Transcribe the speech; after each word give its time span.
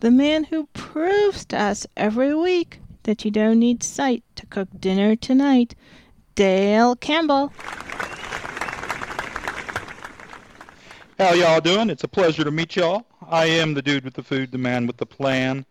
the 0.00 0.10
man 0.10 0.44
who 0.44 0.66
proves 0.74 1.44
to 1.46 1.58
us 1.60 1.86
every 1.96 2.34
week 2.34 2.80
that 3.04 3.24
you 3.24 3.30
don't 3.30 3.58
need 3.58 3.82
sight 3.82 4.22
to 4.36 4.46
cook 4.46 4.68
dinner 4.78 5.16
tonight, 5.16 5.74
Dale 6.34 6.96
Campbell. 6.96 7.52
How 11.18 11.32
y'all 11.32 11.60
doing? 11.60 11.88
It's 11.88 12.04
a 12.04 12.08
pleasure 12.08 12.44
to 12.44 12.50
meet 12.50 12.76
y'all. 12.76 13.06
I 13.28 13.46
am 13.46 13.72
the 13.74 13.80
dude 13.82 14.04
with 14.04 14.14
the 14.14 14.22
food, 14.22 14.52
the 14.52 14.58
man 14.58 14.86
with 14.86 14.98
the 14.98 15.06
plan. 15.06 15.64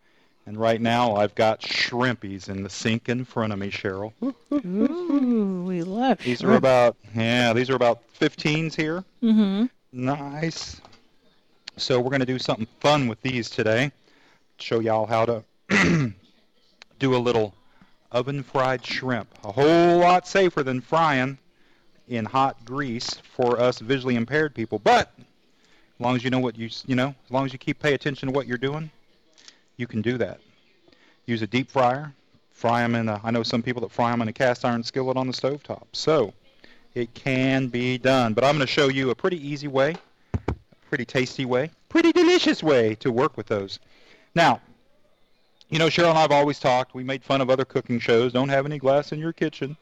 And 0.46 0.58
right 0.58 0.80
now 0.80 1.16
I've 1.16 1.34
got 1.34 1.60
shrimpies 1.60 2.48
in 2.48 2.62
the 2.62 2.70
sink 2.70 3.08
in 3.08 3.24
front 3.24 3.52
of 3.52 3.58
me, 3.58 3.70
Cheryl. 3.70 4.12
Ooh, 4.52 5.64
we 5.66 5.82
love 5.82 6.18
These 6.18 6.38
shrimp. 6.40 6.52
are 6.52 6.56
about 6.56 6.96
yeah, 7.14 7.52
these 7.52 7.70
are 7.70 7.74
about 7.76 8.00
15s 8.20 8.74
here. 8.74 9.04
Mm-hmm. 9.22 9.66
Nice. 9.92 10.80
So 11.76 12.00
we're 12.00 12.10
going 12.10 12.20
to 12.20 12.26
do 12.26 12.38
something 12.38 12.66
fun 12.80 13.06
with 13.08 13.20
these 13.22 13.50
today. 13.50 13.92
Show 14.58 14.80
y'all 14.80 15.06
how 15.06 15.26
to 15.26 15.44
do 16.98 17.14
a 17.14 17.18
little 17.18 17.54
oven 18.10 18.42
fried 18.42 18.84
shrimp. 18.84 19.28
A 19.44 19.52
whole 19.52 19.98
lot 19.98 20.26
safer 20.26 20.62
than 20.62 20.80
frying 20.80 21.38
in 22.08 22.24
hot 22.24 22.64
grease 22.64 23.14
for 23.34 23.60
us 23.60 23.78
visually 23.78 24.16
impaired 24.16 24.54
people. 24.54 24.78
But 24.78 25.12
as 25.18 26.00
long 26.00 26.16
as 26.16 26.24
you 26.24 26.30
know 26.30 26.38
what 26.38 26.56
you 26.56 26.70
you 26.86 26.94
know, 26.94 27.14
as 27.24 27.30
long 27.30 27.44
as 27.44 27.52
you 27.52 27.58
keep 27.58 27.78
pay 27.78 27.94
attention 27.94 28.28
to 28.28 28.34
what 28.34 28.46
you're 28.46 28.58
doing, 28.58 28.90
you 29.76 29.86
can 29.86 30.02
do 30.02 30.18
that. 30.18 30.40
Use 31.26 31.42
a 31.42 31.46
deep 31.46 31.70
fryer. 31.70 32.12
Fry 32.50 32.80
them 32.80 32.94
in 32.94 33.08
a, 33.10 33.20
I 33.22 33.30
know 33.30 33.42
some 33.42 33.62
people 33.62 33.82
that 33.82 33.90
fry 33.90 34.10
them 34.10 34.22
in 34.22 34.28
a 34.28 34.32
cast 34.32 34.64
iron 34.64 34.82
skillet 34.82 35.18
on 35.18 35.26
the 35.26 35.32
stove 35.34 35.62
top. 35.62 35.86
So 35.92 36.32
it 36.94 37.12
can 37.12 37.66
be 37.66 37.98
done. 37.98 38.32
But 38.32 38.44
I'm 38.44 38.56
going 38.56 38.66
to 38.66 38.72
show 38.72 38.88
you 38.88 39.10
a 39.10 39.14
pretty 39.14 39.46
easy 39.46 39.68
way, 39.68 39.94
a 40.48 40.54
pretty 40.88 41.04
tasty 41.04 41.44
way, 41.44 41.70
pretty 41.90 42.12
delicious 42.12 42.62
way 42.62 42.94
to 42.96 43.12
work 43.12 43.36
with 43.36 43.46
those. 43.46 43.78
Now, 44.36 44.60
you 45.70 45.78
know, 45.78 45.86
Cheryl 45.86 46.10
and 46.10 46.18
I 46.18 46.20
have 46.20 46.30
always 46.30 46.60
talked. 46.60 46.94
We 46.94 47.02
made 47.02 47.24
fun 47.24 47.40
of 47.40 47.48
other 47.48 47.64
cooking 47.64 47.98
shows. 47.98 48.34
Don't 48.34 48.50
have 48.50 48.66
any 48.66 48.78
glass 48.78 49.10
in 49.10 49.18
your 49.18 49.32
kitchen 49.32 49.78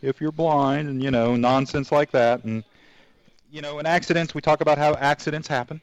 if 0.00 0.18
you're 0.18 0.32
blind, 0.32 0.88
and 0.88 1.02
you 1.02 1.10
know, 1.10 1.36
nonsense 1.36 1.92
like 1.92 2.10
that. 2.12 2.42
And 2.42 2.64
you 3.52 3.60
know, 3.60 3.78
in 3.78 3.86
accidents, 3.86 4.34
we 4.34 4.40
talk 4.40 4.62
about 4.62 4.78
how 4.78 4.94
accidents 4.94 5.46
happen. 5.46 5.82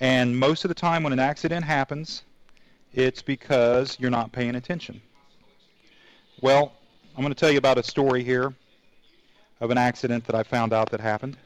And 0.00 0.36
most 0.38 0.64
of 0.64 0.70
the 0.70 0.74
time, 0.74 1.02
when 1.02 1.12
an 1.12 1.18
accident 1.18 1.66
happens, 1.66 2.22
it's 2.94 3.20
because 3.20 3.98
you're 4.00 4.10
not 4.10 4.32
paying 4.32 4.54
attention. 4.54 5.02
Well, 6.40 6.72
I'm 7.14 7.22
going 7.22 7.34
to 7.34 7.38
tell 7.38 7.50
you 7.50 7.58
about 7.58 7.76
a 7.76 7.82
story 7.82 8.24
here 8.24 8.54
of 9.60 9.70
an 9.70 9.76
accident 9.76 10.24
that 10.24 10.34
I 10.34 10.44
found 10.44 10.72
out 10.72 10.90
that 10.92 11.00
happened. 11.00 11.36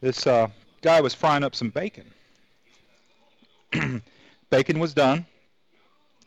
This 0.00 0.24
uh, 0.26 0.48
guy 0.82 1.00
was 1.00 1.14
frying 1.14 1.42
up 1.42 1.56
some 1.56 1.70
bacon. 1.70 2.12
bacon 4.50 4.78
was 4.78 4.94
done. 4.94 5.26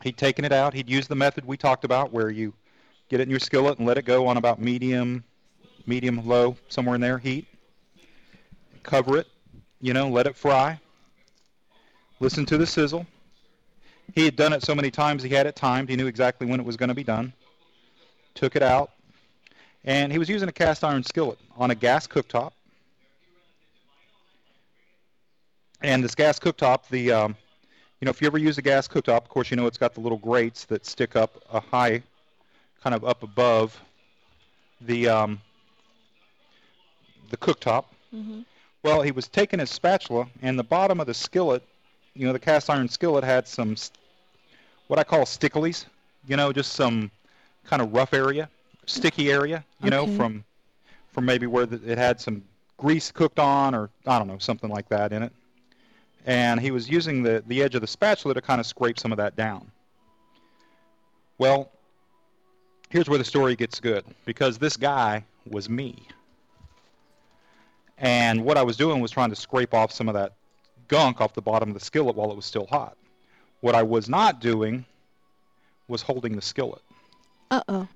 He'd 0.02 0.16
taken 0.16 0.44
it 0.44 0.52
out. 0.52 0.74
He'd 0.74 0.90
used 0.90 1.08
the 1.08 1.14
method 1.14 1.44
we 1.44 1.56
talked 1.56 1.84
about 1.84 2.12
where 2.12 2.30
you 2.30 2.52
get 3.08 3.20
it 3.20 3.24
in 3.24 3.30
your 3.30 3.40
skillet 3.40 3.78
and 3.78 3.86
let 3.86 3.98
it 3.98 4.04
go 4.04 4.26
on 4.26 4.36
about 4.36 4.60
medium, 4.60 5.24
medium 5.86 6.26
low, 6.26 6.56
somewhere 6.68 6.94
in 6.94 7.00
there, 7.00 7.18
heat. 7.18 7.46
Cover 8.82 9.18
it, 9.18 9.26
you 9.80 9.92
know, 9.92 10.08
let 10.08 10.26
it 10.26 10.36
fry. 10.36 10.78
Listen 12.20 12.46
to 12.46 12.58
the 12.58 12.66
sizzle. 12.66 13.06
He 14.14 14.24
had 14.24 14.36
done 14.36 14.52
it 14.52 14.62
so 14.62 14.74
many 14.74 14.90
times 14.90 15.22
he 15.22 15.28
had 15.28 15.46
it 15.46 15.56
timed. 15.56 15.88
He 15.88 15.96
knew 15.96 16.06
exactly 16.06 16.46
when 16.46 16.60
it 16.60 16.66
was 16.66 16.76
going 16.76 16.88
to 16.88 16.94
be 16.94 17.04
done. 17.04 17.32
Took 18.34 18.56
it 18.56 18.62
out. 18.62 18.92
And 19.84 20.12
he 20.12 20.18
was 20.18 20.28
using 20.28 20.48
a 20.48 20.52
cast 20.52 20.84
iron 20.84 21.02
skillet 21.02 21.38
on 21.56 21.70
a 21.70 21.74
gas 21.74 22.06
cooktop. 22.06 22.52
And 25.82 26.02
this 26.02 26.14
gas 26.14 26.38
cooktop, 26.38 26.88
the 26.88 27.12
um, 27.12 27.36
you 28.00 28.06
know, 28.06 28.10
if 28.10 28.20
you 28.20 28.26
ever 28.26 28.38
use 28.38 28.58
a 28.58 28.62
gas 28.62 28.88
cooktop, 28.88 29.22
of 29.22 29.28
course, 29.28 29.50
you 29.50 29.56
know 29.56 29.66
it's 29.66 29.78
got 29.78 29.94
the 29.94 30.00
little 30.00 30.18
grates 30.18 30.64
that 30.66 30.84
stick 30.84 31.16
up 31.16 31.42
a 31.52 31.60
high, 31.60 32.02
kind 32.82 32.94
of 32.94 33.04
up 33.04 33.22
above 33.22 33.80
the 34.80 35.08
um, 35.08 35.40
the 37.30 37.36
cooktop. 37.36 37.84
Mm-hmm. 38.14 38.40
Well, 38.82 39.02
he 39.02 39.10
was 39.10 39.28
taking 39.28 39.58
his 39.58 39.70
spatula, 39.70 40.28
and 40.42 40.58
the 40.58 40.64
bottom 40.64 41.00
of 41.00 41.06
the 41.06 41.14
skillet, 41.14 41.62
you 42.14 42.26
know, 42.26 42.32
the 42.32 42.38
cast 42.38 42.70
iron 42.70 42.88
skillet 42.88 43.24
had 43.24 43.48
some 43.48 43.76
what 44.88 44.98
I 44.98 45.04
call 45.04 45.24
sticklies. 45.24 45.86
You 46.26 46.36
know, 46.36 46.52
just 46.52 46.72
some 46.72 47.10
kind 47.64 47.80
of 47.82 47.92
rough 47.92 48.12
area, 48.14 48.48
sticky 48.86 49.30
area. 49.30 49.64
You 49.82 49.90
know, 49.90 50.06
from 50.16 50.44
from 51.12 51.24
maybe 51.24 51.46
where 51.46 51.66
the, 51.66 51.80
it 51.90 51.98
had 51.98 52.20
some 52.20 52.42
grease 52.76 53.10
cooked 53.10 53.38
on, 53.38 53.74
or 53.74 53.90
I 54.06 54.18
don't 54.18 54.28
know, 54.28 54.38
something 54.38 54.70
like 54.70 54.88
that 54.90 55.12
in 55.12 55.22
it. 55.22 55.32
And 56.26 56.60
he 56.60 56.72
was 56.72 56.88
using 56.88 57.22
the 57.22 57.42
the 57.46 57.62
edge 57.62 57.74
of 57.74 57.80
the 57.80 57.86
spatula 57.86 58.34
to 58.34 58.42
kind 58.42 58.60
of 58.60 58.66
scrape 58.66 58.98
some 58.98 59.12
of 59.12 59.18
that 59.18 59.36
down. 59.36 59.70
Well, 61.38 61.70
here's 62.88 63.08
where 63.08 63.18
the 63.18 63.24
story 63.24 63.56
gets 63.56 63.80
good 63.80 64.04
because 64.24 64.58
this 64.58 64.76
guy 64.76 65.24
was 65.48 65.68
me. 65.68 66.08
And 67.98 68.44
what 68.44 68.58
I 68.58 68.62
was 68.62 68.76
doing 68.76 69.00
was 69.00 69.10
trying 69.10 69.30
to 69.30 69.36
scrape 69.36 69.72
off 69.72 69.92
some 69.92 70.08
of 70.08 70.14
that 70.14 70.32
gunk 70.88 71.20
off 71.20 71.34
the 71.34 71.42
bottom 71.42 71.70
of 71.70 71.74
the 71.74 71.84
skillet 71.84 72.16
while 72.16 72.30
it 72.30 72.36
was 72.36 72.44
still 72.44 72.66
hot. 72.66 72.96
What 73.60 73.74
I 73.74 73.82
was 73.82 74.08
not 74.08 74.40
doing 74.40 74.84
was 75.88 76.02
holding 76.02 76.36
the 76.36 76.42
skillet. 76.42 76.82
Uh-oh. 77.50 77.88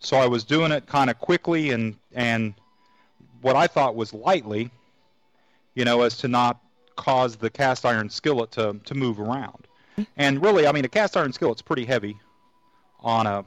So 0.00 0.16
I 0.16 0.26
was 0.26 0.44
doing 0.44 0.72
it 0.72 0.86
kind 0.86 1.10
of 1.10 1.18
quickly 1.18 1.70
and 1.70 1.96
and 2.14 2.54
what 3.42 3.56
I 3.56 3.66
thought 3.66 3.94
was 3.94 4.12
lightly, 4.12 4.70
you 5.74 5.84
know, 5.84 6.02
as 6.02 6.18
to 6.18 6.28
not 6.28 6.60
cause 6.96 7.36
the 7.36 7.50
cast 7.50 7.84
iron 7.86 8.10
skillet 8.10 8.50
to 8.52 8.80
to 8.84 8.94
move 8.94 9.20
around. 9.20 9.66
And 10.16 10.42
really, 10.42 10.66
I 10.66 10.72
mean, 10.72 10.84
a 10.84 10.88
cast 10.88 11.16
iron 11.16 11.32
skillet's 11.32 11.62
pretty 11.62 11.84
heavy 11.84 12.18
on 13.00 13.26
a, 13.26 13.44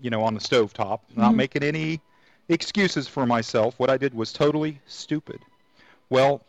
you 0.00 0.10
know, 0.10 0.22
on 0.22 0.34
the 0.34 0.40
stove 0.40 0.72
top. 0.72 1.04
Not 1.14 1.32
Mhm. 1.32 1.36
making 1.36 1.62
any 1.62 2.00
excuses 2.48 3.08
for 3.08 3.26
myself. 3.26 3.78
What 3.78 3.90
I 3.90 3.96
did 3.96 4.14
was 4.14 4.32
totally 4.32 4.80
stupid. 4.86 5.40
Well, 6.10 6.44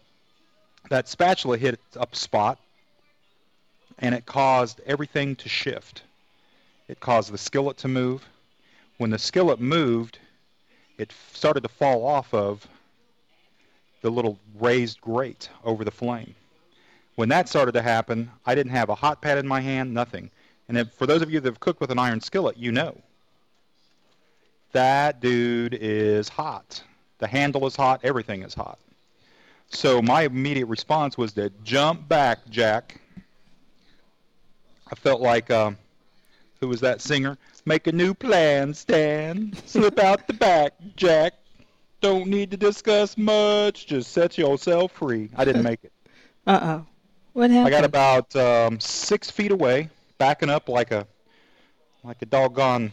that 0.90 1.08
spatula 1.08 1.58
hit 1.58 1.80
a 1.96 2.08
spot, 2.14 2.60
and 4.00 4.16
it 4.16 4.26
caused 4.26 4.80
everything 4.86 5.36
to 5.38 5.50
shift. 5.50 6.04
It 6.88 7.00
caused 7.00 7.32
the 7.32 7.38
skillet 7.38 7.78
to 7.78 7.88
move. 7.88 8.26
When 8.98 9.10
the 9.10 9.20
skillet 9.20 9.60
moved, 9.60 10.20
it 10.98 11.14
started 11.34 11.62
to 11.62 11.70
fall 11.70 12.06
off 12.06 12.34
of 12.34 12.68
the 14.02 14.10
little 14.10 14.40
raised 14.60 15.02
grate 15.02 15.50
over 15.64 15.84
the 15.84 15.92
flame. 15.92 16.36
When 17.18 17.30
that 17.30 17.50
started 17.50 17.72
to 17.72 17.82
happen, 17.82 18.30
I 18.46 18.54
didn't 18.54 18.74
have 18.74 18.90
a 18.90 18.96
hot 18.96 19.24
pad 19.24 19.40
in 19.40 19.48
my 19.48 19.60
hand, 19.60 19.92
nothing. 19.92 20.30
And 20.70 20.78
if, 20.78 20.94
for 20.94 21.08
those 21.08 21.24
of 21.24 21.32
you 21.32 21.40
that 21.40 21.50
have 21.50 21.60
cooked 21.60 21.82
with 21.82 21.90
an 21.90 21.98
iron 21.98 22.22
skillet, 22.22 22.58
you 22.58 22.72
know. 22.72 22.96
That 24.72 25.20
dude 25.20 25.74
is 25.74 26.30
hot. 26.30 26.84
The 27.18 27.26
handle 27.26 27.66
is 27.66 27.76
hot, 27.76 28.02
everything 28.04 28.44
is 28.44 28.54
hot. 28.54 28.78
So 29.70 30.00
my 30.00 30.22
immediate 30.26 30.68
response 30.68 31.18
was 31.18 31.34
to 31.34 31.50
jump 31.64 32.08
back, 32.08 32.48
Jack. 32.52 33.02
I 34.92 34.94
felt 34.94 35.20
like, 35.20 35.50
um, 35.50 35.76
who 36.60 36.68
was 36.68 36.82
that 36.82 37.02
singer? 37.02 37.36
Make 37.66 37.88
a 37.88 37.92
new 37.92 38.14
plan, 38.14 38.76
Stan. 38.76 39.54
Slip 39.66 39.98
out 39.98 40.28
the 40.28 40.34
back, 40.34 40.76
Jack. 40.96 41.34
Don't 42.00 42.28
need 42.28 42.52
to 42.52 42.58
discuss 42.58 43.18
much. 43.18 43.88
Just 43.88 44.12
set 44.12 44.38
yourself 44.38 44.92
free. 44.92 45.32
I 45.36 45.46
didn't 45.46 45.64
make 45.64 45.84
it. 45.84 45.92
Uh-oh. 46.48 46.86
What 47.38 47.52
happened? 47.52 47.76
I 47.76 47.78
got 47.78 47.86
about 47.86 48.36
um, 48.36 48.80
six 48.80 49.30
feet 49.30 49.52
away, 49.52 49.92
backing 50.18 50.50
up 50.50 50.68
like 50.68 50.90
a 50.90 51.06
like 52.04 52.20
a 52.24 52.26
doggone 52.26 52.92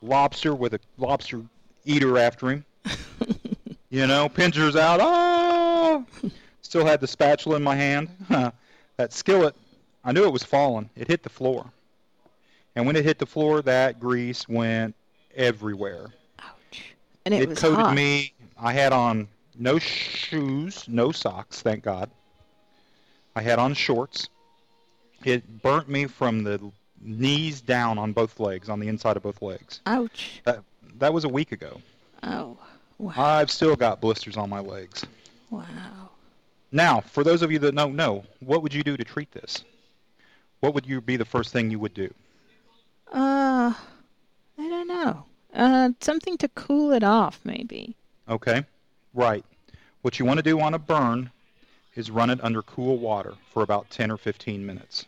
lobster 0.00 0.54
with 0.54 0.72
a 0.72 0.80
lobster 0.96 1.42
eater 1.84 2.16
after 2.16 2.52
him. 2.52 2.64
you 3.90 4.06
know, 4.06 4.30
pincers 4.30 4.76
out. 4.76 5.02
Ah! 5.02 6.02
Still 6.62 6.86
had 6.86 7.02
the 7.02 7.06
spatula 7.06 7.56
in 7.56 7.62
my 7.62 7.74
hand. 7.76 8.08
that 8.96 9.12
skillet, 9.12 9.54
I 10.02 10.12
knew 10.12 10.24
it 10.24 10.32
was 10.32 10.42
falling. 10.42 10.88
It 10.96 11.06
hit 11.06 11.22
the 11.22 11.28
floor. 11.28 11.70
And 12.76 12.86
when 12.86 12.96
it 12.96 13.04
hit 13.04 13.18
the 13.18 13.26
floor, 13.26 13.60
that 13.60 14.00
grease 14.00 14.48
went 14.48 14.94
everywhere. 15.34 16.06
Ouch. 16.38 16.94
And 17.26 17.34
it, 17.34 17.42
it 17.42 17.48
was 17.50 17.58
coated 17.58 17.78
hot. 17.78 17.94
me. 17.94 18.32
I 18.58 18.72
had 18.72 18.94
on 18.94 19.28
no 19.58 19.78
shoes, 19.78 20.88
no 20.88 21.12
socks, 21.12 21.60
thank 21.60 21.84
God. 21.84 22.10
I 23.36 23.42
had 23.42 23.58
on 23.58 23.74
shorts. 23.74 24.30
It 25.22 25.62
burnt 25.62 25.88
me 25.88 26.06
from 26.06 26.42
the 26.42 26.58
knees 27.00 27.60
down 27.60 27.98
on 27.98 28.12
both 28.12 28.40
legs, 28.40 28.70
on 28.70 28.80
the 28.80 28.88
inside 28.88 29.16
of 29.18 29.22
both 29.22 29.42
legs. 29.42 29.82
Ouch. 29.84 30.40
That 30.44 30.62
that 30.98 31.12
was 31.12 31.24
a 31.24 31.28
week 31.28 31.52
ago. 31.52 31.80
Oh. 32.22 32.56
Wow. 32.98 33.12
I've 33.18 33.50
still 33.50 33.76
got 33.76 34.00
blisters 34.00 34.38
on 34.38 34.48
my 34.48 34.60
legs. 34.60 35.04
wow. 35.50 36.08
Now, 36.72 37.02
for 37.02 37.22
those 37.22 37.42
of 37.42 37.52
you 37.52 37.58
that 37.58 37.74
don't 37.74 37.94
know, 37.94 38.24
what 38.40 38.62
would 38.62 38.72
you 38.72 38.82
do 38.82 38.96
to 38.96 39.04
treat 39.04 39.30
this? 39.32 39.62
What 40.60 40.72
would 40.74 40.86
you 40.86 41.02
be 41.02 41.16
the 41.16 41.24
first 41.26 41.52
thing 41.52 41.70
you 41.70 41.78
would 41.78 41.92
do? 41.92 42.12
Uh, 43.12 43.74
I 44.58 44.68
don't 44.68 44.88
know. 44.88 45.24
Uh, 45.52 45.90
something 46.00 46.38
to 46.38 46.48
cool 46.48 46.92
it 46.92 47.04
off, 47.04 47.40
maybe. 47.44 47.96
Okay? 48.28 48.64
Right. 49.12 49.44
What 50.00 50.18
you 50.18 50.24
want 50.24 50.38
to 50.38 50.42
do 50.42 50.58
on 50.60 50.72
a 50.72 50.78
burn 50.78 51.30
is 51.96 52.10
run 52.10 52.30
it 52.30 52.38
under 52.42 52.62
cool 52.62 52.98
water 52.98 53.34
for 53.52 53.62
about 53.62 53.90
10 53.90 54.10
or 54.10 54.16
15 54.16 54.64
minutes. 54.64 55.06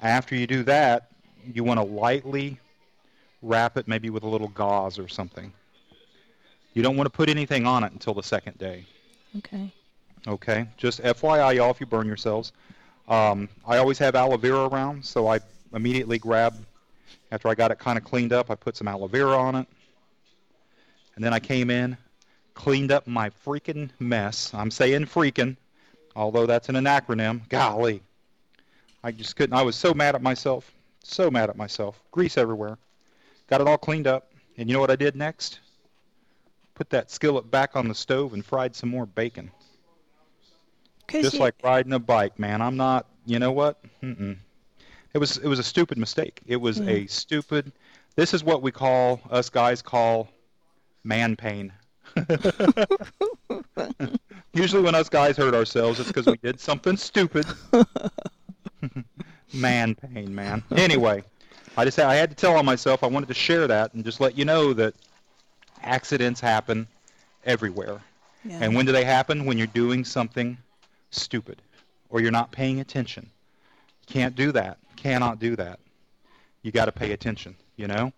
After 0.00 0.36
you 0.36 0.46
do 0.46 0.62
that, 0.64 1.08
you 1.52 1.64
want 1.64 1.80
to 1.80 1.84
lightly 1.84 2.60
wrap 3.40 3.76
it 3.76 3.88
maybe 3.88 4.10
with 4.10 4.22
a 4.22 4.28
little 4.28 4.48
gauze 4.48 4.98
or 4.98 5.08
something. 5.08 5.52
You 6.74 6.82
don't 6.82 6.96
want 6.96 7.06
to 7.06 7.10
put 7.10 7.28
anything 7.28 7.66
on 7.66 7.84
it 7.84 7.92
until 7.92 8.14
the 8.14 8.22
second 8.22 8.58
day. 8.58 8.86
Okay. 9.38 9.72
Okay, 10.26 10.68
just 10.76 11.02
FYI, 11.02 11.56
y'all, 11.56 11.70
if 11.70 11.80
you 11.80 11.86
burn 11.86 12.06
yourselves. 12.06 12.52
Um, 13.08 13.48
I 13.66 13.78
always 13.78 13.98
have 13.98 14.14
aloe 14.14 14.36
vera 14.36 14.68
around, 14.68 15.04
so 15.04 15.26
I 15.26 15.40
immediately 15.74 16.18
grab, 16.18 16.54
after 17.32 17.48
I 17.48 17.54
got 17.54 17.72
it 17.72 17.78
kind 17.78 17.98
of 17.98 18.04
cleaned 18.04 18.32
up, 18.32 18.50
I 18.50 18.54
put 18.54 18.76
some 18.76 18.86
aloe 18.86 19.08
vera 19.08 19.36
on 19.36 19.56
it. 19.56 19.66
And 21.16 21.24
then 21.24 21.34
I 21.34 21.40
came 21.40 21.70
in, 21.70 21.96
cleaned 22.62 22.92
up 22.92 23.08
my 23.08 23.28
freaking 23.44 23.90
mess. 23.98 24.54
I'm 24.54 24.70
saying 24.70 25.06
freaking, 25.06 25.56
although 26.14 26.46
that's 26.46 26.68
an 26.68 26.76
acronym. 26.76 27.48
Golly. 27.48 28.02
I 29.02 29.10
just 29.10 29.34
couldn't, 29.34 29.56
I 29.56 29.62
was 29.62 29.74
so 29.74 29.92
mad 29.92 30.14
at 30.14 30.22
myself. 30.22 30.70
So 31.02 31.28
mad 31.28 31.50
at 31.50 31.56
myself. 31.56 32.00
Grease 32.12 32.38
everywhere. 32.38 32.78
Got 33.48 33.62
it 33.62 33.66
all 33.66 33.78
cleaned 33.78 34.06
up. 34.06 34.30
And 34.56 34.68
you 34.68 34.74
know 34.74 34.80
what 34.80 34.92
I 34.92 34.96
did 34.96 35.16
next? 35.16 35.58
Put 36.74 36.88
that 36.90 37.10
skillet 37.10 37.50
back 37.50 37.74
on 37.74 37.88
the 37.88 37.96
stove 37.96 38.32
and 38.32 38.44
fried 38.44 38.76
some 38.76 38.90
more 38.90 39.06
bacon. 39.06 39.50
Just 41.08 41.34
you- 41.34 41.40
like 41.40 41.56
riding 41.64 41.92
a 41.92 41.98
bike, 41.98 42.38
man. 42.38 42.62
I'm 42.62 42.76
not. 42.76 43.06
You 43.26 43.40
know 43.40 43.50
what? 43.50 43.82
Mm-mm. 44.02 44.36
It 45.14 45.18
was 45.18 45.36
it 45.36 45.46
was 45.48 45.58
a 45.58 45.64
stupid 45.64 45.98
mistake. 45.98 46.40
It 46.46 46.56
was 46.56 46.78
Yeah. 46.78 46.90
a 46.90 47.06
stupid. 47.06 47.72
This 48.14 48.32
is 48.32 48.44
what 48.44 48.62
we 48.62 48.70
call 48.70 49.20
us 49.30 49.50
guys 49.50 49.82
call 49.82 50.28
man 51.04 51.34
pain. 51.36 51.72
Usually, 54.54 54.82
when 54.82 54.94
us 54.94 55.08
guys 55.08 55.36
hurt 55.36 55.54
ourselves, 55.54 56.00
it's 56.00 56.08
because 56.08 56.26
we 56.26 56.36
did 56.38 56.60
something 56.60 56.96
stupid. 56.96 57.46
man 59.54 59.94
pain, 59.94 60.34
man. 60.34 60.62
Anyway, 60.76 61.22
I 61.76 61.84
just 61.84 61.98
I 61.98 62.14
had 62.14 62.30
to 62.30 62.36
tell 62.36 62.56
on 62.56 62.64
myself. 62.64 63.02
I 63.02 63.06
wanted 63.06 63.28
to 63.28 63.34
share 63.34 63.66
that 63.66 63.94
and 63.94 64.04
just 64.04 64.20
let 64.20 64.36
you 64.36 64.44
know 64.44 64.72
that 64.74 64.94
accidents 65.82 66.40
happen 66.40 66.86
everywhere. 67.44 68.00
yeah. 68.44 68.58
And 68.60 68.74
when 68.74 68.86
do 68.86 68.92
they 68.92 69.04
happen? 69.04 69.46
When 69.46 69.58
you're 69.58 69.66
doing 69.68 70.04
something 70.04 70.56
stupid 71.10 71.60
or 72.10 72.20
you're 72.20 72.30
not 72.30 72.52
paying 72.52 72.80
attention. 72.80 73.28
Can't 74.06 74.34
do 74.34 74.52
that. 74.52 74.78
Cannot 74.96 75.38
do 75.38 75.56
that. 75.56 75.78
You 76.62 76.72
got 76.72 76.84
to 76.84 76.92
pay 76.92 77.12
attention, 77.12 77.56
you 77.76 77.88
know? 77.88 78.12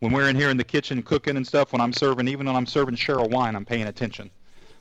When 0.00 0.12
we're 0.12 0.28
in 0.28 0.36
here 0.36 0.50
in 0.50 0.56
the 0.56 0.64
kitchen 0.64 1.02
cooking 1.02 1.36
and 1.36 1.46
stuff, 1.46 1.72
when 1.72 1.80
I'm 1.80 1.92
serving, 1.92 2.28
even 2.28 2.46
when 2.46 2.54
I'm 2.54 2.66
serving 2.66 2.94
Cheryl 2.94 3.28
wine, 3.30 3.56
I'm 3.56 3.64
paying 3.64 3.88
attention. 3.88 4.30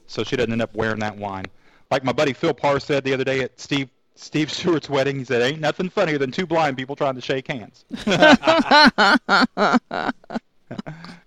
So 0.05 0.23
she 0.23 0.35
doesn't 0.35 0.51
end 0.51 0.61
up 0.61 0.75
wearing 0.75 0.99
that 0.99 1.17
wine. 1.17 1.45
Like 1.89 2.03
my 2.03 2.11
buddy 2.11 2.33
Phil 2.33 2.53
Parr 2.53 2.79
said 2.79 3.03
the 3.03 3.13
other 3.13 3.23
day 3.23 3.41
at 3.41 3.59
Steve 3.59 3.89
Steve 4.15 4.51
Stewart's 4.51 4.89
wedding, 4.89 5.17
he 5.17 5.23
said, 5.23 5.41
ain't 5.41 5.61
nothing 5.61 5.89
funnier 5.89 6.17
than 6.17 6.31
two 6.31 6.45
blind 6.45 6.77
people 6.77 6.95
trying 6.95 7.15
to 7.15 7.21
shake 7.21 7.47
hands. 7.47 7.85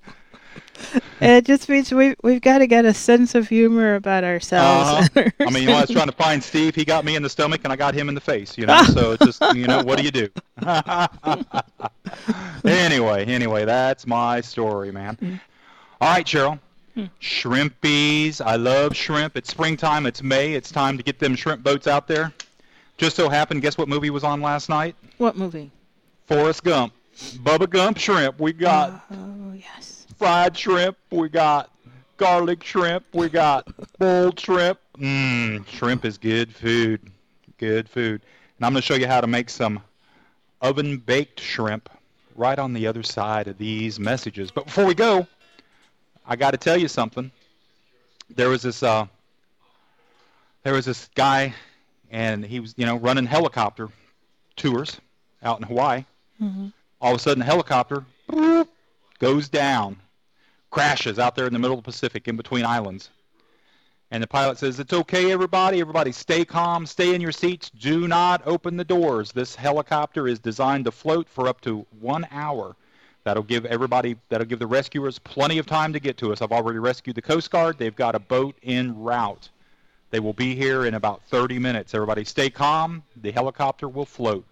it 1.21 1.45
just 1.45 1.69
means 1.69 1.93
we 1.93 2.15
we've 2.23 2.41
got 2.41 2.59
to 2.59 2.67
get 2.67 2.85
a 2.85 2.95
sense 2.95 3.35
of 3.35 3.49
humor 3.49 3.95
about 3.95 4.25
ourselves. 4.25 5.11
Uh-huh. 5.17 5.31
I 5.41 5.51
mean, 5.51 5.67
when 5.67 5.77
I 5.77 5.83
was 5.83 5.91
trying 5.91 6.07
to 6.07 6.13
find 6.13 6.43
Steve, 6.43 6.75
he 6.75 6.85
got 6.85 7.05
me 7.05 7.17
in 7.17 7.23
the 7.23 7.29
stomach 7.29 7.61
and 7.65 7.73
I 7.73 7.77
got 7.77 7.95
him 7.95 8.09
in 8.09 8.15
the 8.15 8.21
face, 8.21 8.57
you 8.57 8.67
know? 8.67 8.83
So 8.91 9.17
just, 9.17 9.43
you 9.55 9.67
know, 9.67 9.83
what 9.83 9.99
do 9.99 10.05
you 10.05 10.11
do? 10.11 10.29
anyway, 12.65 13.25
anyway, 13.25 13.65
that's 13.65 14.07
my 14.07 14.41
story, 14.41 14.91
man. 14.91 15.41
All 16.01 16.15
right, 16.15 16.27
Cheryl. 16.27 16.59
Shrimpies. 17.21 18.41
I 18.45 18.57
love 18.57 18.97
shrimp. 18.97 19.37
It's 19.37 19.51
springtime. 19.51 20.07
It's 20.07 20.23
May. 20.23 20.55
It's 20.55 20.71
time 20.71 20.97
to 20.97 21.03
get 21.03 21.19
them 21.19 21.37
shrimp 21.37 21.63
boats 21.63 21.87
out 21.87 22.09
there. 22.09 22.33
Just 22.99 23.17
so 23.17 23.29
happened, 23.29 23.63
guess 23.63 23.79
what 23.79 23.89
movie 23.89 24.11
was 24.11 24.25
on 24.25 24.43
last 24.43 24.69
night? 24.69 24.95
what 25.19 25.37
movie? 25.37 25.71
Forrest 26.27 26.65
Gump. 26.65 26.93
Bubba 27.17 27.69
Gump 27.69 27.99
shrimp. 27.99 28.39
We 28.39 28.53
got 28.53 29.05
Oh 29.11 29.53
yes. 29.55 30.00
Fried 30.21 30.55
shrimp. 30.57 30.99
We 31.11 31.31
got 31.31 31.71
garlic 32.19 32.63
shrimp. 32.63 33.07
We 33.15 33.31
got 33.31 33.67
boiled 33.99 34.39
shrimp. 34.39 34.79
Mmm, 34.99 35.67
shrimp 35.67 36.05
is 36.05 36.19
good 36.19 36.55
food. 36.55 37.01
Good 37.57 37.89
food. 37.89 38.21
And 38.59 38.67
I'm 38.67 38.73
going 38.75 38.83
to 38.83 38.87
show 38.87 38.97
you 38.97 39.07
how 39.07 39.23
to 39.23 39.27
make 39.27 39.49
some 39.49 39.81
oven 40.61 40.99
baked 40.99 41.41
shrimp 41.41 41.89
right 42.37 42.59
on 42.59 42.75
the 42.75 42.87
other 42.87 43.03
side 43.03 43.49
of 43.49 43.57
these 43.57 43.99
messages. 43.99 44.51
But 44.51 44.67
before 44.67 44.85
we 44.85 44.95
go, 44.95 45.27
I 46.27 46.37
got 46.37 46.51
to 46.51 46.59
tell 46.59 46.77
you 46.77 46.87
something. 46.89 47.31
There 48.29 48.51
was 48.51 48.61
this 48.61 48.83
uh, 48.83 49.07
there 50.65 50.75
was 50.75 50.85
this 50.85 51.09
guy, 51.15 51.55
and 52.11 52.45
he 52.45 52.61
was 52.61 52.75
you 52.77 52.85
know 52.85 52.97
running 52.97 53.25
helicopter 53.25 53.89
tours 54.57 55.01
out 55.43 55.59
in 55.61 55.67
Hawaii. 55.67 56.05
Mhm. 56.43 56.75
All 57.01 57.15
of 57.15 57.17
a 57.17 57.23
sudden, 57.23 57.39
the 57.39 57.47
helicopter 57.47 58.05
goes 59.19 59.49
down, 59.49 59.97
crashes 60.71 61.19
out 61.19 61.37
there 61.37 61.47
in 61.47 61.53
the 61.53 61.59
middle 61.59 61.77
of 61.77 61.85
the 61.85 61.91
Pacific 61.91 62.29
in 62.29 62.37
between 62.37 62.65
islands. 62.65 63.11
And 64.11 64.23
the 64.23 64.27
pilot 64.27 64.59
says, 64.59 64.81
It's 64.81 64.93
okay, 64.93 65.31
everybody. 65.31 65.81
Everybody 65.81 66.11
stay 66.13 66.45
calm, 66.45 66.87
stay 66.87 67.15
in 67.15 67.21
your 67.21 67.33
seats. 67.33 67.71
Do 67.71 68.09
not 68.09 68.43
open 68.45 68.77
the 68.77 68.85
doors. 68.85 69.31
This 69.31 69.55
helicopter 69.55 70.27
is 70.27 70.41
designed 70.41 70.87
to 70.87 70.91
float 70.91 71.29
for 71.29 71.47
up 71.47 71.61
to 71.63 71.87
one 72.01 72.27
hour. 72.33 72.75
That'll 73.23 73.43
give 73.43 73.67
everybody, 73.67 74.17
that'll 74.29 74.47
give 74.47 74.59
the 74.59 74.67
rescuers 74.67 75.19
plenty 75.19 75.59
of 75.59 75.67
time 75.67 75.93
to 75.93 76.01
get 76.01 76.17
to 76.19 76.33
us. 76.33 76.43
I've 76.43 76.53
already 76.53 76.79
rescued 76.79 77.17
the 77.17 77.23
Coast 77.23 77.51
Guard. 77.51 77.79
They've 77.79 77.95
got 77.95 78.15
a 78.15 78.19
boat 78.19 78.57
en 78.65 78.99
route. 78.99 79.51
They 80.11 80.19
will 80.19 80.33
be 80.33 80.57
here 80.57 80.87
in 80.87 80.95
about 80.95 81.23
30 81.29 81.59
minutes. 81.59 81.95
Everybody 81.95 82.25
stay 82.25 82.51
calm. 82.51 83.05
The 83.23 83.31
helicopter 83.31 83.89
will 83.89 84.07
float. 84.07 84.45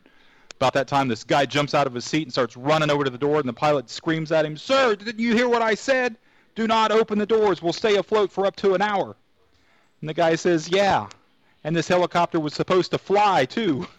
About 0.59 0.73
that 0.75 0.89
time, 0.89 1.07
this 1.07 1.23
guy 1.23 1.47
jumps 1.47 1.73
out 1.73 1.87
of 1.87 1.95
his 1.95 2.05
seat 2.05 2.25
and 2.25 2.33
starts 2.33 2.57
running 2.57 2.91
over 2.91 3.05
to 3.05 3.11
the 3.11 3.19
door, 3.19 3.39
and 3.39 3.49
the 3.49 3.53
pilot 3.53 3.89
screams 3.89 4.33
at 4.33 4.45
him, 4.45 4.57
Sir, 4.57 4.97
didn't 4.97 5.21
you 5.21 5.33
hear 5.33 5.49
what 5.49 5.63
I 5.63 5.75
said? 5.75 6.17
Do 6.57 6.67
not 6.67 6.91
open 6.91 7.17
the 7.17 7.27
doors. 7.27 7.63
We'll 7.63 7.73
stay 7.73 7.95
afloat 7.95 8.33
for 8.33 8.45
up 8.45 8.57
to 8.57 8.75
an 8.75 8.83
hour. 8.83 9.15
And 10.01 10.09
the 10.09 10.15
guy 10.15 10.35
says, 10.35 10.69
Yeah. 10.69 11.07
And 11.63 11.77
this 11.77 11.87
helicopter 11.87 12.41
was 12.41 12.55
supposed 12.55 12.91
to 12.91 12.99
fly, 12.99 13.45
too. 13.45 13.87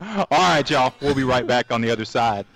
All 0.00 0.26
right, 0.30 0.70
y'all. 0.70 0.94
We'll 1.02 1.14
be 1.14 1.24
right 1.24 1.46
back 1.46 1.70
on 1.70 1.82
the 1.82 1.90
other 1.90 2.06
side. 2.06 2.46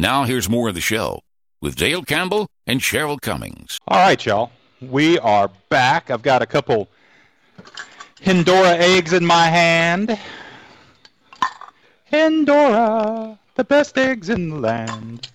Now 0.00 0.24
here's 0.24 0.48
more 0.48 0.70
of 0.70 0.74
the 0.74 0.80
show 0.80 1.20
with 1.60 1.76
Dale 1.76 2.02
Campbell 2.02 2.48
and 2.66 2.80
Cheryl 2.80 3.20
Cummings. 3.20 3.78
All 3.86 3.98
right, 3.98 4.24
y'all. 4.24 4.50
We 4.80 5.18
are 5.18 5.50
back. 5.68 6.10
I've 6.10 6.22
got 6.22 6.40
a 6.40 6.46
couple 6.46 6.88
Hindora 8.18 8.78
eggs 8.78 9.12
in 9.12 9.26
my 9.26 9.48
hand. 9.48 10.18
Hindora, 12.04 13.38
the 13.56 13.64
best 13.64 13.98
eggs 13.98 14.30
in 14.30 14.48
the 14.48 14.56
land. 14.56 15.28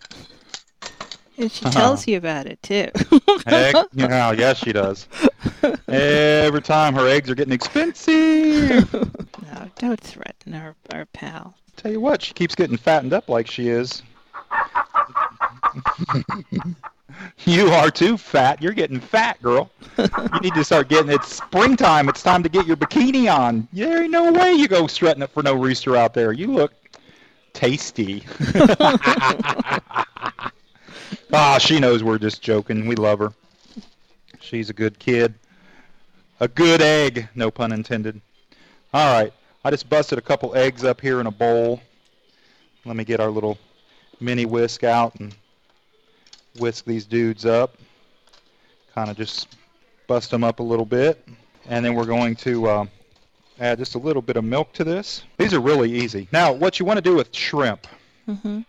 And 1.38 1.52
she 1.52 1.66
uh-huh. 1.66 1.80
tells 1.80 2.08
you 2.08 2.18
about 2.18 2.48
it 2.48 2.60
too. 2.64 2.90
Heck, 3.46 3.76
yeah, 3.94 4.32
yes, 4.32 4.58
she 4.58 4.74
does. 4.74 5.08
Every 5.88 6.64
time 6.64 6.96
her 6.96 7.08
eggs 7.08 7.30
are 7.30 7.36
getting 7.36 7.54
expensive. 7.54 8.92
no, 9.44 9.70
don't 9.78 10.02
threaten 10.02 10.56
our 10.56 10.76
our 10.92 11.06
pal. 11.06 11.54
Tell 11.76 11.92
you 11.92 12.02
what, 12.02 12.24
she 12.24 12.34
keeps 12.34 12.56
getting 12.56 12.78
fattened 12.78 13.14
up 13.14 13.30
like 13.30 13.46
she 13.46 13.70
is. 13.70 14.02
You 17.46 17.68
are 17.68 17.92
too 17.92 18.18
fat. 18.18 18.62
You're 18.62 18.74
getting 18.74 19.00
fat, 19.00 19.42
girl. 19.42 19.70
You 19.98 20.40
need 20.42 20.56
to 20.56 20.64
start 20.64 20.90
getting. 20.90 21.12
It's 21.12 21.36
springtime. 21.36 22.10
It's 22.10 22.24
time 22.24 22.42
to 22.44 22.50
get 22.50 22.66
your 22.66 22.76
bikini 22.76 23.34
on. 23.34 23.68
There 23.72 24.04
ain't 24.04 24.12
no 24.12 24.32
way 24.32 24.54
you 24.54 24.68
go 24.68 24.88
strutting 24.88 25.22
it 25.22 25.30
for 25.30 25.44
no 25.44 25.54
rooster 25.54 25.96
out 25.96 26.14
there. 26.14 26.34
You 26.34 26.48
look 26.48 26.74
tasty. 27.54 28.24
ah, 31.34 31.58
she 31.60 31.80
knows 31.80 32.04
we're 32.04 32.18
just 32.18 32.42
joking. 32.42 32.88
We 32.88 32.96
love 32.96 33.20
her. 33.20 33.32
She's 34.40 34.70
a 34.70 34.74
good 34.74 34.98
kid. 35.00 35.36
A 36.40 36.48
good 36.48 36.82
egg, 36.82 37.30
no 37.36 37.50
pun 37.50 37.72
intended. 37.72 38.20
All 38.94 39.14
right, 39.14 39.32
I 39.64 39.72
just 39.72 39.90
busted 39.90 40.18
a 40.18 40.22
couple 40.22 40.54
eggs 40.56 40.84
up 40.84 41.00
here 41.00 41.22
in 41.22 41.28
a 41.28 41.32
bowl. 41.32 41.80
Let 42.84 42.96
me 42.96 43.06
get 43.06 43.20
our 43.20 43.30
little 43.30 43.58
mini 44.20 44.46
whisk 44.46 44.84
out 44.84 45.16
and 45.20 45.36
whisk 46.60 46.86
these 46.86 47.06
dudes 47.06 47.46
up. 47.46 47.76
Kind 48.94 49.10
of 49.10 49.18
just 49.18 49.56
bust 50.08 50.32
them 50.32 50.44
up 50.44 50.60
a 50.60 50.64
little 50.64 50.86
bit. 50.86 51.28
And 51.68 51.84
then 51.84 51.96
we're 51.96 52.06
going 52.06 52.36
to 52.38 52.68
uh, 52.68 52.86
add 53.60 53.80
just 53.80 53.96
a 53.96 53.98
little 53.98 54.22
bit 54.22 54.38
of 54.38 54.44
milk 54.44 54.72
to 54.74 54.84
this. 54.84 55.24
These 55.38 55.54
are 55.54 55.60
really 55.60 55.92
easy. 55.92 56.28
Now, 56.32 56.54
what 56.54 56.80
you 56.80 56.86
want 56.86 56.98
to 56.98 57.02
do 57.02 57.16
with 57.16 57.34
shrimp, 57.36 57.88
Mm-hmm. 58.28 58.62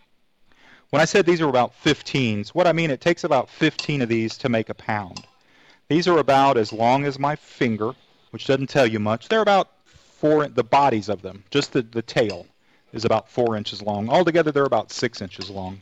when 0.91 1.01
I 1.01 1.05
said 1.05 1.25
these 1.25 1.41
are 1.41 1.49
about 1.49 1.73
15s, 1.83 2.49
what 2.49 2.67
I 2.67 2.73
mean, 2.73 2.91
it 2.91 3.01
takes 3.01 3.23
about 3.23 3.49
15 3.49 4.03
of 4.03 4.09
these 4.09 4.37
to 4.37 4.49
make 4.49 4.69
a 4.69 4.75
pound. 4.75 5.25
These 5.89 6.07
are 6.07 6.19
about 6.19 6.57
as 6.57 6.71
long 6.71 7.05
as 7.05 7.17
my 7.17 7.35
finger, 7.35 7.93
which 8.29 8.45
doesn't 8.45 8.67
tell 8.69 8.85
you 8.85 8.99
much. 8.99 9.29
They're 9.29 9.41
about 9.41 9.69
four, 9.85 10.47
the 10.47 10.63
bodies 10.63 11.09
of 11.09 11.23
them, 11.23 11.43
just 11.49 11.73
the, 11.73 11.81
the 11.81 12.03
tail 12.03 12.45
is 12.97 13.05
about 13.05 13.29
four 13.29 13.55
inches 13.55 13.81
long. 13.81 14.09
Altogether, 14.09 14.51
they're 14.51 14.65
about 14.65 14.91
six 14.91 15.21
inches 15.21 15.49
long. 15.49 15.79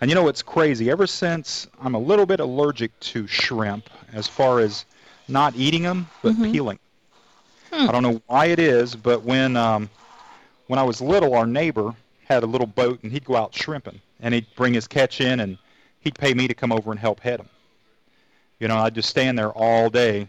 And 0.00 0.10
you 0.10 0.14
know 0.14 0.22
what's 0.22 0.42
crazy? 0.42 0.90
Ever 0.90 1.06
since 1.06 1.66
I'm 1.82 1.94
a 1.94 1.98
little 1.98 2.26
bit 2.26 2.40
allergic 2.40 2.98
to 3.00 3.26
shrimp, 3.26 3.90
as 4.12 4.26
far 4.26 4.60
as 4.60 4.86
not 5.28 5.54
eating 5.56 5.82
them, 5.82 6.08
but 6.22 6.34
Mhm. 6.34 6.52
peeling. 6.52 6.78
Hmm. 7.72 7.88
I 7.88 7.92
don't 7.92 8.02
know 8.02 8.22
why 8.26 8.46
it 8.46 8.58
is, 8.58 8.94
but 8.94 9.22
when 9.22 9.56
um, 9.56 9.90
when 10.68 10.78
I 10.78 10.82
was 10.82 11.00
little, 11.00 11.34
our 11.34 11.46
neighbor 11.46 11.94
had 12.24 12.42
a 12.42 12.46
little 12.46 12.66
boat, 12.66 13.02
and 13.02 13.12
he'd 13.12 13.24
go 13.24 13.36
out 13.36 13.54
shrimping, 13.54 14.00
and 14.20 14.32
he'd 14.32 14.46
bring 14.56 14.72
his 14.72 14.86
catch 14.86 15.20
in, 15.20 15.40
and 15.40 15.58
he'd 16.00 16.14
pay 16.14 16.32
me 16.32 16.48
to 16.48 16.54
come 16.54 16.72
over 16.72 16.90
and 16.90 16.98
help 16.98 17.20
head 17.20 17.40
them. 17.40 17.48
You 18.58 18.68
know, 18.68 18.76
I'd 18.76 18.94
just 18.94 19.10
stand 19.10 19.38
there 19.38 19.50
all 19.50 19.90
day 19.90 20.28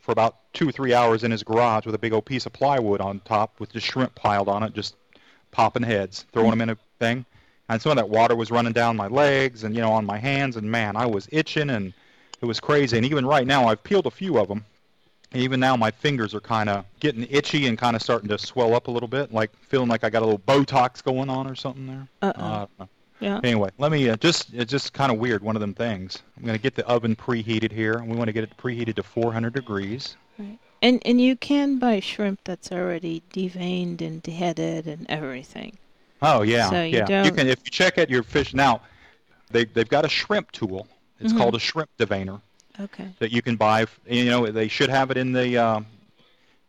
for 0.00 0.12
about 0.12 0.36
two 0.52 0.68
or 0.68 0.72
three 0.72 0.94
hours 0.94 1.24
in 1.24 1.30
his 1.30 1.42
garage 1.42 1.84
with 1.84 1.94
a 1.94 1.98
big 1.98 2.12
old 2.12 2.24
piece 2.26 2.46
of 2.46 2.52
plywood 2.52 3.00
on 3.00 3.20
top 3.20 3.58
with 3.58 3.72
just 3.72 3.86
shrimp 3.86 4.14
piled 4.14 4.48
on 4.48 4.62
it, 4.62 4.72
just 4.72 4.94
popping 5.56 5.82
heads, 5.82 6.26
throwing 6.32 6.50
them 6.50 6.60
in 6.60 6.68
a 6.68 6.78
thing. 6.98 7.24
And 7.70 7.80
some 7.80 7.90
of 7.90 7.96
that 7.96 8.10
water 8.10 8.36
was 8.36 8.50
running 8.50 8.74
down 8.74 8.94
my 8.94 9.06
legs 9.08 9.64
and, 9.64 9.74
you 9.74 9.80
know, 9.80 9.90
on 9.90 10.04
my 10.04 10.18
hands. 10.18 10.56
And, 10.56 10.70
man, 10.70 10.96
I 10.96 11.06
was 11.06 11.28
itching 11.32 11.70
and 11.70 11.94
it 12.42 12.44
was 12.44 12.60
crazy. 12.60 12.98
And 12.98 13.06
even 13.06 13.24
right 13.24 13.46
now, 13.46 13.66
I've 13.66 13.82
peeled 13.82 14.06
a 14.06 14.10
few 14.10 14.38
of 14.38 14.48
them. 14.48 14.66
And 15.32 15.42
even 15.42 15.58
now, 15.58 15.74
my 15.74 15.90
fingers 15.90 16.34
are 16.34 16.40
kind 16.40 16.68
of 16.68 16.84
getting 17.00 17.26
itchy 17.30 17.66
and 17.66 17.78
kind 17.78 17.96
of 17.96 18.02
starting 18.02 18.28
to 18.28 18.38
swell 18.38 18.74
up 18.74 18.88
a 18.88 18.90
little 18.90 19.08
bit, 19.08 19.32
like 19.32 19.50
feeling 19.62 19.88
like 19.88 20.04
I 20.04 20.10
got 20.10 20.22
a 20.22 20.26
little 20.26 20.38
Botox 20.40 21.02
going 21.02 21.30
on 21.30 21.48
or 21.48 21.54
something 21.54 21.86
there. 21.86 22.06
Uh-oh. 22.20 22.42
Uh, 22.42 22.46
I 22.46 22.58
don't 22.58 22.78
know. 22.78 22.88
Yeah. 23.18 23.40
Anyway, 23.42 23.70
let 23.78 23.90
me 23.90 24.10
uh, 24.10 24.16
just, 24.16 24.52
it's 24.52 24.70
just 24.70 24.92
kind 24.92 25.10
of 25.10 25.16
weird, 25.18 25.42
one 25.42 25.56
of 25.56 25.60
them 25.60 25.72
things. 25.72 26.22
I'm 26.36 26.44
going 26.44 26.56
to 26.56 26.62
get 26.62 26.74
the 26.74 26.86
oven 26.86 27.16
preheated 27.16 27.72
here. 27.72 27.94
And 27.94 28.08
we 28.08 28.16
want 28.16 28.28
to 28.28 28.34
get 28.34 28.44
it 28.44 28.54
preheated 28.58 28.96
to 28.96 29.02
400 29.02 29.54
degrees. 29.54 30.16
And 30.82 31.02
and 31.06 31.20
you 31.20 31.36
can 31.36 31.78
buy 31.78 32.00
shrimp 32.00 32.40
that's 32.44 32.70
already 32.70 33.22
deveined 33.32 34.00
and 34.00 34.22
deheaded 34.22 34.86
and 34.86 35.06
everything. 35.08 35.78
Oh 36.22 36.42
yeah, 36.42 36.70
So 36.70 36.82
you 36.82 36.98
yeah. 36.98 37.04
Don't- 37.06 37.36
can 37.36 37.46
if 37.48 37.60
you 37.64 37.70
check 37.70 37.98
at 37.98 38.10
your 38.10 38.22
fish 38.22 38.54
now, 38.54 38.80
they 39.50 39.64
they've 39.64 39.88
got 39.88 40.04
a 40.04 40.08
shrimp 40.08 40.52
tool. 40.52 40.86
It's 41.20 41.32
Mhm. 41.32 41.38
called 41.38 41.54
a 41.54 41.58
shrimp 41.58 41.90
deveiner 41.98 42.40
Okay. 42.78 43.08
that 43.20 43.32
you 43.32 43.40
can 43.42 43.56
buy. 43.56 43.86
You 44.06 44.26
know, 44.26 44.46
they 44.46 44.68
should 44.68 44.90
have 44.90 45.10
it 45.10 45.16
in 45.16 45.32
the 45.32 45.56
um, 45.56 45.86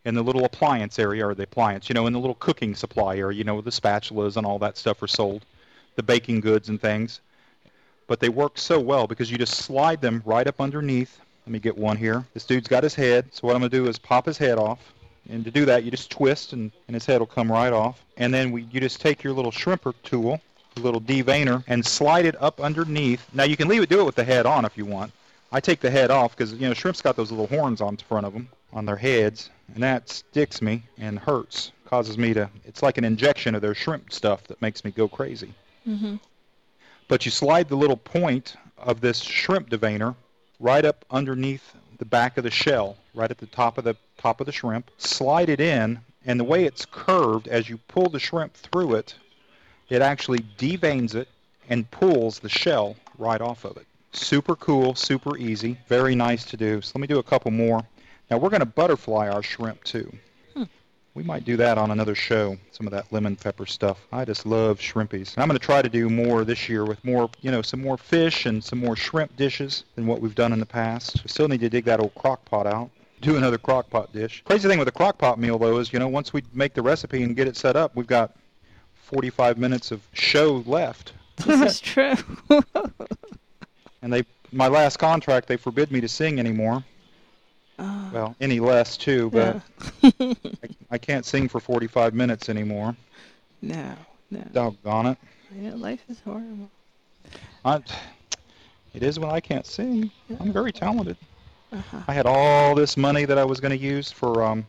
in 0.04 0.14
the 0.14 0.22
little 0.22 0.44
appliance 0.46 0.98
area 0.98 1.26
or 1.26 1.34
the 1.34 1.42
appliance. 1.42 1.88
You 1.88 1.94
know, 1.94 2.06
in 2.06 2.12
the 2.14 2.18
little 2.20 2.34
cooking 2.36 2.74
supply 2.74 3.16
area. 3.18 3.36
You 3.36 3.44
know, 3.44 3.60
the 3.60 3.70
spatulas 3.70 4.36
and 4.36 4.46
all 4.46 4.58
that 4.60 4.78
stuff 4.78 5.02
are 5.02 5.06
sold, 5.08 5.44
the 5.96 6.02
baking 6.02 6.40
goods 6.40 6.70
and 6.70 6.80
things. 6.80 7.20
But 8.06 8.20
they 8.20 8.30
work 8.30 8.56
so 8.56 8.80
well 8.80 9.06
because 9.06 9.30
you 9.30 9.36
just 9.36 9.54
slide 9.54 10.00
them 10.00 10.22
right 10.24 10.46
up 10.46 10.60
underneath. 10.62 11.20
Let 11.48 11.52
me 11.54 11.60
get 11.60 11.78
one 11.78 11.96
here. 11.96 12.26
This 12.34 12.44
dude's 12.44 12.68
got 12.68 12.82
his 12.82 12.94
head. 12.94 13.24
So 13.32 13.46
what 13.46 13.56
I'm 13.56 13.62
going 13.62 13.70
to 13.70 13.76
do 13.78 13.88
is 13.88 13.98
pop 13.98 14.26
his 14.26 14.36
head 14.36 14.58
off. 14.58 14.92
And 15.30 15.46
to 15.46 15.50
do 15.50 15.64
that, 15.64 15.82
you 15.82 15.90
just 15.90 16.10
twist 16.10 16.52
and, 16.52 16.70
and 16.86 16.94
his 16.94 17.06
head 17.06 17.20
will 17.20 17.26
come 17.26 17.50
right 17.50 17.72
off. 17.72 18.04
And 18.18 18.34
then 18.34 18.52
we, 18.52 18.64
you 18.64 18.80
just 18.80 19.00
take 19.00 19.24
your 19.24 19.32
little 19.32 19.50
shrimper 19.50 19.94
tool, 20.02 20.42
your 20.76 20.84
little 20.84 21.00
deveiner, 21.00 21.64
and 21.66 21.86
slide 21.86 22.26
it 22.26 22.36
up 22.42 22.60
underneath. 22.60 23.26
Now 23.32 23.44
you 23.44 23.56
can 23.56 23.66
leave 23.66 23.82
it, 23.82 23.88
do 23.88 23.98
it 23.98 24.04
with 24.04 24.14
the 24.14 24.24
head 24.24 24.44
on 24.44 24.66
if 24.66 24.76
you 24.76 24.84
want. 24.84 25.10
I 25.50 25.58
take 25.58 25.80
the 25.80 25.88
head 25.90 26.10
off 26.10 26.36
because, 26.36 26.52
you 26.52 26.68
know, 26.68 26.74
shrimp's 26.74 27.00
got 27.00 27.16
those 27.16 27.30
little 27.30 27.46
horns 27.46 27.80
on 27.80 27.96
the 27.96 28.04
front 28.04 28.26
of 28.26 28.34
them, 28.34 28.50
on 28.74 28.84
their 28.84 28.96
heads. 28.96 29.48
And 29.72 29.82
that 29.82 30.10
sticks 30.10 30.60
me 30.60 30.82
and 30.98 31.18
hurts, 31.18 31.72
causes 31.86 32.18
me 32.18 32.34
to, 32.34 32.50
it's 32.66 32.82
like 32.82 32.98
an 32.98 33.06
injection 33.06 33.54
of 33.54 33.62
their 33.62 33.74
shrimp 33.74 34.12
stuff 34.12 34.44
that 34.48 34.60
makes 34.60 34.84
me 34.84 34.90
go 34.90 35.08
crazy. 35.08 35.54
Mm-hmm. 35.88 36.16
But 37.08 37.24
you 37.24 37.30
slide 37.30 37.70
the 37.70 37.76
little 37.76 37.96
point 37.96 38.56
of 38.76 39.00
this 39.00 39.22
shrimp 39.22 39.70
deveiner 39.70 40.14
right 40.60 40.84
up 40.84 41.04
underneath 41.10 41.74
the 41.98 42.04
back 42.04 42.36
of 42.36 42.44
the 42.44 42.50
shell, 42.50 42.96
right 43.14 43.30
at 43.30 43.38
the 43.38 43.46
top 43.46 43.78
of 43.78 43.84
the 43.84 43.96
top 44.16 44.40
of 44.40 44.46
the 44.46 44.52
shrimp. 44.52 44.90
Slide 44.98 45.48
it 45.48 45.60
in, 45.60 46.00
and 46.24 46.38
the 46.38 46.44
way 46.44 46.64
it's 46.64 46.84
curved, 46.84 47.48
as 47.48 47.68
you 47.68 47.78
pull 47.88 48.08
the 48.08 48.20
shrimp 48.20 48.54
through 48.54 48.94
it, 48.94 49.14
it 49.88 50.02
actually 50.02 50.40
deveins 50.58 51.14
it 51.14 51.28
and 51.68 51.90
pulls 51.90 52.38
the 52.38 52.48
shell 52.48 52.96
right 53.18 53.40
off 53.40 53.64
of 53.64 53.76
it. 53.76 53.86
Super 54.12 54.56
cool, 54.56 54.94
super 54.94 55.36
easy, 55.36 55.78
very 55.86 56.14
nice 56.14 56.44
to 56.46 56.56
do. 56.56 56.80
So 56.80 56.92
let 56.94 57.00
me 57.00 57.06
do 57.06 57.18
a 57.18 57.22
couple 57.22 57.50
more. 57.50 57.86
Now 58.30 58.38
we're 58.38 58.50
going 58.50 58.60
to 58.60 58.66
butterfly 58.66 59.28
our 59.28 59.42
shrimp 59.42 59.84
too. 59.84 60.10
We 61.18 61.24
might 61.24 61.44
do 61.44 61.56
that 61.56 61.78
on 61.78 61.90
another 61.90 62.14
show, 62.14 62.56
some 62.70 62.86
of 62.86 62.92
that 62.92 63.12
lemon 63.12 63.34
pepper 63.34 63.66
stuff. 63.66 64.06
I 64.12 64.24
just 64.24 64.46
love 64.46 64.78
shrimpies. 64.78 65.34
And 65.34 65.42
I'm 65.42 65.48
going 65.48 65.58
to 65.58 65.66
try 65.66 65.82
to 65.82 65.88
do 65.88 66.08
more 66.08 66.44
this 66.44 66.68
year 66.68 66.84
with 66.84 67.04
more, 67.04 67.28
you 67.40 67.50
know, 67.50 67.60
some 67.60 67.80
more 67.80 67.96
fish 67.96 68.46
and 68.46 68.62
some 68.62 68.78
more 68.78 68.94
shrimp 68.94 69.36
dishes 69.36 69.82
than 69.96 70.06
what 70.06 70.20
we've 70.20 70.36
done 70.36 70.52
in 70.52 70.60
the 70.60 70.66
past. 70.66 71.24
We 71.24 71.28
still 71.28 71.48
need 71.48 71.58
to 71.58 71.68
dig 71.68 71.86
that 71.86 71.98
old 71.98 72.14
crock 72.14 72.44
pot 72.44 72.68
out. 72.68 72.90
Do 73.20 73.36
another 73.36 73.58
crock 73.58 73.90
pot 73.90 74.12
dish. 74.12 74.44
Crazy 74.46 74.68
thing 74.68 74.78
with 74.78 74.86
a 74.86 74.92
crock 74.92 75.18
pot 75.18 75.40
meal, 75.40 75.58
though, 75.58 75.78
is, 75.78 75.92
you 75.92 75.98
know, 75.98 76.06
once 76.06 76.32
we 76.32 76.44
make 76.54 76.74
the 76.74 76.82
recipe 76.82 77.24
and 77.24 77.34
get 77.34 77.48
it 77.48 77.56
set 77.56 77.74
up, 77.74 77.96
we've 77.96 78.06
got 78.06 78.36
45 78.94 79.58
minutes 79.58 79.90
of 79.90 80.00
show 80.12 80.62
left. 80.66 81.14
This 81.44 81.60
is 81.60 81.80
true. 81.80 82.14
And 84.00 84.12
they, 84.12 84.22
my 84.52 84.68
last 84.68 84.98
contract, 84.98 85.48
they 85.48 85.56
forbid 85.56 85.90
me 85.90 86.00
to 86.00 86.08
sing 86.08 86.38
anymore. 86.38 86.84
Oh, 87.78 88.10
Well, 88.12 88.36
any 88.40 88.60
less, 88.60 88.96
too, 88.96 89.30
but. 89.30 89.62
I, 90.20 90.36
I 90.90 90.98
can't 90.98 91.24
sing 91.24 91.48
for 91.48 91.60
45 91.60 92.14
minutes 92.14 92.48
anymore. 92.48 92.96
no, 93.62 93.94
no. 94.30 94.42
Doggone 94.52 95.06
it. 95.06 95.18
Yeah, 95.58 95.74
life 95.74 96.02
is 96.08 96.20
horrible. 96.20 96.70
I, 97.64 97.80
it 98.94 99.02
is 99.02 99.18
when 99.18 99.30
I 99.30 99.40
can't 99.40 99.66
sing. 99.66 100.10
I'm 100.40 100.52
very 100.52 100.72
talented. 100.72 101.16
Uh-huh. 101.72 102.00
I 102.08 102.14
had 102.14 102.26
all 102.26 102.74
this 102.74 102.96
money 102.96 103.24
that 103.26 103.38
I 103.38 103.44
was 103.44 103.60
going 103.60 103.76
to 103.78 103.82
use 103.84 104.10
for 104.10 104.42
um, 104.42 104.66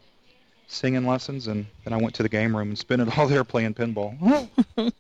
singing 0.68 1.06
lessons, 1.06 1.48
and 1.48 1.66
then 1.84 1.94
I 1.94 1.98
went 1.98 2.14
to 2.16 2.24
the 2.24 2.30
game 2.30 2.56
room 2.56 2.70
and 2.70 2.78
spent 2.78 3.02
it 3.02 3.18
all 3.18 3.28
there 3.28 3.44
playing 3.44 3.74
pinball. 3.74 4.50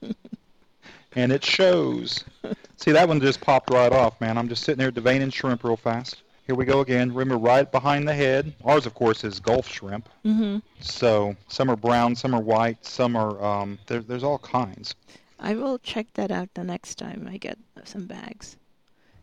and 1.15 1.31
it 1.31 1.43
shows. 1.43 2.23
See, 2.77 2.91
that 2.91 3.07
one 3.07 3.19
just 3.19 3.41
popped 3.41 3.71
right 3.71 3.91
off, 3.91 4.19
man. 4.21 4.37
I'm 4.37 4.47
just 4.49 4.63
sitting 4.63 4.79
there 4.79 4.91
deveining 4.91 5.33
shrimp 5.33 5.63
real 5.63 5.77
fast. 5.77 6.23
Here 6.49 6.55
we 6.55 6.65
go 6.65 6.79
again. 6.79 7.13
Remember, 7.13 7.37
right 7.37 7.71
behind 7.71 8.07
the 8.07 8.13
head. 8.15 8.55
Ours, 8.65 8.87
of 8.87 8.95
course, 8.95 9.23
is 9.23 9.39
Gulf 9.39 9.69
shrimp. 9.69 10.09
Mm-hmm. 10.25 10.57
So 10.79 11.35
some 11.47 11.69
are 11.69 11.75
brown, 11.75 12.15
some 12.15 12.33
are 12.33 12.41
white, 12.41 12.83
some 12.83 13.15
are 13.15 13.39
um, 13.39 13.77
there, 13.85 13.99
there's 13.99 14.23
all 14.23 14.39
kinds. 14.39 14.95
I 15.39 15.53
will 15.53 15.77
check 15.77 16.07
that 16.15 16.31
out 16.31 16.49
the 16.55 16.63
next 16.63 16.95
time 16.95 17.29
I 17.31 17.37
get 17.37 17.59
some 17.83 18.07
bags. 18.07 18.57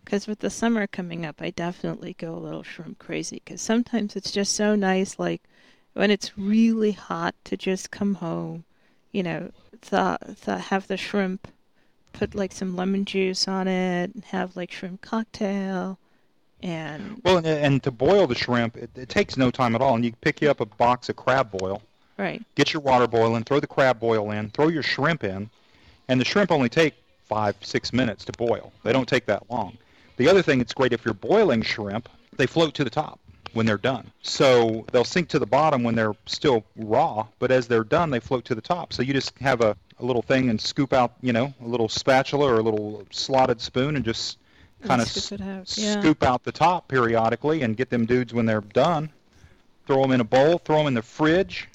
Because 0.04 0.28
with 0.28 0.38
the 0.38 0.50
summer 0.50 0.86
coming 0.86 1.26
up, 1.26 1.42
I 1.42 1.50
definitely 1.50 2.14
go 2.16 2.32
a 2.32 2.38
little 2.38 2.62
shrimp 2.62 3.00
crazy. 3.00 3.42
Because 3.44 3.60
sometimes 3.60 4.14
it's 4.14 4.30
just 4.30 4.54
so 4.54 4.76
nice, 4.76 5.18
like 5.18 5.42
when 5.94 6.12
it's 6.12 6.38
really 6.38 6.92
hot, 6.92 7.34
to 7.46 7.56
just 7.56 7.90
come 7.90 8.14
home, 8.14 8.62
you 9.10 9.24
know, 9.24 9.50
have 9.90 10.86
the 10.86 10.96
shrimp, 10.96 11.48
put 12.12 12.36
like 12.36 12.52
some 12.52 12.76
lemon 12.76 13.04
juice 13.04 13.48
on 13.48 13.66
it, 13.66 14.14
and 14.14 14.24
have 14.26 14.54
like 14.54 14.70
shrimp 14.70 15.00
cocktail, 15.00 15.98
and 16.66 17.20
Well, 17.24 17.38
and, 17.38 17.46
and 17.46 17.82
to 17.84 17.90
boil 17.90 18.26
the 18.26 18.34
shrimp, 18.34 18.76
it, 18.76 18.90
it 18.96 19.08
takes 19.08 19.36
no 19.36 19.50
time 19.50 19.74
at 19.74 19.80
all. 19.80 19.94
And 19.94 20.04
you 20.04 20.12
pick 20.20 20.42
you 20.42 20.50
up 20.50 20.60
a 20.60 20.66
box 20.66 21.08
of 21.08 21.16
crab 21.16 21.50
boil, 21.50 21.80
right, 22.18 22.42
get 22.56 22.72
your 22.72 22.82
water 22.82 23.06
boiling, 23.06 23.44
throw 23.44 23.60
the 23.60 23.66
crab 23.66 24.00
boil 24.00 24.32
in, 24.32 24.50
throw 24.50 24.68
your 24.68 24.82
shrimp 24.82 25.22
in, 25.22 25.48
and 26.08 26.20
the 26.20 26.24
shrimp 26.24 26.50
only 26.50 26.68
take 26.68 26.94
five, 27.24 27.54
six 27.60 27.92
minutes 27.92 28.24
to 28.24 28.32
boil. 28.32 28.72
They 28.82 28.92
don't 28.92 29.08
take 29.08 29.26
that 29.26 29.48
long. 29.48 29.78
The 30.16 30.28
other 30.28 30.42
thing 30.42 30.58
that's 30.58 30.74
great 30.74 30.92
if 30.92 31.04
you're 31.04 31.14
boiling 31.14 31.62
shrimp, 31.62 32.08
they 32.36 32.46
float 32.46 32.74
to 32.74 32.84
the 32.84 32.90
top 32.90 33.20
when 33.52 33.64
they're 33.64 33.78
done. 33.78 34.10
So 34.22 34.84
they'll 34.92 35.04
sink 35.04 35.28
to 35.30 35.38
the 35.38 35.46
bottom 35.46 35.82
when 35.82 35.94
they're 35.94 36.14
still 36.26 36.64
raw, 36.76 37.26
but 37.38 37.50
as 37.50 37.68
they're 37.68 37.84
done, 37.84 38.10
they 38.10 38.20
float 38.20 38.44
to 38.46 38.54
the 38.54 38.60
top. 38.60 38.92
So 38.92 39.02
you 39.02 39.12
just 39.12 39.38
have 39.38 39.60
a, 39.60 39.76
a 40.00 40.04
little 40.04 40.22
thing 40.22 40.50
and 40.50 40.60
scoop 40.60 40.92
out, 40.92 41.14
you 41.22 41.32
know, 41.32 41.54
a 41.62 41.66
little 41.66 41.88
spatula 41.88 42.46
or 42.46 42.58
a 42.58 42.62
little 42.62 43.06
slotted 43.10 43.60
spoon 43.60 43.96
and 43.96 44.04
just 44.04 44.38
kind 44.82 45.00
of 45.00 45.08
scoop 45.08 45.40
out, 45.40 45.78
yeah. 45.78 46.00
scoop 46.00 46.22
out 46.22 46.44
the 46.44 46.52
top 46.52 46.88
periodically 46.88 47.62
and 47.62 47.76
get 47.76 47.90
them 47.90 48.06
dudes 48.06 48.32
when 48.34 48.46
they're 48.46 48.60
done. 48.60 49.10
Throw 49.86 50.02
them 50.02 50.12
in 50.12 50.20
a 50.20 50.24
bowl, 50.24 50.58
throw 50.58 50.78
them 50.78 50.88
in 50.88 50.94
the 50.94 51.02
fridge, 51.02 51.68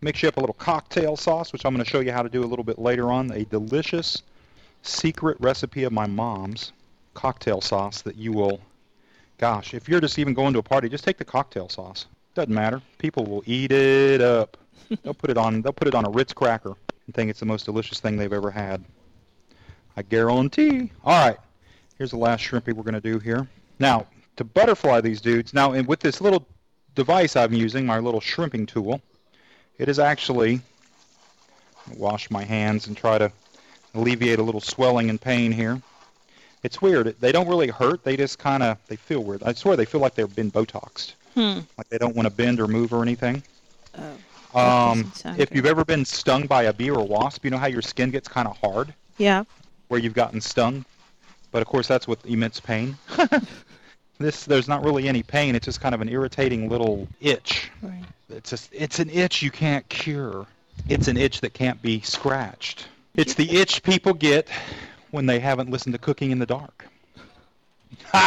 mix 0.00 0.22
you 0.22 0.28
up 0.28 0.36
a 0.36 0.40
little 0.40 0.54
cocktail 0.54 1.16
sauce, 1.16 1.52
which 1.52 1.64
I'm 1.64 1.74
going 1.74 1.84
to 1.84 1.90
show 1.90 2.00
you 2.00 2.12
how 2.12 2.22
to 2.22 2.28
do 2.28 2.42
a 2.42 2.46
little 2.46 2.64
bit 2.64 2.78
later 2.78 3.12
on. 3.12 3.30
A 3.30 3.44
delicious 3.44 4.22
secret 4.82 5.36
recipe 5.40 5.84
of 5.84 5.92
my 5.92 6.06
mom's 6.06 6.72
cocktail 7.14 7.60
sauce 7.60 8.02
that 8.02 8.16
you 8.16 8.32
will, 8.32 8.60
gosh, 9.38 9.74
if 9.74 9.88
you're 9.88 10.00
just 10.00 10.18
even 10.18 10.34
going 10.34 10.52
to 10.54 10.58
a 10.58 10.62
party, 10.62 10.88
just 10.88 11.04
take 11.04 11.18
the 11.18 11.24
cocktail 11.24 11.68
sauce. 11.68 12.06
Doesn't 12.34 12.54
matter. 12.54 12.80
People 12.98 13.24
will 13.24 13.42
eat 13.46 13.70
it 13.72 14.20
up. 14.20 14.56
they'll 15.02 15.14
put 15.14 15.30
it 15.30 15.36
on. 15.36 15.62
They'll 15.62 15.72
put 15.72 15.88
it 15.88 15.94
on 15.94 16.06
a 16.06 16.10
Ritz 16.10 16.32
cracker 16.32 16.74
and 17.06 17.14
think 17.14 17.30
it's 17.30 17.40
the 17.40 17.46
most 17.46 17.64
delicious 17.64 18.00
thing 18.00 18.16
they've 18.16 18.32
ever 18.32 18.50
had. 18.50 18.84
I 19.96 20.02
guarantee. 20.02 20.90
All 21.04 21.26
right. 21.26 21.38
Here's 22.02 22.10
the 22.10 22.16
last 22.16 22.40
shrimpy 22.42 22.72
we're 22.72 22.82
going 22.82 22.94
to 22.94 23.00
do 23.00 23.20
here. 23.20 23.46
Now, 23.78 24.08
to 24.34 24.42
butterfly 24.42 25.02
these 25.02 25.20
dudes, 25.20 25.54
now 25.54 25.70
and 25.70 25.86
with 25.86 26.00
this 26.00 26.20
little 26.20 26.44
device 26.96 27.36
I'm 27.36 27.52
using, 27.52 27.86
my 27.86 28.00
little 28.00 28.18
shrimping 28.20 28.66
tool, 28.66 29.00
it 29.78 29.88
is 29.88 30.00
actually, 30.00 30.60
wash 31.96 32.28
my 32.28 32.42
hands 32.42 32.88
and 32.88 32.96
try 32.96 33.18
to 33.18 33.30
alleviate 33.94 34.40
a 34.40 34.42
little 34.42 34.60
swelling 34.60 35.10
and 35.10 35.20
pain 35.20 35.52
here. 35.52 35.80
It's 36.64 36.82
weird. 36.82 37.14
They 37.20 37.30
don't 37.30 37.46
really 37.46 37.68
hurt. 37.68 38.02
They 38.02 38.16
just 38.16 38.36
kind 38.36 38.64
of, 38.64 38.78
they 38.88 38.96
feel 38.96 39.22
weird. 39.22 39.44
I 39.44 39.52
swear 39.52 39.76
they 39.76 39.84
feel 39.84 40.00
like 40.00 40.16
they've 40.16 40.34
been 40.34 40.50
Botoxed. 40.50 41.12
Hmm. 41.34 41.60
Like 41.78 41.88
they 41.88 41.98
don't 41.98 42.16
want 42.16 42.26
to 42.26 42.34
bend 42.34 42.58
or 42.58 42.66
move 42.66 42.92
or 42.92 43.02
anything. 43.02 43.44
Oh. 44.56 44.90
Um, 44.90 45.12
if 45.24 45.50
good. 45.50 45.50
you've 45.52 45.66
ever 45.66 45.84
been 45.84 46.04
stung 46.04 46.48
by 46.48 46.64
a 46.64 46.72
bee 46.72 46.90
or 46.90 46.98
a 46.98 47.04
wasp, 47.04 47.44
you 47.44 47.52
know 47.52 47.58
how 47.58 47.68
your 47.68 47.80
skin 47.80 48.10
gets 48.10 48.26
kind 48.26 48.48
of 48.48 48.58
hard 48.58 48.92
Yeah. 49.18 49.44
where 49.86 50.00
you've 50.00 50.14
gotten 50.14 50.40
stung, 50.40 50.84
but 51.52 51.62
of 51.62 51.68
course 51.68 51.86
that's 51.86 52.08
with 52.08 52.26
immense 52.26 52.58
pain. 52.58 52.96
this 54.18 54.44
there's 54.44 54.68
not 54.68 54.84
really 54.84 55.08
any 55.08 55.22
pain. 55.22 55.54
It's 55.54 55.66
just 55.66 55.80
kind 55.80 55.94
of 55.94 56.00
an 56.00 56.08
irritating 56.08 56.68
little 56.68 57.06
itch. 57.20 57.70
Right. 57.82 58.04
It's 58.28 58.50
just 58.50 58.70
it's 58.72 58.98
an 58.98 59.10
itch 59.10 59.42
you 59.42 59.50
can't 59.50 59.88
cure. 59.88 60.46
It's 60.88 61.06
an 61.06 61.16
itch 61.16 61.42
that 61.42 61.52
can't 61.52 61.80
be 61.80 62.00
scratched. 62.00 62.88
It's 63.14 63.34
the 63.34 63.48
itch 63.58 63.82
people 63.82 64.14
get 64.14 64.48
when 65.10 65.26
they 65.26 65.38
haven't 65.38 65.70
listened 65.70 65.92
to 65.92 65.98
Cooking 65.98 66.30
in 66.30 66.38
the 66.38 66.46
Dark. 66.46 66.86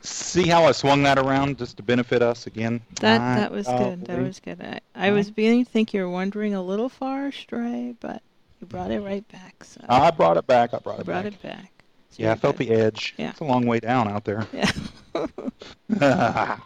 See 0.00 0.48
how 0.48 0.64
I 0.64 0.72
swung 0.72 1.02
that 1.02 1.18
around 1.18 1.58
just 1.58 1.76
to 1.76 1.82
benefit 1.82 2.22
us 2.22 2.46
again? 2.46 2.80
That 3.00 3.18
My 3.20 3.34
that 3.40 3.52
was 3.52 3.66
good. 3.66 4.06
That 4.06 4.18
was 4.18 4.40
good. 4.40 4.62
I, 4.62 4.80
I 4.94 5.10
was 5.10 5.30
beginning 5.30 5.66
to 5.66 5.70
think 5.70 5.92
you 5.92 6.00
were 6.00 6.08
wandering 6.08 6.54
a 6.54 6.62
little 6.62 6.88
far 6.88 7.26
astray, 7.26 7.94
but 8.00 8.22
you 8.60 8.66
brought 8.66 8.90
it 8.90 9.00
right 9.00 9.26
back. 9.28 9.62
So 9.64 9.82
I 9.88 10.10
brought 10.10 10.38
it 10.38 10.46
back. 10.46 10.72
I 10.72 10.78
brought 10.78 10.96
you 10.96 11.00
it 11.02 11.06
brought 11.06 11.24
back. 11.24 11.32
it 11.34 11.42
back. 11.42 11.75
Yeah, 12.18 12.32
I 12.32 12.34
felt 12.34 12.56
the 12.56 12.70
edge. 12.70 13.14
Yeah. 13.16 13.30
It's 13.30 13.40
a 13.40 13.44
long 13.44 13.66
way 13.66 13.80
down 13.80 14.08
out 14.08 14.24
there. 14.24 14.46
Yeah. 14.52 14.70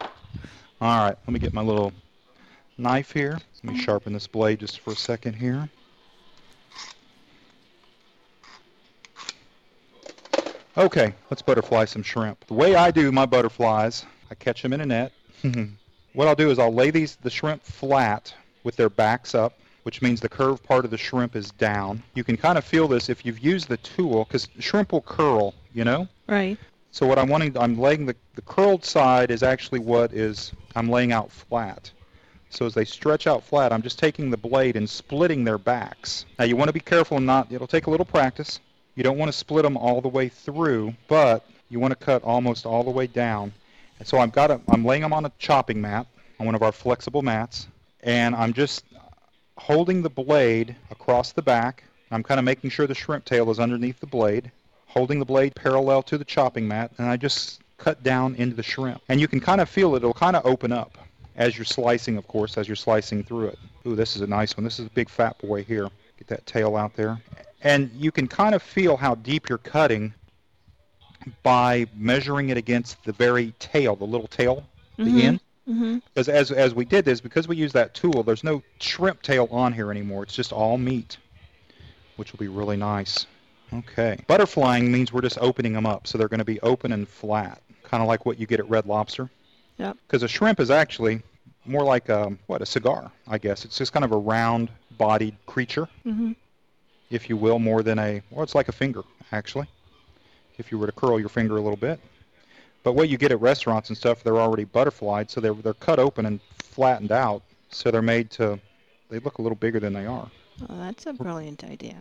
All 0.81 1.05
right, 1.05 1.17
let 1.27 1.29
me 1.29 1.39
get 1.39 1.53
my 1.53 1.61
little 1.61 1.93
knife 2.79 3.13
here. 3.13 3.39
Let 3.63 3.75
me 3.75 3.81
sharpen 3.81 4.13
this 4.13 4.27
blade 4.27 4.61
just 4.61 4.81
for 4.81 4.93
a 4.93 4.97
second 4.97 5.35
here. 5.35 5.69
Okay, 10.77 11.13
let's 11.31 11.43
butterfly 11.43 11.85
some 11.85 12.03
shrimp. 12.03 12.47
The 12.47 12.55
way 12.55 12.75
I 12.77 12.91
do 12.91 13.13
my 13.13 13.27
butterflies, 13.27 14.07
I 14.31 14.35
catch 14.37 14.63
them 14.63 14.73
in 14.73 14.81
a 14.81 14.87
net. 14.87 15.13
what 16.15 16.29
I'll 16.29 16.35
do 16.35 16.51
is 16.51 16.59
I'll 16.59 16.73
lay 16.73 16.91
these 16.91 17.17
the 17.17 17.31
shrimp 17.31 17.63
flat 17.63 18.33
with 18.65 18.77
their 18.77 18.89
backs 18.89 19.35
up, 19.35 19.59
which 19.91 20.03
means 20.03 20.21
the 20.21 20.29
curved 20.29 20.63
part 20.63 20.85
of 20.85 20.93
the 20.93 20.97
shrimp 20.97 21.35
is 21.35 21.51
down. 21.51 22.01
You 22.15 22.23
can 22.23 22.37
kind 22.37 22.57
of 22.57 22.63
feel 22.65 22.87
this 22.87 23.09
if 23.09 23.27
you've 23.27 23.41
used 23.41 23.67
the 23.67 23.77
tool, 23.79 24.23
because 24.23 24.47
shrimp 24.61 24.93
will 24.93 25.01
curl, 25.01 25.53
you 25.75 25.83
know? 25.83 26.07
right. 26.29 26.57
So 26.93 27.09
what 27.09 27.19
I'm 27.19 27.29
wanting, 27.29 27.59
I'm 27.59 27.77
laying 27.77 28.07
the, 28.07 28.15
the 28.37 28.43
curled 28.43 28.85
side 28.85 29.33
is 29.33 29.43
actually 29.43 29.81
what 29.81 30.13
is 30.13 30.53
I'm 30.77 30.89
laying 30.89 31.11
out 31.11 31.33
flat. 31.33 31.91
So 32.51 32.67
as 32.67 32.75
they 32.75 32.85
stretch 32.85 33.27
out 33.27 33.43
flat, 33.43 33.73
I'm 33.73 33.83
just 33.83 33.99
taking 33.99 34.31
the 34.31 34.37
blade 34.37 34.77
and 34.77 34.89
splitting 34.89 35.43
their 35.43 35.59
backs. 35.59 36.25
Now 36.39 36.45
you 36.45 36.55
want 36.55 36.69
to 36.69 36.73
be 36.73 36.79
careful 36.79 37.17
and 37.17 37.27
not, 37.27 37.51
it'll 37.51 37.67
take 37.67 37.89
a 37.89 37.91
little 37.91 38.07
practice. 38.07 38.61
You 38.95 39.03
don't 39.03 39.19
want 39.19 39.33
to 39.33 39.37
split 39.37 39.65
them 39.65 39.77
all 39.77 40.01
the 40.01 40.09
way 40.09 40.29
through, 40.29 40.95
but 41.09 41.45
you 41.69 41.81
want 41.81 41.91
to 41.99 42.05
cut 42.05 42.23
almost 42.23 42.65
all 42.65 42.85
the 42.85 42.91
way 42.91 43.09
down. 43.09 43.53
And 43.99 44.07
so 44.07 44.19
I've 44.19 44.31
got 44.31 44.53
a, 44.53 44.61
I'm 44.69 44.85
laying 44.85 45.03
them 45.03 45.13
on 45.13 45.25
a 45.25 45.33
chopping 45.41 45.81
mat, 45.81 46.07
on 46.39 46.47
one 46.47 46.55
of 46.55 46.63
our 46.63 46.71
flexible 46.71 47.23
mats, 47.23 47.67
and 48.05 48.37
I'm 48.37 48.53
just 48.53 48.85
holding 49.61 50.01
the 50.01 50.11
blade 50.11 50.75
across 50.91 51.33
the 51.33 51.43
back. 51.43 51.85
I'm 52.11 52.23
kind 52.23 52.41
of 52.41 52.45
making 52.45 52.71
sure 52.71 52.87
the 52.87 52.95
shrimp 52.95 53.27
tail 53.27 53.51
is 53.51 53.61
underneath 53.61 54.01
the 54.01 54.07
blade, 54.07 54.51
holding 54.87 55.19
the 55.19 55.25
blade 55.27 55.55
parallel 55.55 56.03
to 56.05 56.17
the 56.17 56.25
chopping 56.25 56.67
mat, 56.67 56.91
and 56.97 57.07
I 57.07 57.19
just 57.19 57.61
cut 57.77 58.03
down 58.03 58.35
into 58.37 58.57
the 58.57 58.63
shrimp. 58.63 59.03
And 59.11 59.21
you 59.21 59.29
can 59.29 59.39
kind 59.39 59.61
of 59.61 59.69
feel 59.69 59.95
it. 59.95 59.99
It'll 59.99 60.15
kind 60.15 60.35
of 60.35 60.47
open 60.47 60.73
up 60.73 60.97
as 61.37 61.59
you're 61.59 61.67
slicing, 61.67 62.17
of 62.17 62.27
course, 62.27 62.57
as 62.57 62.69
you're 62.69 62.75
slicing 62.75 63.23
through 63.23 63.49
it. 63.49 63.59
Ooh, 63.87 63.95
this 63.95 64.17
is 64.17 64.23
a 64.23 64.27
nice 64.27 64.57
one. 64.57 64.65
This 64.65 64.81
is 64.81 64.87
a 64.87 64.91
big 64.91 65.11
fat 65.11 65.39
boy 65.39 65.63
here. 65.63 65.89
Get 66.17 66.29
that 66.29 66.47
tail 66.47 66.75
out 66.75 66.95
there. 66.95 67.21
And 67.63 67.91
you 67.95 68.11
can 68.11 68.27
kind 68.27 68.55
of 68.55 68.63
feel 68.63 68.97
how 68.97 69.15
deep 69.15 69.49
you're 69.49 69.59
cutting 69.59 70.15
by 71.43 71.87
measuring 71.95 72.49
it 72.49 72.57
against 72.57 73.05
the 73.05 73.13
very 73.13 73.53
tail, 73.59 73.95
the 73.95 74.05
little 74.07 74.27
tail, 74.27 74.65
Mhm. 74.99 75.05
the 75.05 75.23
end. 75.23 75.41
Mm-hmm. 75.71 75.99
Because 76.13 76.29
as 76.29 76.51
as 76.51 76.75
we 76.75 76.85
did 76.85 77.05
this, 77.05 77.21
because 77.21 77.47
we 77.47 77.57
use 77.57 77.73
that 77.73 77.95
tool, 77.95 78.23
there's 78.23 78.43
no 78.43 78.63
shrimp 78.81 79.23
tail 79.23 79.49
on 79.51 79.73
here 79.73 79.91
anymore. 79.91 80.25
It's 80.25 80.35
just 80.35 80.53
all 80.53 80.77
meat, 80.79 81.17
which 82.17 82.33
will 82.33 82.39
be 82.39 82.49
really 82.49 82.77
nice. 82.77 83.27
Okay. 83.73 84.19
Butterflying 84.29 84.89
means 84.91 85.13
we're 85.13 85.21
just 85.21 85.39
opening 85.41 85.73
them 85.73 85.87
up, 85.87 86.07
so 86.07 86.19
they're 86.19 86.29
going 86.29 86.39
to 86.39 86.45
be 86.45 86.61
open 86.61 86.91
and 86.93 87.09
flat, 87.09 87.63
kind 87.85 88.03
of 88.03 88.09
like 88.09 88.27
what 88.27 88.39
you 88.41 88.47
get 88.47 88.59
at 88.59 88.69
Red 88.69 88.87
Lobster. 88.87 89.31
Yep. 89.79 89.97
Because 90.07 90.23
a 90.25 90.29
shrimp 90.29 90.59
is 90.59 90.71
actually 90.71 91.23
more 91.65 91.85
like 91.85 92.09
a, 92.09 92.37
what 92.49 92.63
a 92.63 92.67
cigar, 92.67 93.13
I 93.29 93.39
guess. 93.39 93.65
It's 93.65 93.79
just 93.79 93.93
kind 93.93 94.05
of 94.05 94.11
a 94.13 94.17
round-bodied 94.17 95.37
creature, 95.47 95.89
Mm-hmm. 96.05 96.33
if 97.11 97.31
you 97.31 97.37
will, 97.37 97.61
more 97.61 97.83
than 97.85 97.99
a 97.99 98.23
well, 98.31 98.43
it's 98.43 98.55
like 98.57 98.69
a 98.69 98.73
finger 98.73 99.03
actually. 99.31 99.69
If 100.59 100.73
you 100.73 100.79
were 100.79 100.87
to 100.87 100.93
curl 100.93 101.21
your 101.21 101.29
finger 101.29 101.57
a 101.57 101.61
little 101.61 101.77
bit. 101.77 102.01
But 102.83 102.95
what 102.95 103.09
you 103.09 103.19
get 103.19 103.33
at 103.33 103.41
restaurants 103.41 103.91
and 103.91 103.97
stuff, 103.97 104.23
they're 104.23 104.39
already 104.39 104.65
butterflied, 104.65 105.31
so 105.31 105.41
they're 105.41 105.55
they're 105.55 105.75
cut 105.75 105.99
open 105.99 106.27
and 106.27 106.41
flattened 106.59 107.13
out, 107.13 107.43
so 107.69 107.91
they're 107.91 108.03
made 108.03 108.31
to 108.33 108.59
they 109.11 109.19
look 109.19 109.39
a 109.39 109.43
little 109.43 109.57
bigger 109.57 109.81
than 109.81 109.93
they 109.93 110.07
are. 110.07 110.31
Well, 110.69 110.79
that's 110.79 111.07
a 111.07 111.13
brilliant 111.13 111.65
idea. 111.65 111.97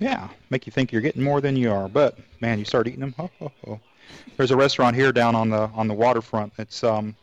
Yeah, 0.00 0.28
make 0.50 0.66
you 0.66 0.72
think 0.72 0.92
you're 0.92 1.02
getting 1.02 1.22
more 1.22 1.40
than 1.40 1.56
you 1.56 1.72
are, 1.72 1.88
but 1.88 2.18
man, 2.40 2.58
you 2.58 2.64
start 2.64 2.86
eating 2.86 3.00
them. 3.00 3.14
Ho, 3.18 3.30
ho, 3.38 3.52
ho. 3.64 3.80
There's 4.36 4.50
a 4.50 4.56
restaurant 4.56 4.96
here 4.96 5.12
down 5.12 5.34
on 5.34 5.50
the 5.50 5.70
on 5.74 5.88
the 5.88 5.94
waterfront. 5.94 6.52
It's 6.58 6.82
um 6.82 7.16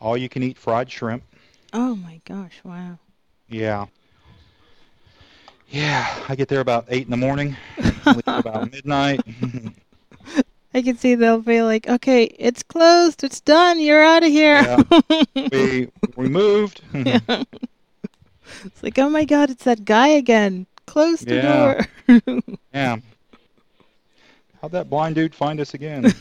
all 0.00 0.16
you 0.16 0.28
can 0.28 0.42
eat 0.42 0.56
fried 0.56 0.90
shrimp. 0.90 1.22
Oh 1.72 1.94
my 1.94 2.20
gosh! 2.24 2.60
Wow. 2.64 2.98
Yeah. 3.48 3.86
Yeah, 5.68 6.04
I 6.28 6.34
get 6.34 6.48
there 6.48 6.60
about 6.60 6.86
eight 6.88 7.04
in 7.04 7.12
the 7.12 7.16
morning, 7.16 7.56
leave 8.06 8.26
about 8.26 8.72
midnight. 8.72 9.20
I 10.72 10.82
can 10.82 10.96
see 10.96 11.14
they'll 11.16 11.40
be 11.40 11.62
like, 11.62 11.88
"Okay, 11.88 12.24
it's 12.24 12.62
closed. 12.62 13.24
It's 13.24 13.40
done. 13.40 13.80
You're 13.80 14.04
out 14.04 14.22
of 14.22 14.28
here." 14.30 14.76
we 15.52 15.88
we 16.16 16.28
moved. 16.28 16.82
Yeah. 16.92 17.20
It's 18.64 18.82
like, 18.82 18.98
oh 18.98 19.08
my 19.08 19.24
god, 19.24 19.48
it's 19.50 19.64
that 19.64 19.84
guy 19.84 20.08
again. 20.08 20.66
Close 20.86 21.20
the 21.20 21.36
Yeah. 21.36 21.84
door. 22.18 22.46
Yeah. 22.74 22.96
How'd 24.60 24.72
that 24.72 24.90
blind 24.90 25.14
dude 25.14 25.34
find 25.34 25.60
us 25.60 25.72
again? 25.72 26.12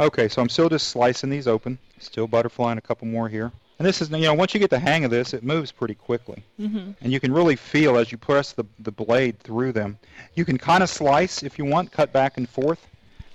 okay, 0.00 0.28
so 0.28 0.40
I'm 0.42 0.48
still 0.48 0.68
just 0.68 0.88
slicing 0.88 1.28
these 1.30 1.46
open. 1.46 1.78
Still 1.98 2.26
butterflying 2.26 2.78
a 2.78 2.80
couple 2.80 3.06
more 3.06 3.28
here. 3.28 3.52
And 3.80 3.88
this 3.88 4.02
is, 4.02 4.10
you 4.10 4.18
know, 4.18 4.34
once 4.34 4.52
you 4.52 4.60
get 4.60 4.68
the 4.68 4.78
hang 4.78 5.06
of 5.06 5.10
this, 5.10 5.32
it 5.32 5.42
moves 5.42 5.72
pretty 5.72 5.94
quickly. 5.94 6.44
mm-hmm. 6.60 6.90
And 7.00 7.10
you 7.10 7.18
can 7.18 7.32
really 7.32 7.56
feel 7.56 7.96
as 7.96 8.12
you 8.12 8.18
press 8.18 8.52
the, 8.52 8.66
the 8.78 8.92
blade 8.92 9.40
through 9.40 9.72
them. 9.72 9.98
You 10.34 10.44
can 10.44 10.58
kind 10.58 10.82
of 10.82 10.90
slice 10.90 11.42
if 11.42 11.58
you 11.58 11.64
want, 11.64 11.90
cut 11.90 12.12
back 12.12 12.36
and 12.36 12.46
forth. 12.46 12.86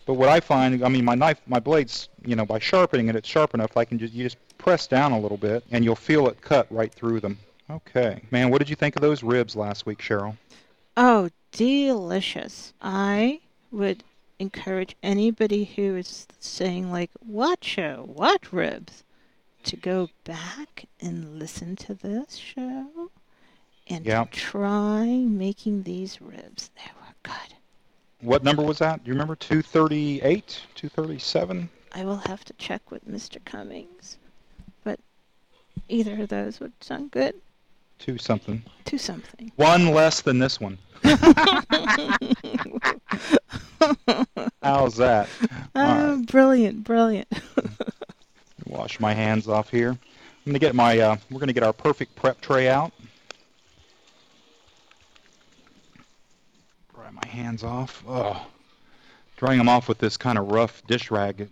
But 0.05 0.13
what 0.13 0.29
I 0.29 0.39
find, 0.39 0.85
I 0.85 0.87
mean, 0.87 1.03
my 1.03 1.15
knife, 1.15 1.41
my 1.47 1.59
blade's, 1.59 2.09
you 2.23 2.35
know, 2.35 2.45
by 2.45 2.59
sharpening 2.59 3.07
it, 3.07 3.15
it's 3.15 3.27
sharp 3.27 3.55
enough. 3.55 3.75
I 3.75 3.85
can 3.85 3.97
just, 3.97 4.13
you 4.13 4.23
just 4.23 4.37
press 4.59 4.85
down 4.85 5.13
a 5.13 5.19
little 5.19 5.37
bit, 5.37 5.63
and 5.71 5.83
you'll 5.83 5.95
feel 5.95 6.27
it 6.27 6.39
cut 6.41 6.67
right 6.69 6.93
through 6.93 7.21
them. 7.21 7.39
Okay, 7.71 8.21
man, 8.29 8.51
what 8.51 8.59
did 8.59 8.69
you 8.69 8.75
think 8.75 8.95
of 8.95 9.01
those 9.01 9.23
ribs 9.23 9.55
last 9.55 9.87
week, 9.87 9.97
Cheryl? 9.97 10.37
Oh, 10.95 11.29
delicious. 11.53 12.71
I 12.83 13.39
would 13.71 14.03
encourage 14.37 14.95
anybody 15.01 15.63
who 15.63 15.95
is 15.95 16.27
saying, 16.39 16.91
like, 16.91 17.09
what 17.19 17.63
show? 17.63 18.07
What 18.13 18.53
ribs? 18.53 19.03
To 19.65 19.75
go 19.77 20.09
back 20.25 20.85
and 21.01 21.39
listen 21.39 21.75
to 21.77 21.95
this 21.95 22.35
show 22.35 23.09
and 23.87 24.05
to 24.05 24.27
try 24.31 25.05
making 25.07 25.81
these 25.83 26.21
ribs. 26.21 26.69
They 26.75 26.91
were 26.95 27.13
good. 27.23 27.55
What 28.21 28.43
number 28.43 28.61
was 28.61 28.77
that? 28.77 29.03
Do 29.03 29.07
you 29.07 29.13
remember? 29.13 29.35
238? 29.35 30.61
237? 30.75 31.69
I 31.93 32.05
will 32.05 32.17
have 32.17 32.45
to 32.45 32.53
check 32.53 32.91
with 32.91 33.09
Mr. 33.09 33.43
Cummings, 33.43 34.17
but 34.83 34.99
either 35.89 36.21
of 36.21 36.29
those 36.29 36.59
would 36.59 36.73
sound 36.81 37.09
good. 37.09 37.33
Two 37.97 38.17
something. 38.19 38.61
Two 38.83 38.97
something. 38.97 39.51
One 39.55 39.87
less 39.93 40.21
than 40.21 40.37
this 40.37 40.59
one. 40.59 40.77
How's 44.61 44.95
that? 44.97 45.27
Oh, 45.73 46.23
brilliant, 46.27 46.83
brilliant. 46.83 47.27
Wash 48.65 48.99
my 48.99 49.13
hands 49.13 49.47
off 49.47 49.69
here. 49.69 49.89
I'm 49.91 49.97
gonna 50.45 50.59
get 50.59 50.75
my. 50.75 50.99
Uh, 50.99 51.17
we're 51.29 51.39
gonna 51.39 51.53
get 51.53 51.63
our 51.63 51.73
perfect 51.73 52.15
prep 52.15 52.41
tray 52.41 52.67
out. 52.67 52.91
Dry 56.93 57.09
my 57.11 57.27
hands 57.27 57.63
off. 57.63 58.03
Oh, 58.07 58.45
drying 59.37 59.57
them 59.57 59.69
off 59.69 59.87
with 59.87 59.97
this 59.97 60.17
kind 60.17 60.37
of 60.37 60.51
rough 60.51 60.85
dish 60.87 61.09
rag. 61.11 61.41
It 61.41 61.49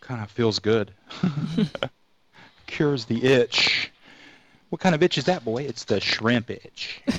kind 0.00 0.22
of 0.22 0.30
feels 0.30 0.58
good. 0.58 0.92
Cures 2.66 3.04
the 3.06 3.24
itch. 3.24 3.90
What 4.70 4.80
kind 4.80 4.94
of 4.94 5.02
itch 5.02 5.18
is 5.18 5.24
that, 5.24 5.44
boy? 5.44 5.62
It's 5.62 5.84
the 5.84 6.00
shrimp 6.00 6.50
itch. 6.50 7.00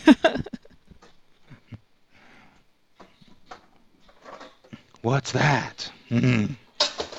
What's 5.01 5.31
that? 5.31 5.89
Mm. 6.11 6.55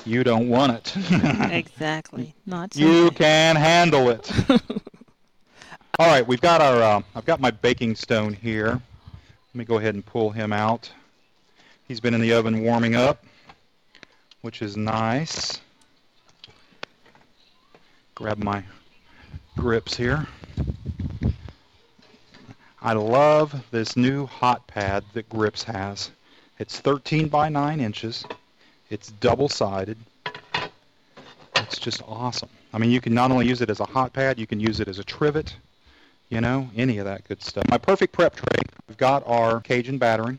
You 0.05 0.23
don't 0.23 0.49
want 0.49 0.73
it. 0.73 0.95
exactly. 1.51 2.33
Not 2.45 2.73
so 2.73 2.79
you 2.79 3.03
much. 3.05 3.15
can 3.15 3.55
handle 3.55 4.09
it. 4.09 4.31
All 5.99 6.07
right, 6.07 6.25
we've 6.25 6.41
got 6.41 6.61
our. 6.61 6.81
Uh, 6.81 7.01
I've 7.15 7.25
got 7.25 7.39
my 7.39 7.51
baking 7.51 7.95
stone 7.95 8.33
here. 8.33 8.69
Let 8.69 9.55
me 9.55 9.65
go 9.65 9.77
ahead 9.77 9.93
and 9.93 10.05
pull 10.05 10.31
him 10.31 10.51
out. 10.53 10.91
He's 11.87 11.99
been 11.99 12.13
in 12.13 12.21
the 12.21 12.33
oven 12.33 12.63
warming 12.63 12.95
up, 12.95 13.23
which 14.41 14.61
is 14.61 14.77
nice. 14.77 15.59
Grab 18.15 18.37
my 18.37 18.63
grips 19.57 19.95
here. 19.95 20.25
I 22.81 22.93
love 22.93 23.63
this 23.69 23.95
new 23.95 24.25
hot 24.25 24.65
pad 24.65 25.03
that 25.13 25.29
Grips 25.29 25.63
has. 25.63 26.09
It's 26.57 26.79
13 26.79 27.27
by 27.27 27.49
9 27.49 27.79
inches. 27.79 28.25
It's 28.91 29.09
double-sided. 29.13 29.97
It's 31.55 31.79
just 31.79 32.03
awesome. 32.05 32.49
I 32.73 32.77
mean, 32.77 32.91
you 32.91 32.99
can 32.99 33.13
not 33.13 33.31
only 33.31 33.47
use 33.47 33.61
it 33.61 33.69
as 33.69 33.79
a 33.79 33.85
hot 33.85 34.11
pad, 34.11 34.37
you 34.37 34.45
can 34.45 34.59
use 34.59 34.81
it 34.81 34.89
as 34.89 34.99
a 34.99 35.03
trivet, 35.03 35.55
you 36.29 36.41
know, 36.41 36.69
any 36.75 36.97
of 36.97 37.05
that 37.05 37.25
good 37.25 37.41
stuff. 37.41 37.63
My 37.69 37.77
perfect 37.77 38.11
prep 38.11 38.35
tray, 38.35 38.59
we've 38.89 38.97
got 38.97 39.25
our 39.25 39.61
Cajun 39.61 39.97
battering. 39.97 40.37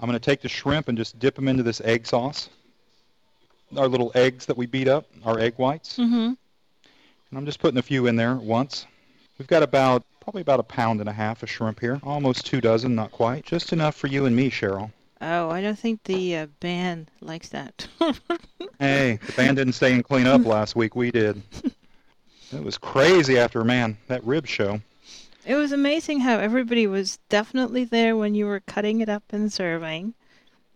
I'm 0.00 0.08
going 0.08 0.18
to 0.18 0.24
take 0.24 0.40
the 0.40 0.48
shrimp 0.48 0.88
and 0.88 0.96
just 0.96 1.18
dip 1.18 1.34
them 1.34 1.46
into 1.46 1.62
this 1.62 1.82
egg 1.82 2.06
sauce. 2.06 2.48
Our 3.76 3.86
little 3.86 4.12
eggs 4.14 4.46
that 4.46 4.56
we 4.56 4.64
beat 4.64 4.88
up, 4.88 5.06
our 5.24 5.38
egg 5.38 5.54
whites. 5.58 5.98
Mm-hmm. 5.98 6.14
And 6.14 6.36
I'm 7.38 7.44
just 7.44 7.60
putting 7.60 7.78
a 7.78 7.82
few 7.82 8.06
in 8.06 8.16
there 8.16 8.32
at 8.32 8.42
once. 8.42 8.86
We've 9.38 9.48
got 9.48 9.62
about, 9.62 10.04
probably 10.20 10.40
about 10.40 10.60
a 10.60 10.62
pound 10.62 11.00
and 11.00 11.08
a 11.08 11.12
half 11.12 11.42
of 11.42 11.50
shrimp 11.50 11.80
here. 11.80 12.00
Almost 12.02 12.46
two 12.46 12.62
dozen, 12.62 12.94
not 12.94 13.12
quite. 13.12 13.44
Just 13.44 13.74
enough 13.74 13.94
for 13.94 14.06
you 14.06 14.24
and 14.24 14.34
me, 14.34 14.50
Cheryl. 14.50 14.90
Oh, 15.20 15.50
I 15.50 15.60
don't 15.62 15.78
think 15.78 16.02
the 16.04 16.36
uh, 16.36 16.46
band 16.60 17.10
likes 17.20 17.48
that. 17.50 17.86
Hey, 18.78 19.18
the 19.24 19.32
band 19.32 19.56
didn't 19.56 19.72
stay 19.72 19.94
and 19.94 20.04
clean 20.04 20.26
up 20.26 20.44
last 20.44 20.76
week. 20.76 20.94
We 20.94 21.10
did. 21.10 21.40
It 22.52 22.62
was 22.62 22.76
crazy 22.76 23.38
after, 23.38 23.64
man, 23.64 23.96
that 24.06 24.22
rib 24.22 24.46
show. 24.46 24.80
It 25.46 25.54
was 25.54 25.72
amazing 25.72 26.20
how 26.20 26.38
everybody 26.38 26.86
was 26.86 27.18
definitely 27.30 27.84
there 27.84 28.16
when 28.16 28.34
you 28.34 28.44
were 28.44 28.60
cutting 28.60 29.00
it 29.00 29.08
up 29.08 29.22
and 29.30 29.50
serving, 29.50 30.12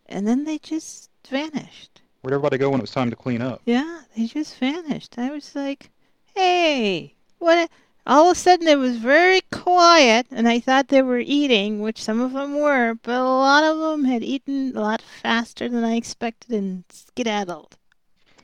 and 0.07 0.27
then 0.27 0.45
they 0.45 0.57
just 0.59 1.11
vanished. 1.29 2.01
Where'd 2.23 2.33
everybody 2.33 2.57
go 2.57 2.71
when 2.71 2.81
it 2.81 2.83
was 2.83 2.91
time 2.91 3.11
to 3.11 3.17
clean 3.17 3.43
up? 3.43 3.61
Yeah, 3.67 4.01
they 4.17 4.27
just 4.27 4.57
vanished. 4.57 5.19
I 5.19 5.31
was 5.31 5.55
like, 5.55 5.91
"Hey, 6.35 7.15
what?" 7.39 7.71
All 8.11 8.29
of 8.29 8.37
a 8.37 8.41
sudden, 8.41 8.67
it 8.67 8.77
was 8.77 8.97
very 8.97 9.41
quiet, 9.53 10.27
and 10.33 10.49
I 10.49 10.59
thought 10.59 10.89
they 10.89 11.01
were 11.01 11.21
eating, 11.21 11.81
which 11.81 12.03
some 12.03 12.21
of 12.21 12.33
them 12.33 12.59
were, 12.59 12.95
but 13.03 13.15
a 13.15 13.23
lot 13.23 13.63
of 13.63 13.79
them 13.79 14.05
had 14.05 14.25
eaten 14.25 14.77
a 14.77 14.81
lot 14.81 15.01
faster 15.01 15.69
than 15.69 15.85
I 15.85 15.95
expected 15.95 16.51
and 16.51 16.83
skedaddled. 16.91 17.77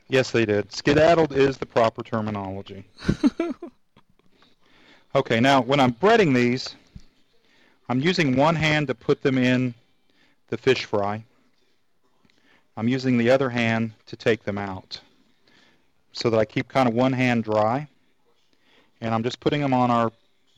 Yes, 0.07 0.31
they 0.31 0.45
did. 0.45 0.71
Skedaddled 0.71 1.33
is 1.33 1.57
the 1.57 1.65
proper 1.65 2.01
terminology. 2.01 2.85
Okay, 5.15 5.39
now 5.39 5.61
when 5.61 5.79
I'm 5.79 5.93
breading 5.93 6.35
these, 6.35 6.75
I'm 7.89 7.99
using 7.99 8.35
one 8.35 8.55
hand 8.55 8.87
to 8.87 8.93
put 8.93 9.23
them 9.23 9.37
in 9.37 9.73
the 10.49 10.57
fish 10.57 10.85
fry. 10.85 11.23
I'm 12.75 12.87
using 12.87 13.17
the 13.17 13.31
other 13.31 13.49
hand 13.49 13.93
to 14.05 14.15
take 14.15 14.43
them 14.43 14.59
out 14.59 14.99
so 16.11 16.29
that 16.29 16.37
I 16.37 16.45
keep 16.45 16.67
kind 16.67 16.87
of 16.87 16.93
one 16.93 17.13
hand 17.13 17.45
dry. 17.45 17.87
And 19.01 19.13
I'm 19.13 19.23
just 19.23 19.39
putting 19.39 19.61
them 19.61 19.73
on 19.73 19.91
our 19.91 20.11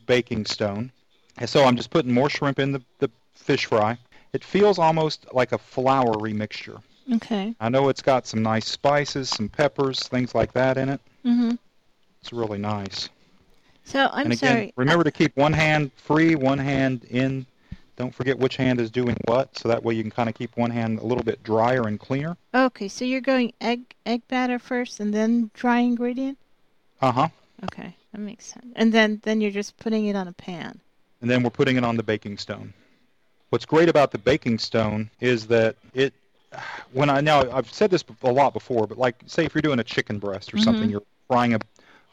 baking 0.06 0.46
stone. 0.46 0.92
And 1.38 1.50
so 1.50 1.64
I'm 1.64 1.76
just 1.76 1.90
putting 1.90 2.12
more 2.12 2.30
shrimp 2.30 2.60
in 2.60 2.72
the, 2.72 2.82
the 3.00 3.10
fish 3.34 3.66
fry. 3.66 3.98
It 4.34 4.44
feels 4.44 4.80
almost 4.80 5.26
like 5.34 5.52
a 5.52 5.58
floury 5.58 6.34
mixture. 6.34 6.78
Okay. 7.14 7.56
I 7.60 7.70
know 7.70 7.90
it's 7.90 8.02
got 8.02 8.28
some 8.28 8.44
nice 8.44 8.68
spices, 8.68 9.30
some 9.30 9.50
peppers, 9.50 10.08
things 10.08 10.36
like 10.36 10.54
that 10.54 10.78
in 10.78 10.90
it. 10.90 11.02
Mhm. 11.26 11.58
It's 12.22 12.32
really 12.32 12.60
nice. 12.60 13.10
So 13.84 14.10
I'm 14.14 14.26
and 14.26 14.34
again, 14.34 14.56
sorry. 14.56 14.74
remember 14.76 15.04
to 15.04 15.12
keep 15.12 15.36
one 15.36 15.54
hand 15.54 15.92
free, 15.96 16.36
one 16.36 16.60
hand 16.60 17.06
in. 17.06 17.46
Don't 17.96 18.14
forget 18.14 18.38
which 18.38 18.56
hand 18.56 18.80
is 18.80 18.90
doing 18.90 19.18
what, 19.26 19.58
so 19.58 19.68
that 19.68 19.84
way 19.84 19.94
you 19.94 20.04
can 20.04 20.12
kind 20.12 20.30
of 20.30 20.36
keep 20.36 20.56
one 20.56 20.72
hand 20.72 21.00
a 21.00 21.04
little 21.04 21.24
bit 21.24 21.44
drier 21.44 21.86
and 21.88 22.00
cleaner. 22.00 22.38
Okay, 22.54 22.88
so 22.88 23.04
you're 23.04 23.20
going 23.20 23.52
egg 23.60 23.94
egg 24.06 24.22
batter 24.28 24.60
first, 24.60 25.00
and 25.00 25.14
then 25.14 25.52
dry 25.54 25.80
ingredient. 25.80 26.38
Uh 27.02 27.12
huh. 27.12 27.28
Okay, 27.66 27.96
that 28.12 28.20
makes 28.20 28.46
sense. 28.46 28.74
And 28.76 28.94
then 28.94 29.20
then 29.24 29.42
you're 29.42 29.52
just 29.52 29.78
putting 29.78 30.06
it 30.06 30.16
on 30.16 30.28
a 30.28 30.34
pan. 30.34 30.80
And 31.22 31.30
then 31.30 31.44
we're 31.44 31.50
putting 31.50 31.78
it 31.78 31.84
on 31.84 31.98
the 31.98 32.04
baking 32.04 32.38
stone. 32.38 32.74
What's 33.50 33.66
great 33.66 33.90
about 33.90 34.12
the 34.12 34.18
baking 34.18 34.60
stone 34.60 35.10
is 35.20 35.48
that 35.48 35.76
it, 35.94 36.14
when 36.94 37.10
I 37.10 37.22
now 37.22 37.50
I've 37.52 37.72
said 37.72 37.92
this 37.92 38.04
a 38.24 38.32
lot 38.32 38.54
before, 38.54 38.88
but 38.88 38.98
like 38.98 39.16
say 39.26 39.46
if 39.46 39.54
you're 39.54 39.62
doing 39.62 39.80
a 39.80 39.84
chicken 39.84 40.20
breast 40.20 40.54
or 40.54 40.58
Mhm. 40.58 40.64
something, 40.64 40.90
you're 40.90 41.04
frying 41.28 41.54
a, 41.54 41.60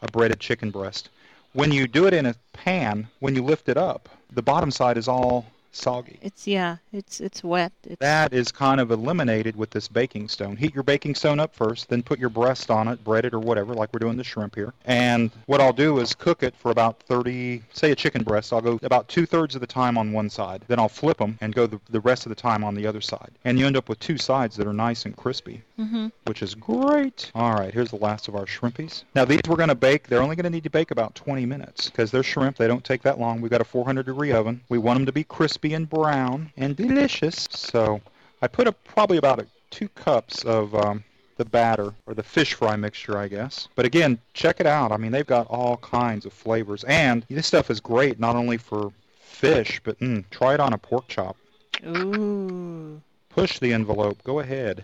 a 0.01 0.07
breaded 0.07 0.39
chicken 0.39 0.71
breast. 0.71 1.09
When 1.53 1.71
you 1.71 1.87
do 1.87 2.07
it 2.07 2.13
in 2.13 2.25
a 2.25 2.35
pan, 2.53 3.07
when 3.19 3.35
you 3.35 3.43
lift 3.43 3.69
it 3.69 3.77
up, 3.77 4.09
the 4.31 4.41
bottom 4.41 4.71
side 4.71 4.97
is 4.97 5.07
all 5.07 5.45
soggy. 5.71 6.19
It's 6.21 6.47
yeah, 6.47 6.77
it's 6.91 7.19
it's 7.19 7.43
wet. 7.43 7.71
It's 7.83 7.99
That 7.99 8.33
is 8.33 8.51
kind 8.51 8.79
of 8.79 8.91
eliminated 8.91 9.55
with 9.55 9.69
this 9.69 9.87
baking 9.87 10.29
stone. 10.29 10.55
Heat 10.55 10.73
your 10.73 10.83
baking 10.83 11.15
stone 11.15 11.39
up 11.39 11.55
first, 11.55 11.89
then 11.89 12.03
put 12.03 12.19
your 12.19 12.29
breast 12.29 12.71
on 12.71 12.87
it, 12.87 13.03
bread 13.03 13.25
it 13.25 13.33
or 13.33 13.39
whatever, 13.39 13.73
like 13.73 13.93
we're 13.93 13.99
doing 13.99 14.17
the 14.17 14.23
shrimp 14.23 14.55
here. 14.55 14.73
And 14.85 15.31
what 15.45 15.61
I'll 15.61 15.73
do 15.73 15.99
is 15.99 16.13
cook 16.13 16.43
it 16.43 16.55
for 16.55 16.71
about 16.71 16.99
30, 17.03 17.63
say 17.73 17.91
a 17.91 17.95
chicken 17.95 18.23
breast, 18.23 18.53
I'll 18.53 18.61
go 18.61 18.79
about 18.83 19.07
two-thirds 19.07 19.55
of 19.55 19.61
the 19.61 19.67
time 19.67 19.97
on 19.97 20.11
one 20.11 20.29
side. 20.29 20.63
Then 20.67 20.79
I'll 20.79 20.89
flip 20.89 21.17
them 21.17 21.37
and 21.41 21.53
go 21.53 21.67
the, 21.67 21.79
the 21.89 22.01
rest 22.01 22.25
of 22.25 22.29
the 22.29 22.35
time 22.35 22.63
on 22.63 22.75
the 22.75 22.87
other 22.87 23.01
side. 23.01 23.31
And 23.45 23.59
you 23.59 23.65
end 23.65 23.77
up 23.77 23.89
with 23.89 23.99
two 23.99 24.17
sides 24.17 24.55
that 24.57 24.67
are 24.67 24.73
nice 24.73 25.05
and 25.05 25.15
crispy, 25.15 25.63
Mhm. 25.79 26.11
which 26.25 26.41
is 26.41 26.55
great. 26.55 27.31
All 27.35 27.53
right, 27.53 27.73
here's 27.73 27.91
the 27.91 27.97
last 27.97 28.27
of 28.27 28.35
our 28.35 28.45
shrimpies. 28.45 29.03
Now 29.13 29.25
these 29.25 29.41
we're 29.47 29.57
going 29.57 29.69
to 29.69 29.75
bake. 29.75 30.07
They're 30.07 30.21
only 30.21 30.35
going 30.35 30.45
to 30.45 30.49
need 30.49 30.63
to 30.63 30.69
bake 30.71 30.89
about 30.91 31.13
20 31.13 31.45
minutes 31.45 31.89
because 31.89 32.09
they're 32.09 32.23
shrimp. 32.23 32.57
They 32.57 32.67
don't 32.67 32.83
take 32.83 33.03
that 33.03 33.19
long. 33.19 33.41
We've 33.41 33.51
got 33.51 33.61
a 33.61 33.65
400 33.65 34.05
degree 34.05 34.31
oven. 34.31 34.61
We 34.69 34.79
want 34.79 34.97
them 34.97 35.05
to 35.05 35.11
be 35.11 35.23
crispy 35.23 35.73
and 35.75 35.87
brown 35.87 36.51
and 36.57 36.75
delicious. 36.75 37.47
So 37.51 38.01
I 38.41 38.47
put 38.47 38.67
a, 38.67 38.71
probably 38.71 39.17
about 39.17 39.39
a, 39.39 39.47
two 39.69 39.89
cups 39.89 40.43
of 40.45 40.73
um, 40.73 41.03
the 41.37 41.45
batter 41.45 41.93
or 42.07 42.13
the 42.15 42.23
fish 42.23 42.55
fry 42.55 42.75
mixture, 42.75 43.17
I 43.17 43.27
guess. 43.27 43.67
But 43.75 43.85
again, 43.85 44.17
check 44.33 44.59
it 44.59 44.65
out. 44.65 44.91
I 44.91 44.97
mean, 44.97 45.11
they've 45.11 45.27
got 45.27 45.45
all 45.47 45.77
kinds 45.77 46.25
of 46.25 46.33
flavors, 46.33 46.83
and 46.85 47.23
this 47.29 47.45
stuff 47.45 47.69
is 47.69 47.79
great 47.79 48.19
not 48.19 48.35
only 48.35 48.57
for 48.57 48.91
fish, 49.19 49.79
but 49.83 49.99
mm, 49.99 50.23
try 50.31 50.55
it 50.55 50.59
on 50.59 50.73
a 50.73 50.77
pork 50.77 51.07
chop. 51.07 51.37
Ooh. 51.85 52.99
Push 53.29 53.59
the 53.59 53.71
envelope. 53.73 54.23
Go 54.23 54.39
ahead. 54.39 54.83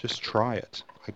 Just 0.00 0.22
try 0.22 0.54
it. 0.56 0.82
I'm 1.06 1.14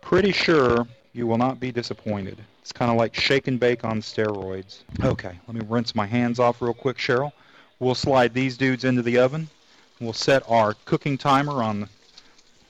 pretty 0.00 0.30
sure 0.30 0.86
you 1.12 1.26
will 1.26 1.38
not 1.38 1.58
be 1.58 1.72
disappointed. 1.72 2.38
It's 2.60 2.72
kind 2.72 2.92
of 2.92 2.96
like 2.96 3.12
shake 3.14 3.48
and 3.48 3.58
bake 3.58 3.84
on 3.84 4.00
steroids. 4.00 4.82
Okay, 5.02 5.36
let 5.48 5.54
me 5.56 5.66
rinse 5.68 5.94
my 5.96 6.06
hands 6.06 6.38
off 6.38 6.62
real 6.62 6.74
quick, 6.74 6.96
Cheryl. 6.96 7.32
We'll 7.80 7.96
slide 7.96 8.32
these 8.34 8.56
dudes 8.56 8.84
into 8.84 9.02
the 9.02 9.18
oven. 9.18 9.48
We'll 10.00 10.12
set 10.12 10.44
our 10.48 10.74
cooking 10.84 11.18
timer 11.18 11.62
on 11.62 11.88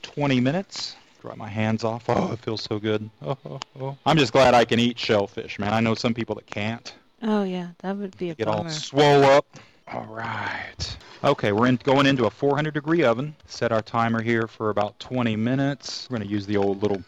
20 0.01 0.39
minutes. 0.39 0.95
Dry 1.21 1.35
my 1.35 1.47
hands 1.47 1.83
off. 1.83 2.05
Oh, 2.09 2.33
it 2.33 2.39
feels 2.39 2.63
so 2.63 2.79
good. 2.79 3.07
Oh, 3.21 3.37
oh, 3.45 3.59
oh. 3.79 3.97
I'm 4.07 4.17
just 4.17 4.33
glad 4.33 4.55
I 4.55 4.65
can 4.65 4.79
eat 4.79 4.97
shellfish, 4.97 5.59
man. 5.59 5.73
I 5.73 5.79
know 5.79 5.93
some 5.93 6.15
people 6.15 6.33
that 6.35 6.47
can't. 6.47 6.91
Oh 7.21 7.43
yeah, 7.43 7.69
that 7.79 7.95
would 7.95 8.17
be 8.17 8.31
a 8.31 8.35
Get 8.35 8.47
all 8.47 8.57
bummer. 8.57 8.69
swole 8.71 9.23
up. 9.23 9.45
All 9.87 10.05
right. 10.05 10.97
Okay, 11.23 11.51
we're 11.51 11.67
in, 11.67 11.77
going 11.77 12.05
into 12.05 12.25
a 12.25 12.29
400 12.29 12.73
degree 12.73 13.03
oven. 13.03 13.35
Set 13.45 13.71
our 13.71 13.81
timer 13.81 14.21
here 14.21 14.47
for 14.47 14.69
about 14.69 14.99
20 14.99 15.35
minutes. 15.35 16.07
We're 16.09 16.17
going 16.17 16.27
to 16.27 16.33
use 16.33 16.45
the 16.45 16.57
old 16.57 16.81
little 16.81 17.03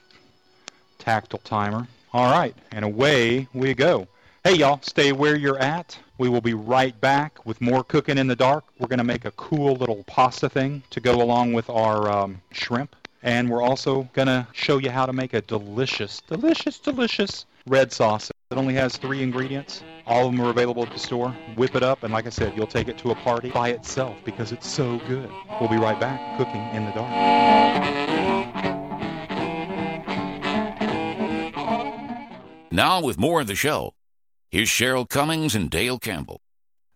tactile 1.00 1.40
timer. 1.40 1.88
All 2.14 2.32
right, 2.32 2.56
and 2.72 2.86
away 2.86 3.48
we 3.54 3.74
go. 3.74 4.08
Hey, 4.44 4.56
y'all, 4.58 4.80
stay 4.84 5.12
where 5.12 5.36
you're 5.36 5.58
at. 5.58 5.98
We 6.18 6.30
will 6.30 6.42
be 6.42 6.54
right 6.54 7.00
back 7.02 7.46
with 7.46 7.60
more 7.60 7.84
cooking 7.84 8.18
in 8.18 8.28
the 8.28 8.36
dark. 8.36 8.64
We're 8.80 8.88
going 8.88 9.00
to 9.00 9.04
make 9.04 9.26
a 9.26 9.32
cool 9.32 9.76
little 9.76 10.04
pasta 10.06 10.50
thing 10.50 10.84
to 10.92 11.00
go 11.00 11.22
along 11.22 11.54
with 11.54 11.70
our 11.70 12.10
um, 12.10 12.42
shrimp. 12.52 12.96
And 13.24 13.50
we're 13.50 13.64
also 13.64 14.08
going 14.14 14.28
to 14.28 14.48
show 14.54 14.78
you 14.78 14.92
how 14.92 15.08
to 15.08 15.14
make 15.14 15.34
a 15.34 15.42
delicious, 15.42 16.22
delicious, 16.28 16.78
delicious 16.78 17.46
red 17.66 17.92
sauce. 17.92 18.32
That 18.50 18.60
only 18.60 18.76
has 18.76 18.96
three 18.98 19.24
ingredients. 19.24 19.84
All 20.06 20.28
of 20.28 20.32
them 20.32 20.46
are 20.46 20.52
available 20.52 20.84
at 20.84 20.92
the 20.92 21.00
store. 21.00 21.32
Whip 21.56 21.76
it 21.76 21.82
up, 21.82 22.04
and 22.04 22.14
like 22.14 22.28
I 22.28 22.30
said, 22.30 22.54
you'll 22.56 22.68
take 22.68 22.88
it 22.88 22.98
to 23.00 23.10
a 23.10 23.16
party 23.16 23.50
by 23.50 23.70
itself 23.70 24.18
because 24.24 24.52
it's 24.52 24.68
so 24.68 25.00
good. 25.08 25.32
We'll 25.60 25.70
be 25.70 25.78
right 25.78 26.00
back 26.00 26.38
cooking 26.38 26.62
in 26.76 26.86
the 26.86 26.92
dark. 26.92 27.12
Now, 32.72 33.02
with 33.02 33.18
more 33.18 33.42
of 33.42 33.48
the 33.48 33.56
show, 33.56 33.94
here's 34.50 34.70
Cheryl 34.70 35.10
Cummings 35.10 35.56
and 35.56 35.70
Dale 35.72 35.98
Campbell. 35.98 36.42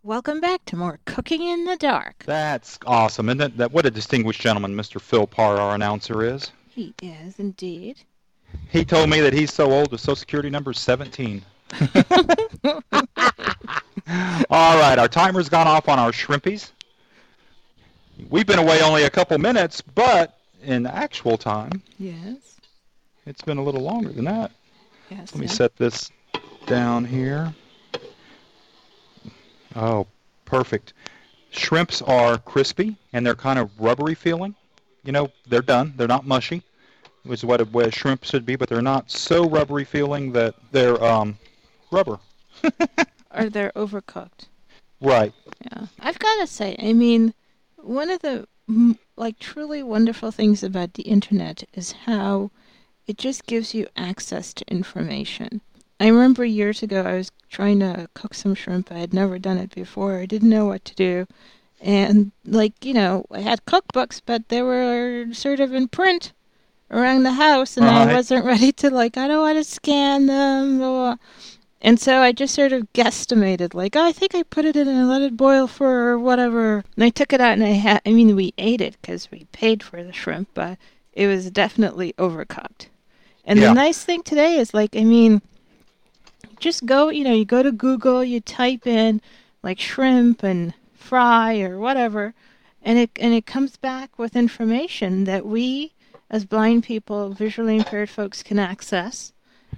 Welcome 0.04 0.40
back 0.40 0.64
to 0.66 0.76
more 0.76 1.00
Cooking 1.06 1.42
in 1.42 1.66
the 1.66 1.78
Dark. 1.78 2.24
That's 2.26 2.78
awesome. 2.86 3.28
And 3.28 3.40
that, 3.40 3.58
that 3.58 3.72
what 3.72 3.86
a 3.86 3.92
distinguished 3.92 4.42
gentleman 4.42 4.76
Mr. 4.76 5.02
Phil 5.02 5.26
Parr, 5.26 5.58
our 5.58 5.76
announcer, 5.76 6.24
is. 6.24 6.52
He 6.70 6.94
is 7.02 7.40
indeed. 7.40 8.04
He 8.72 8.86
told 8.86 9.10
me 9.10 9.20
that 9.22 9.34
he's 9.34 9.54
so 9.54 9.72
old, 9.72 9.92
his 9.92 10.02
social 10.02 10.16
security 10.16 10.50
number 10.50 10.72
is 10.72 10.80
17. 10.80 11.42
All 14.50 14.78
right, 14.80 14.98
our 14.98 15.08
timer's 15.08 15.50
gone 15.50 15.68
off 15.68 15.88
on 15.88 16.00
our 16.00 16.12
shrimpies. 16.12 16.72
We've 18.30 18.46
been 18.48 18.60
away 18.60 18.82
only 18.82 19.04
a 19.04 19.10
couple 19.10 19.38
minutes, 19.38 19.82
but 19.82 20.38
in 20.64 20.86
actual 20.86 21.38
time, 21.38 21.82
Yes. 21.98 22.58
it's 23.26 23.42
been 23.42 23.58
a 23.58 23.64
little 23.64 23.82
longer 23.82 24.10
than 24.10 24.26
that. 24.26 24.52
Yes. 25.10 25.32
Let 25.34 25.40
me 25.40 25.46
yes. 25.48 25.56
set 25.56 25.76
this 25.78 26.12
down 26.66 27.06
here. 27.06 27.54
Oh, 29.76 30.06
perfect. 30.46 30.94
Shrimps 31.52 32.02
are 32.02 32.38
crispy 32.40 32.96
and 33.14 33.26
they're 33.26 33.36
kind 33.36 33.58
of 33.60 33.72
rubbery 33.80 34.16
feeling. 34.16 34.56
You 35.04 35.12
know, 35.12 35.32
they're 35.48 35.62
done. 35.62 35.94
They're 35.96 36.08
not 36.08 36.28
mushy, 36.28 36.58
which 36.58 36.64
is 37.26 37.44
what 37.44 37.62
a, 37.62 37.66
what 37.66 37.94
shrimp 37.94 38.24
should 38.24 38.46
be, 38.46 38.56
but 38.56 38.70
they're 38.70 38.82
not 38.82 39.10
so 39.12 39.48
rubbery 39.48 39.86
feeling 39.86 40.32
that 40.34 40.56
they're 40.72 41.02
um, 41.04 41.38
rubber. 41.92 42.20
Or 43.32 43.48
they're 43.48 43.72
overcooked. 43.76 44.48
Right. 45.00 45.34
Yeah. 45.64 45.86
I've 46.00 46.18
got 46.18 46.40
to 46.42 46.48
say, 46.48 46.76
I 46.80 46.94
mean, 46.94 47.36
one 47.78 48.10
of 48.10 48.22
the 48.22 48.48
like 49.16 49.38
truly 49.40 49.84
wonderful 49.84 50.32
things 50.32 50.64
about 50.64 50.94
the 50.94 51.04
internet 51.04 51.64
is 51.74 51.92
how 51.92 52.52
it 53.08 53.18
just 53.18 53.46
gives 53.46 53.74
you 53.74 53.88
access 53.96 54.54
to 54.54 54.66
information. 54.68 55.62
I 56.00 56.08
remember 56.08 56.46
years 56.46 56.82
ago 56.82 57.04
I 57.04 57.16
was 57.16 57.32
trying 57.50 57.80
to 57.80 58.10
cook 58.14 58.34
some 58.34 58.56
shrimp. 58.56 58.92
I 58.92 59.00
had 59.00 59.14
never 59.14 59.38
done 59.38 59.58
it 59.58 59.76
before. 59.76 60.18
I 60.18 60.26
didn't 60.26 60.50
know 60.50 60.66
what 60.66 60.86
to 60.86 60.96
do. 60.96 61.28
And 61.82 62.32
like, 62.46 62.84
you 62.84 62.94
know, 62.94 63.26
I 63.32 63.42
had 63.42 63.66
cookbooks, 63.66 64.22
but 64.26 64.50
they 64.50 64.62
were 64.62 65.28
sort 65.34 65.60
of 65.60 65.74
in 65.74 65.88
print 65.88 66.34
around 66.92 67.24
the 67.24 67.34
house 67.34 67.78
and 67.78 67.86
I 67.86 68.12
wasn't 68.14 68.46
ready 68.46 68.72
to 68.74 68.90
like 68.90 69.18
I 69.18 69.28
don't 69.28 69.42
want 69.42 69.58
to 69.58 69.64
scan 69.64 70.26
them. 70.26 70.78
blah, 70.80 70.88
blah, 70.90 71.16
blah. 71.16 71.16
And 71.82 71.98
so 71.98 72.18
I 72.22 72.34
just 72.34 72.54
sort 72.54 72.74
of 72.74 72.92
guesstimated, 72.92 73.74
like, 73.74 73.96
oh, 73.96 74.04
I 74.06 74.12
think 74.12 74.36
I 74.36 74.44
put 74.44 74.66
it 74.66 74.76
in 74.76 74.88
and 74.90 75.08
let 75.08 75.22
it 75.22 75.38
boil 75.38 75.66
for 75.66 76.20
whatever. 76.20 76.84
And 76.98 77.06
I 77.06 77.10
took 77.10 77.32
it 77.32 77.40
out 77.40 77.54
and 77.54 77.64
I 77.64 77.70
had, 77.70 78.02
I 78.06 78.12
mean, 78.12 78.36
we 78.36 78.54
ate 78.58 78.82
it 78.82 78.98
because 79.02 79.32
we 79.32 79.46
paid 79.54 79.82
for 79.82 80.04
the 80.04 80.12
shrimp, 80.12 80.50
but 80.54 80.78
it 81.14 81.28
was 81.28 81.50
definitely 81.52 82.14
overcooked. 82.18 82.88
And 83.46 83.60
Yeah. 83.60 83.70
the 83.70 83.74
nice 83.76 84.04
thing 84.04 84.24
today 84.24 84.58
is, 84.58 84.74
like, 84.74 84.94
I 84.94 85.06
mean, 85.06 85.42
just 86.60 86.86
go, 86.86 87.08
you 87.10 87.24
know, 87.24 87.34
you 87.34 87.46
go 87.46 87.64
to 87.64 87.72
Google, 87.72 88.26
you 88.26 88.42
type 88.42 88.86
in, 88.86 89.22
like, 89.64 89.80
shrimp 89.80 90.44
and 90.44 90.74
fry 90.94 91.62
or 91.62 91.80
whatever, 91.80 92.34
and 92.84 93.00
it, 93.00 93.12
and 93.22 93.34
it 93.34 93.46
comes 93.46 93.78
back 93.78 94.20
with 94.20 94.36
information 94.36 95.24
that 95.24 95.46
we, 95.46 95.94
as 96.30 96.46
blind 96.46 96.84
people, 96.84 97.30
visually 97.30 97.78
impaired 97.78 98.10
folks, 98.10 98.44
can 98.44 98.60
access. 98.60 99.34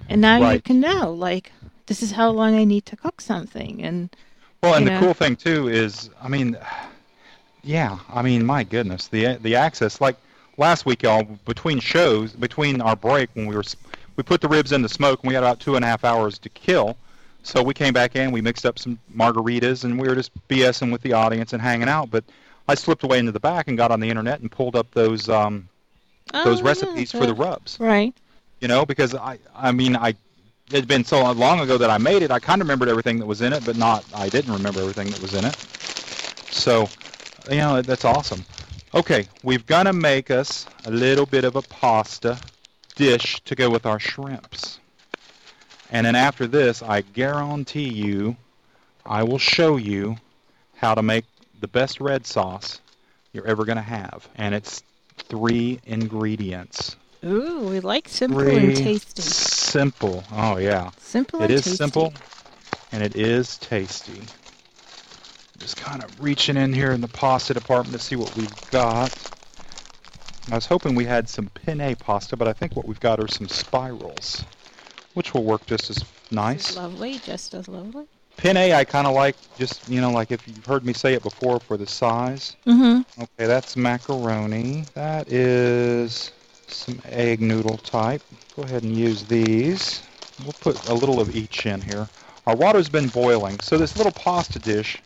And 0.08 0.20
now 0.20 0.50
you 0.50 0.60
can 0.60 0.80
know, 0.80 1.12
like, 1.12 1.52
this 1.86 2.02
is 2.02 2.12
how 2.12 2.30
long 2.30 2.54
I 2.54 2.64
need 2.64 2.86
to 2.86 2.96
cook 2.96 3.20
something. 3.20 3.82
And 3.82 4.14
Well, 4.62 4.74
and 4.74 4.86
you 4.86 4.92
the 4.92 4.98
cool 4.98 5.14
thing 5.14 5.36
too 5.36 5.68
is, 5.68 6.10
I 6.20 6.28
mean, 6.28 6.56
yeah, 7.62 7.98
I 8.12 8.22
mean, 8.22 8.44
my 8.44 8.64
goodness, 8.64 9.08
the 9.08 9.36
the 9.36 9.56
access. 9.56 10.00
Like 10.00 10.16
last 10.56 10.86
week, 10.86 11.02
y'all, 11.02 11.24
between 11.44 11.80
shows, 11.80 12.32
between 12.32 12.80
our 12.80 12.96
break 12.96 13.30
when 13.34 13.46
we 13.46 13.56
were, 13.56 13.64
we 14.16 14.22
put 14.22 14.40
the 14.40 14.48
ribs 14.48 14.72
in 14.72 14.82
the 14.82 14.88
smoke, 14.88 15.20
and 15.22 15.28
we 15.28 15.34
had 15.34 15.42
about 15.42 15.60
two 15.60 15.76
and 15.76 15.84
a 15.84 15.88
half 15.88 16.04
hours 16.04 16.38
to 16.38 16.48
kill. 16.48 16.96
So 17.44 17.62
we 17.62 17.74
came 17.74 17.92
back 17.92 18.14
in, 18.14 18.30
we 18.30 18.40
mixed 18.40 18.64
up 18.64 18.78
some 18.78 18.98
margaritas, 19.14 19.84
and 19.84 19.98
we 19.98 20.06
were 20.06 20.14
just 20.14 20.30
BSing 20.48 20.92
with 20.92 21.02
the 21.02 21.12
audience 21.12 21.52
and 21.52 21.60
hanging 21.60 21.88
out. 21.88 22.10
But 22.10 22.24
I 22.68 22.74
slipped 22.76 23.02
away 23.02 23.18
into 23.18 23.32
the 23.32 23.40
back 23.40 23.66
and 23.66 23.76
got 23.76 23.90
on 23.90 24.00
the 24.00 24.08
internet 24.08 24.40
and 24.40 24.50
pulled 24.50 24.76
up 24.76 24.90
those 24.92 25.28
um, 25.28 25.68
those 26.42 26.60
Oh, 26.60 26.64
recipes 26.64 27.12
yeah, 27.12 27.18
for 27.18 27.26
the 27.26 27.34
rubs 27.34 27.78
Right. 27.78 28.14
you 28.60 28.68
know, 28.68 28.86
because 28.86 29.14
I, 29.14 29.38
I 29.54 29.72
mean, 29.72 29.96
I, 29.96 30.10
it 30.10 30.16
had 30.72 30.88
been 30.88 31.04
so 31.04 31.30
long 31.32 31.60
ago 31.60 31.76
that 31.78 31.90
I 31.90 31.98
made 31.98 32.22
it. 32.22 32.30
I 32.30 32.38
kind 32.38 32.60
of 32.60 32.66
remembered 32.66 32.88
everything 32.88 33.18
that 33.18 33.26
was 33.26 33.42
in 33.42 33.52
it, 33.52 33.64
but 33.64 33.76
not, 33.76 34.04
I 34.14 34.28
didn't 34.28 34.52
remember 34.52 34.80
everything 34.80 35.10
that 35.10 35.20
was 35.20 35.34
in 35.34 35.44
it. 35.44 35.56
So, 36.50 36.88
you 37.50 37.56
know, 37.56 37.82
that's 37.82 38.04
awesome. 38.04 38.44
Okay, 38.94 39.28
we've 39.42 39.66
got 39.66 39.84
to 39.84 39.92
make 39.92 40.30
us 40.30 40.66
a 40.84 40.90
little 40.90 41.26
bit 41.26 41.44
of 41.44 41.56
a 41.56 41.62
pasta 41.62 42.38
dish 42.94 43.40
to 43.44 43.54
go 43.54 43.70
with 43.70 43.86
our 43.86 43.98
shrimps. 43.98 44.78
And 45.90 46.06
then 46.06 46.14
after 46.14 46.46
this, 46.46 46.82
I 46.82 47.02
guarantee 47.02 47.88
you, 47.88 48.36
I 49.04 49.24
will 49.24 49.38
show 49.38 49.76
you 49.76 50.16
how 50.76 50.94
to 50.94 51.02
make 51.02 51.24
the 51.60 51.68
best 51.68 52.00
red 52.00 52.26
sauce 52.26 52.80
you're 53.32 53.46
ever 53.46 53.64
going 53.64 53.76
to 53.76 53.82
have. 53.82 54.28
And 54.36 54.54
it's 54.54 54.82
three 55.16 55.80
ingredients. 55.84 56.96
Ooh, 57.24 57.68
we 57.68 57.80
like 57.80 58.08
simple 58.08 58.40
Three 58.40 58.56
and 58.56 58.76
tasty. 58.76 59.22
Simple. 59.22 60.24
Oh 60.32 60.56
yeah. 60.58 60.90
Simple 60.98 61.42
It 61.42 61.50
is 61.50 61.62
tasty. 61.62 61.76
simple 61.76 62.12
and 62.90 63.02
it 63.02 63.14
is 63.16 63.56
tasty. 63.58 64.20
Just 65.58 65.76
kind 65.76 66.02
of 66.02 66.20
reaching 66.20 66.56
in 66.56 66.72
here 66.72 66.90
in 66.90 67.00
the 67.00 67.08
pasta 67.08 67.54
department 67.54 67.96
to 67.96 68.04
see 68.04 68.16
what 68.16 68.34
we've 68.36 68.70
got. 68.70 69.14
I 70.50 70.56
was 70.56 70.66
hoping 70.66 70.96
we 70.96 71.04
had 71.04 71.28
some 71.28 71.46
penne 71.46 71.94
pasta, 71.94 72.36
but 72.36 72.48
I 72.48 72.52
think 72.52 72.74
what 72.74 72.86
we've 72.86 72.98
got 72.98 73.20
are 73.20 73.28
some 73.28 73.46
spirals, 73.46 74.44
which 75.14 75.32
will 75.32 75.44
work 75.44 75.64
just 75.66 75.88
as 75.88 76.04
nice. 76.32 76.76
Lovely, 76.76 77.18
just 77.20 77.54
as 77.54 77.68
lovely. 77.68 78.06
Penne 78.36 78.56
I 78.56 78.84
kind 78.84 79.06
of 79.06 79.14
like 79.14 79.36
just, 79.56 79.86
you 79.88 80.00
know, 80.00 80.10
like 80.10 80.30
if 80.30 80.46
you've 80.48 80.64
heard 80.64 80.84
me 80.84 80.92
say 80.92 81.14
it 81.14 81.22
before 81.22 81.60
for 81.60 81.76
the 81.76 81.86
size. 81.86 82.56
Mm-hmm. 82.66 83.22
Okay, 83.22 83.46
that's 83.46 83.76
macaroni. 83.76 84.84
That 84.94 85.30
is 85.30 86.32
some 86.66 87.00
egg 87.04 87.40
noodle 87.40 87.78
type. 87.78 88.22
Go 88.56 88.62
ahead 88.62 88.82
and 88.82 88.96
use 88.96 89.24
these. 89.24 90.02
We'll 90.42 90.54
put 90.54 90.88
a 90.88 90.94
little 90.94 91.20
of 91.20 91.36
each 91.36 91.66
in 91.66 91.80
here. 91.80 92.08
Our 92.46 92.56
water's 92.56 92.88
been 92.88 93.08
boiling, 93.08 93.60
so 93.60 93.78
this 93.78 93.96
little 93.96 94.12
pasta 94.12 94.58
dish 94.58 95.00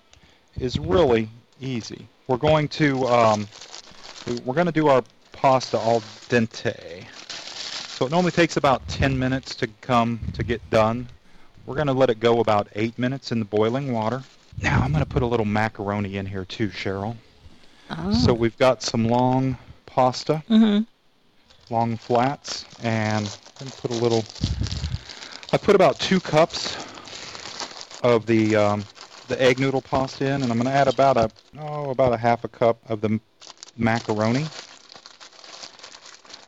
is 0.58 0.78
really 0.78 1.28
easy. 1.60 2.06
We're 2.28 2.38
going 2.38 2.68
to 2.68 3.06
um, 3.06 3.46
we're 4.44 4.54
going 4.54 4.66
to 4.66 4.72
do 4.72 4.88
our 4.88 5.04
pasta 5.32 5.78
al 5.78 6.00
dente. 6.28 7.04
So 7.96 8.06
it 8.06 8.10
normally 8.10 8.32
takes 8.32 8.56
about 8.56 8.86
10 8.88 9.18
minutes 9.18 9.54
to 9.56 9.66
come 9.80 10.20
to 10.34 10.42
get 10.42 10.60
done. 10.70 11.08
We're 11.66 11.74
going 11.74 11.88
to 11.88 11.92
let 11.92 12.10
it 12.10 12.20
go 12.20 12.38
about 12.38 12.68
8 12.76 12.96
minutes 12.96 13.32
in 13.32 13.40
the 13.40 13.44
boiling 13.44 13.92
water. 13.92 14.22
Now 14.62 14.80
I'm 14.80 14.92
going 14.92 15.04
to 15.04 15.10
put 15.10 15.22
a 15.22 15.26
little 15.26 15.44
macaroni 15.44 16.16
in 16.16 16.24
here 16.24 16.44
too, 16.44 16.68
Cheryl. 16.68 17.16
Oh. 17.90 18.12
So 18.12 18.32
we've 18.32 18.56
got 18.56 18.82
some 18.82 19.08
long 19.08 19.58
pasta, 19.84 20.44
mm-hmm. 20.48 20.82
long 21.74 21.96
flats, 21.96 22.64
and 22.82 23.28
I'm 23.60 23.66
put 23.66 23.90
a 23.90 23.94
little. 23.94 24.24
I 25.52 25.56
put 25.56 25.74
about 25.74 25.98
two 25.98 26.20
cups 26.20 26.76
of 28.02 28.26
the 28.26 28.56
um, 28.56 28.84
the 29.28 29.40
egg 29.40 29.58
noodle 29.58 29.82
pasta 29.82 30.26
in, 30.26 30.42
and 30.42 30.50
I'm 30.50 30.58
gonna 30.58 30.70
add 30.70 30.88
about 30.88 31.16
a 31.16 31.30
oh 31.58 31.90
about 31.90 32.12
a 32.12 32.16
half 32.16 32.44
a 32.44 32.48
cup 32.48 32.78
of 32.88 33.00
the 33.00 33.20
macaroni. 33.76 34.46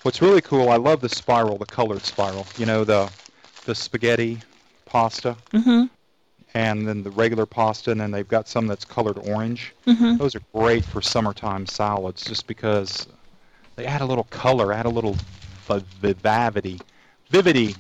What's 0.03 0.23
really 0.23 0.41
cool, 0.41 0.71
I 0.71 0.77
love 0.77 1.01
the 1.01 1.09
spiral, 1.09 1.59
the 1.59 1.67
colored 1.67 2.03
spiral. 2.03 2.47
You 2.57 2.67
know 2.67 2.85
the 2.85 3.11
the 3.65 3.75
spaghetti 3.75 4.41
pasta, 4.89 5.37
Mm-hmm. 5.53 5.85
and 6.55 6.89
then 6.89 7.03
the 7.03 7.11
regular 7.11 7.47
pasta, 7.47 7.91
and 7.91 8.01
then 8.01 8.11
they've 8.11 8.27
got 8.29 8.49
some 8.49 8.67
that's 8.67 8.85
colored 8.85 9.19
orange. 9.29 9.75
Mm-hmm. 9.87 10.17
Those 10.17 10.35
are 10.35 10.43
great 10.55 10.85
for 10.85 11.01
summertime 11.03 11.67
salads 11.67 12.25
just 12.25 12.47
because 12.47 13.07
they 13.77 13.85
add 13.87 14.01
a 14.01 14.07
little 14.07 14.25
color, 14.25 14.73
add 14.73 14.87
a 14.87 14.91
little 14.91 15.17
vi- 15.67 15.85
vivavity, 16.03 16.81
vivity, 17.31 17.77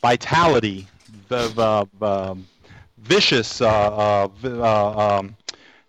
vitality, 0.00 0.86
uh, 1.30 1.84
um, 2.00 2.46
vicious. 2.98 3.60
Uh, 3.60 3.68
uh, 3.68 4.28
uh, 4.44 5.18
um, 5.18 5.36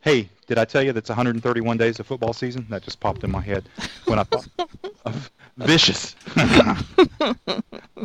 hey, 0.01 0.29
did 0.47 0.58
I 0.58 0.65
tell 0.65 0.84
you 0.84 0.91
that's 0.93 1.10
131 1.10 1.77
days 1.77 1.99
of 1.99 2.08
football 2.08 2.34
season? 2.34 2.65
That 2.69 2.84
just 2.84 2.99
popped 2.99 3.23
in 3.23 3.32
my 3.32 3.41
head 3.41 3.69
when 4.05 4.19
I 4.19 4.23
thought 4.23 4.47
of 5.05 5.32
vicious. 5.60 6.15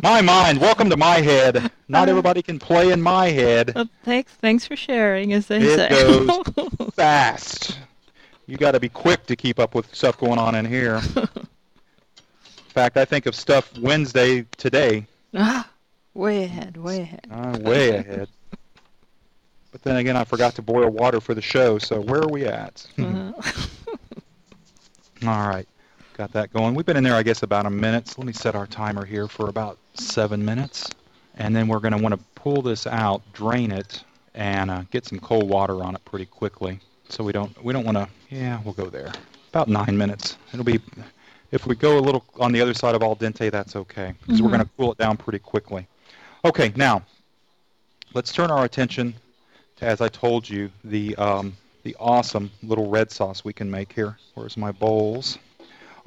my 0.03 0.21
mind. 0.21 0.59
Welcome 0.59 0.89
to 0.89 0.97
my 0.97 1.15
head. 1.15 1.71
Not 1.87 2.09
everybody 2.09 2.41
can 2.41 2.59
play 2.59 2.91
in 2.91 3.01
my 3.01 3.27
head. 3.27 3.73
Well, 3.75 3.89
thanks, 4.03 4.31
thanks 4.33 4.65
for 4.67 4.75
sharing, 4.75 5.33
as 5.33 5.47
they 5.47 5.57
It 5.57 5.75
say. 5.77 5.89
goes 5.89 6.93
fast. 6.93 7.79
You 8.47 8.57
got 8.57 8.71
to 8.71 8.79
be 8.79 8.89
quick 8.89 9.25
to 9.27 9.35
keep 9.35 9.59
up 9.59 9.73
with 9.75 9.93
stuff 9.95 10.17
going 10.17 10.37
on 10.39 10.55
in 10.55 10.65
here. 10.65 11.01
In 11.15 11.27
fact, 12.69 12.97
I 12.97 13.05
think 13.05 13.25
of 13.25 13.35
stuff 13.35 13.75
Wednesday 13.79 14.45
today. 14.57 15.05
ah, 15.33 15.67
Way 16.13 16.43
ahead, 16.45 16.77
way 16.77 17.01
ahead. 17.01 17.25
Uh, 17.31 17.57
way 17.61 17.89
ahead. 17.97 18.29
But 19.71 19.81
then 19.81 19.97
again, 19.97 20.15
I 20.15 20.23
forgot 20.23 20.55
to 20.55 20.61
boil 20.61 20.89
water 20.89 21.19
for 21.19 21.33
the 21.33 21.41
show, 21.41 21.77
so 21.77 21.99
where 21.99 22.21
are 22.21 22.29
we 22.29 22.45
at? 22.45 22.85
Uh, 22.97 23.33
All 25.27 25.47
right, 25.49 25.67
got 26.15 26.31
that 26.31 26.51
going. 26.53 26.73
We've 26.73 26.85
been 26.85 26.95
in 26.97 27.03
there, 27.03 27.15
I 27.15 27.23
guess, 27.23 27.43
about 27.43 27.65
a 27.65 27.69
minute. 27.69 28.07
So 28.07 28.15
let 28.19 28.27
me 28.27 28.33
set 28.33 28.55
our 28.55 28.65
timer 28.67 29.05
here 29.05 29.27
for 29.27 29.49
about 29.49 29.77
seven 29.95 30.43
minutes, 30.43 30.89
and 31.35 31.53
then 31.55 31.67
we're 31.67 31.79
going 31.79 31.91
to 31.95 32.01
want 32.01 32.15
to 32.17 32.25
pull 32.35 32.61
this 32.61 32.87
out, 32.87 33.21
drain 33.33 33.71
it, 33.71 34.03
and 34.33 34.71
uh, 34.71 34.83
get 34.91 35.05
some 35.05 35.19
cold 35.19 35.49
water 35.49 35.83
on 35.83 35.93
it 35.93 36.03
pretty 36.05 36.25
quickly. 36.25 36.79
So 37.09 37.23
we 37.23 37.33
don't 37.33 37.61
we 37.63 37.73
don't 37.73 37.83
want 37.85 37.97
to. 37.97 38.07
Yeah, 38.29 38.59
we'll 38.63 38.73
go 38.73 38.89
there. 38.89 39.11
About 39.49 39.67
nine 39.67 39.97
minutes. 39.97 40.37
It'll 40.53 40.65
be. 40.65 40.79
If 41.51 41.67
we 41.67 41.75
go 41.75 41.99
a 41.99 42.01
little 42.01 42.25
on 42.39 42.51
the 42.51 42.61
other 42.61 42.73
side 42.73 42.95
of 42.95 43.03
al 43.03 43.15
dente, 43.15 43.51
that's 43.51 43.75
okay, 43.75 44.13
because 44.21 44.41
we're 44.41 44.49
Mhm. 44.49 44.53
going 44.53 44.63
to 44.65 44.69
cool 44.77 44.91
it 44.93 44.97
down 44.97 45.17
pretty 45.17 45.39
quickly. 45.39 45.87
Okay, 46.43 46.73
now 46.75 47.03
let's 48.13 48.31
turn 48.31 48.51
our 48.51 48.65
attention 48.65 49.13
to, 49.77 49.85
as 49.85 50.01
I 50.01 50.07
told 50.07 50.49
you, 50.49 50.71
the 50.83 51.15
um, 51.17 51.55
the 51.83 51.95
awesome 51.99 52.51
little 52.63 52.89
red 52.89 53.11
sauce 53.11 53.43
we 53.45 53.53
can 53.53 53.69
make 53.69 53.93
here. 53.93 54.17
Where's 54.33 54.57
my 54.57 54.71
bowls? 54.71 55.37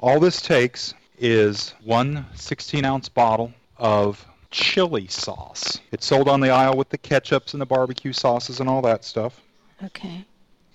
All 0.01 0.19
this 0.19 0.41
takes 0.41 0.93
is 1.17 1.73
one 1.83 2.25
16-ounce 2.35 3.09
bottle 3.09 3.53
of 3.77 4.25
chili 4.49 5.07
sauce. 5.07 5.81
It's 5.91 6.05
sold 6.05 6.29
on 6.29 6.39
the 6.39 6.49
aisle 6.49 6.77
with 6.77 6.89
the 6.89 6.97
ketchups 6.97 7.53
and 7.53 7.61
the 7.61 7.65
barbecue 7.65 8.13
sauces 8.13 8.61
and 8.61 8.69
all 8.69 8.81
that 8.83 9.03
stuff. 9.03 9.41
okay. 9.83 10.25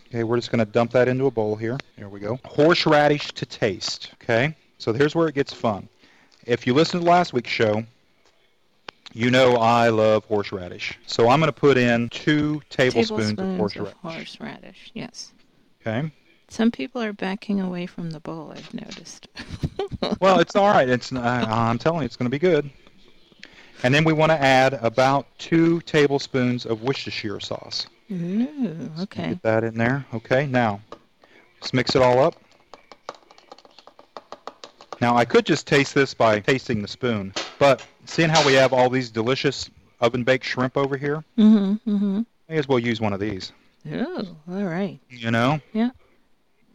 Okay, 0.08 0.22
we're 0.22 0.36
just 0.36 0.52
going 0.52 0.64
to 0.64 0.70
dump 0.70 0.92
that 0.92 1.08
into 1.08 1.26
a 1.26 1.30
bowl 1.30 1.56
here. 1.56 1.76
Here 1.96 2.08
we 2.08 2.20
go. 2.20 2.38
Horseradish 2.44 3.32
to 3.32 3.46
taste. 3.46 4.12
Okay, 4.22 4.54
so 4.78 4.92
here's 4.92 5.14
where 5.14 5.26
it 5.26 5.34
gets 5.34 5.52
fun. 5.52 5.88
If 6.44 6.66
you 6.66 6.74
listened 6.74 7.02
to 7.02 7.10
last 7.10 7.32
week's 7.32 7.50
show, 7.50 7.82
you 9.12 9.30
know 9.30 9.56
I 9.56 9.88
love 9.88 10.24
horseradish. 10.26 10.98
So 11.06 11.30
I'm 11.30 11.40
going 11.40 11.48
to 11.48 11.52
put 11.52 11.78
in 11.78 12.10
two 12.10 12.62
tablespoons, 12.70 13.38
of 13.38 13.56
horseradish. 13.56 13.92
of 13.92 13.98
horseradish. 14.12 14.90
Yes. 14.94 15.32
Okay. 15.80 16.12
Some 16.54 16.70
people 16.70 17.02
are 17.02 17.12
backing 17.12 17.60
away 17.60 17.84
from 17.86 18.10
the 18.10 18.20
bowl. 18.20 18.52
I've 18.56 18.72
noticed. 18.72 19.26
Well, 20.20 20.38
it's 20.38 20.54
all 20.54 20.68
right. 20.68 20.88
It's 20.88 21.10
uh, 21.12 21.18
I'm 21.48 21.78
telling 21.78 22.00
you, 22.00 22.04
it's 22.06 22.14
going 22.16 22.26
to 22.26 22.30
be 22.30 22.38
good. 22.38 22.70
And 23.82 23.92
then 23.92 24.04
we 24.04 24.12
want 24.12 24.30
to 24.30 24.40
add 24.40 24.74
about 24.74 25.26
two 25.38 25.80
tablespoons 25.82 26.64
of 26.66 26.82
Worcestershire 26.82 27.40
sauce. 27.40 27.86
Ooh, 28.12 28.90
okay. 29.00 29.30
Get 29.30 29.42
that 29.42 29.64
in 29.64 29.74
there. 29.74 30.04
Okay, 30.14 30.46
now 30.46 30.80
let's 31.60 31.72
mix 31.74 31.96
it 31.96 32.02
all 32.02 32.18
up. 32.20 32.36
Now 35.00 35.16
I 35.16 35.24
could 35.24 35.46
just 35.46 35.66
taste 35.66 35.94
this 35.94 36.14
by 36.14 36.38
tasting 36.40 36.80
the 36.82 36.88
spoon, 36.88 37.32
but 37.58 37.82
seeing 38.04 38.28
how 38.28 38.44
we 38.46 38.52
have 38.54 38.72
all 38.72 38.88
these 38.90 39.10
delicious 39.10 39.70
oven 40.00 40.22
baked 40.22 40.44
shrimp 40.44 40.76
over 40.76 40.96
here, 40.96 41.24
Mm-hmm. 41.38 41.90
Mm-hmm. 41.90 42.22
may 42.48 42.56
as 42.58 42.68
well 42.68 42.78
use 42.78 43.00
one 43.00 43.12
of 43.12 43.20
these. 43.20 43.52
Oh, 43.92 44.24
all 44.50 44.64
right. 44.64 45.00
You 45.08 45.30
know? 45.30 45.60
Yeah. 45.72 45.90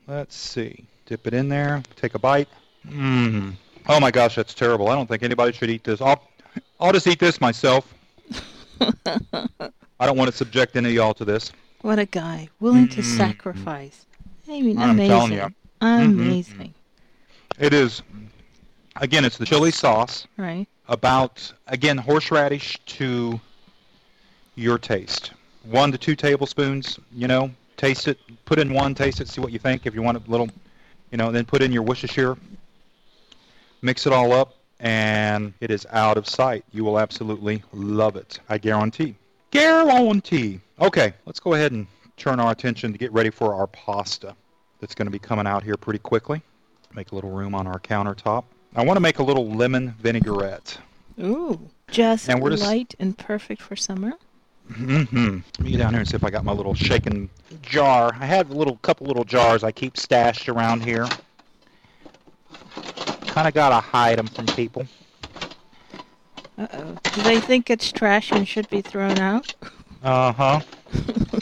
Let's 0.09 0.35
see. 0.35 0.85
Dip 1.05 1.27
it 1.27 1.33
in 1.35 1.49
there. 1.49 1.83
Take 1.95 2.15
a 2.15 2.19
bite. 2.19 2.49
Mmm. 2.87 3.53
Oh 3.87 3.99
my 3.99 4.09
gosh, 4.11 4.35
that's 4.35 4.53
terrible. 4.55 4.89
I 4.89 4.95
don't 4.95 5.07
think 5.07 5.21
anybody 5.23 5.51
should 5.53 5.69
eat 5.69 5.83
this. 5.83 6.01
I'll, 6.01 6.23
I'll 6.79 6.91
just 6.91 7.05
eat 7.07 7.19
this 7.19 7.39
myself. 7.39 7.93
I 9.05 10.05
don't 10.05 10.17
want 10.17 10.31
to 10.31 10.35
subject 10.35 10.75
any 10.75 10.89
of 10.89 10.95
y'all 10.95 11.13
to 11.13 11.25
this. 11.25 11.51
What 11.81 11.99
a 11.99 12.05
guy, 12.05 12.49
willing 12.59 12.87
to 12.89 13.01
Mm. 13.01 13.17
sacrifice. 13.17 14.05
I 14.47 14.61
mean, 14.61 14.77
I'm 14.79 14.91
amazing. 14.91 15.09
telling 15.09 15.33
you. 15.33 15.47
Amazing. 15.81 16.73
It 17.59 17.73
is. 17.73 18.01
Again, 18.97 19.23
it's 19.25 19.37
the 19.37 19.45
chili 19.45 19.71
sauce. 19.71 20.25
Right. 20.37 20.67
About 20.87 21.51
again 21.67 21.97
horseradish 21.97 22.79
to 22.97 23.39
your 24.55 24.77
taste. 24.79 25.31
One 25.63 25.91
to 25.91 25.97
two 25.97 26.15
tablespoons. 26.15 26.99
You 27.13 27.27
know, 27.27 27.51
taste 27.79 28.07
it. 28.07 28.19
Put 28.45 28.59
in 28.59 28.73
one, 28.73 28.93
taste 28.93 29.21
it, 29.21 29.27
see 29.27 29.41
what 29.41 29.51
you 29.51 29.59
think. 29.59 29.85
If 29.85 29.95
you 29.95 30.01
want 30.01 30.17
a 30.17 30.29
little, 30.29 30.49
you 31.11 31.17
know, 31.17 31.31
then 31.31 31.45
put 31.45 31.61
in 31.63 31.71
your 31.71 31.81
Worcestershire. 31.83 32.37
Mix 33.81 34.05
it 34.05 34.11
all 34.13 34.33
up, 34.33 34.55
and 34.79 35.53
it 35.61 35.71
is 35.71 35.87
out 35.91 36.17
of 36.17 36.27
sight. 36.27 36.65
You 36.73 36.83
will 36.83 36.99
absolutely 36.99 37.63
love 37.73 38.17
it. 38.17 38.39
I 38.49 38.57
guarantee. 38.57 39.15
Guarantee. 39.51 40.59
Okay, 40.81 41.13
let's 41.25 41.39
go 41.39 41.53
ahead 41.53 41.71
and 41.71 41.87
turn 42.17 42.39
our 42.39 42.51
attention 42.51 42.91
to 42.91 42.97
get 42.97 43.11
ready 43.13 43.29
for 43.29 43.53
our 43.53 43.67
pasta. 43.67 44.35
That's 44.81 44.93
going 44.93 45.07
to 45.07 45.11
be 45.11 45.19
coming 45.19 45.47
out 45.47 45.63
here 45.63 45.77
pretty 45.77 45.99
quickly. 45.99 46.41
Make 46.93 47.11
a 47.11 47.15
little 47.15 47.31
room 47.31 47.55
on 47.55 47.67
our 47.67 47.79
countertop. 47.79 48.43
I 48.75 48.83
want 48.83 48.97
to 48.97 49.01
make 49.01 49.19
a 49.19 49.23
little 49.23 49.49
lemon 49.49 49.95
vinaigrette. 49.99 50.77
Ooh, 51.21 51.69
just 51.89 52.29
And 52.29 52.41
we're 52.41 52.51
just- 52.51 52.63
light 52.63 52.95
and 52.99 53.17
perfect 53.17 53.61
for 53.61 53.75
summer. 53.75 54.13
Mm-hmm. 54.71 55.39
Let 55.58 55.60
me 55.60 55.71
get 55.71 55.77
down 55.77 55.93
here 55.93 55.99
and 55.99 56.08
see 56.08 56.15
if 56.15 56.23
I 56.23 56.29
got 56.29 56.45
my 56.45 56.51
little 56.51 56.73
shaken 56.73 57.29
jar. 57.62 58.15
I 58.19 58.25
have 58.25 58.51
a 58.51 58.53
little 58.53 58.77
couple 58.77 59.08
little 59.08 59.23
jars 59.23 59.63
I 59.63 59.71
keep 59.71 59.97
stashed 59.97 60.47
around 60.47 60.84
here. 60.84 61.08
Kind 63.27 63.47
of 63.47 63.53
gotta 63.53 63.79
hide 63.79 64.17
them 64.19 64.27
from 64.27 64.45
people. 64.47 64.86
Uh-oh. 66.58 66.97
Do 67.03 67.21
they 67.21 67.39
think 67.39 67.69
it's 67.69 67.91
trash 67.91 68.32
and 68.32 68.47
should 68.47 68.69
be 68.69 68.82
thrown 68.82 69.17
out? 69.17 69.53
Uh 70.03 70.32
huh. 70.34 70.62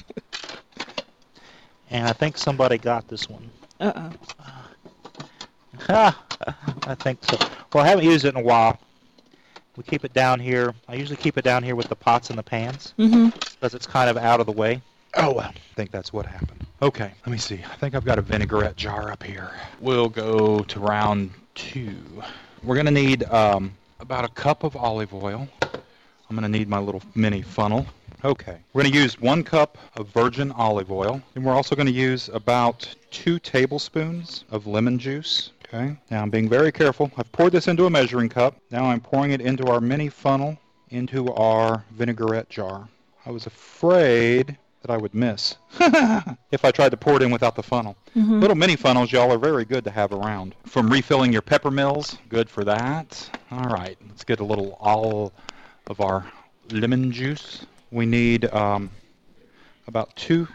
And 1.89 2.07
I 2.07 2.13
think 2.13 2.37
somebody 2.37 2.77
got 2.77 3.07
this 3.07 3.29
one. 3.29 3.49
Uh-oh. 3.79 4.11
Ha! 5.87 6.23
I 6.87 6.95
think 6.95 7.23
so. 7.23 7.37
Well, 7.73 7.83
I 7.83 7.87
haven't 7.87 8.05
used 8.05 8.25
it 8.25 8.29
in 8.29 8.37
a 8.37 8.43
while. 8.43 8.77
We 9.77 9.83
keep 9.83 10.03
it 10.03 10.11
down 10.13 10.39
here. 10.39 10.73
I 10.87 10.95
usually 10.95 11.17
keep 11.17 11.37
it 11.37 11.43
down 11.43 11.61
here 11.63 11.75
with 11.75 11.87
the 11.87 11.95
pots 11.95 12.29
and 12.31 12.37
the 12.37 12.43
pans 12.43 12.93
Mm-hmm. 12.97 13.29
because 13.29 13.73
it's 13.75 13.85
kind 13.87 14.09
of 14.09 14.17
out 14.17 14.39
of 14.39 14.45
the 14.47 14.51
way. 14.51 14.81
Oh 15.15 15.31
well. 15.31 15.49
I 15.49 15.75
think 15.75 15.91
that's 15.91 16.11
what 16.11 16.25
happened. 16.25 16.65
Okay. 16.81 17.11
Let 17.25 17.31
me 17.31 17.37
see. 17.37 17.61
I 17.71 17.75
think 17.75 17.95
I've 17.95 18.03
got 18.05 18.17
a 18.19 18.21
vinaigrette 18.21 18.75
jar 18.75 19.11
up 19.11 19.23
here. 19.23 19.51
We'll 19.79 20.09
go 20.09 20.59
to 20.63 20.79
round 20.79 21.31
two. 21.55 21.95
We're 22.63 22.75
gonna 22.75 22.91
need 22.91 23.23
um, 23.25 23.73
about 23.99 24.25
a 24.25 24.29
cup 24.29 24.63
of 24.63 24.75
olive 24.75 25.13
oil. 25.13 25.47
I'm 26.29 26.35
gonna 26.35 26.49
need 26.49 26.67
my 26.67 26.79
little 26.79 27.01
mini 27.15 27.41
funnel. 27.41 27.85
Okay. 28.25 28.57
We're 28.73 28.83
gonna 28.83 28.95
use 28.95 29.19
one 29.21 29.43
cup 29.43 29.77
of 29.95 30.07
virgin 30.09 30.51
olive 30.51 30.91
oil, 30.91 31.21
and 31.35 31.45
we're 31.45 31.53
also 31.53 31.75
gonna 31.75 31.91
use 31.91 32.29
about 32.29 32.93
two 33.11 33.37
tablespoons 33.39 34.43
of 34.49 34.65
lemon 34.67 34.97
juice. 34.99 35.51
Okay. 35.67 35.97
Now 36.09 36.21
I'm 36.21 36.29
being 36.29 36.47
very 36.47 36.71
careful. 36.71 37.11
I've 37.17 37.31
poured 37.31 37.51
this 37.51 37.67
into 37.67 37.85
a 37.85 37.89
measuring 37.89 38.29
cup. 38.29 38.55
Now 38.71 38.85
I'm 38.85 39.01
pouring 39.01 39.31
it 39.31 39.41
into 39.41 39.67
our 39.67 39.81
mini 39.81 40.09
funnel 40.09 40.57
into 40.89 41.33
our 41.33 41.83
vinaigrette 41.91 42.49
jar. 42.49 42.87
I 43.25 43.31
was 43.31 43.45
afraid 43.45 44.57
that 44.81 44.91
I 44.91 44.97
would 44.97 45.13
miss 45.13 45.55
if 46.51 46.63
I 46.63 46.71
tried 46.71 46.89
to 46.89 46.97
pour 46.97 47.17
it 47.17 47.21
in 47.21 47.31
without 47.31 47.55
the 47.55 47.63
funnel. 47.63 47.97
Mm-hmm. 48.15 48.39
Little 48.39 48.55
mini 48.55 48.75
funnels, 48.75 49.11
y'all, 49.11 49.31
are 49.31 49.37
very 49.37 49.65
good 49.65 49.83
to 49.83 49.91
have 49.91 50.13
around. 50.13 50.55
From 50.65 50.89
refilling 50.89 51.33
your 51.33 51.41
pepper 51.41 51.71
mills, 51.71 52.17
good 52.29 52.49
for 52.49 52.63
that. 52.63 53.29
All 53.51 53.65
right, 53.65 53.97
let's 54.07 54.23
get 54.23 54.39
a 54.39 54.45
little 54.45 54.77
all 54.79 55.33
of 55.87 55.99
our 55.99 56.25
lemon 56.71 57.11
juice. 57.11 57.65
We 57.91 58.05
need 58.05 58.45
um, 58.53 58.89
about 59.87 60.15
two 60.15 60.47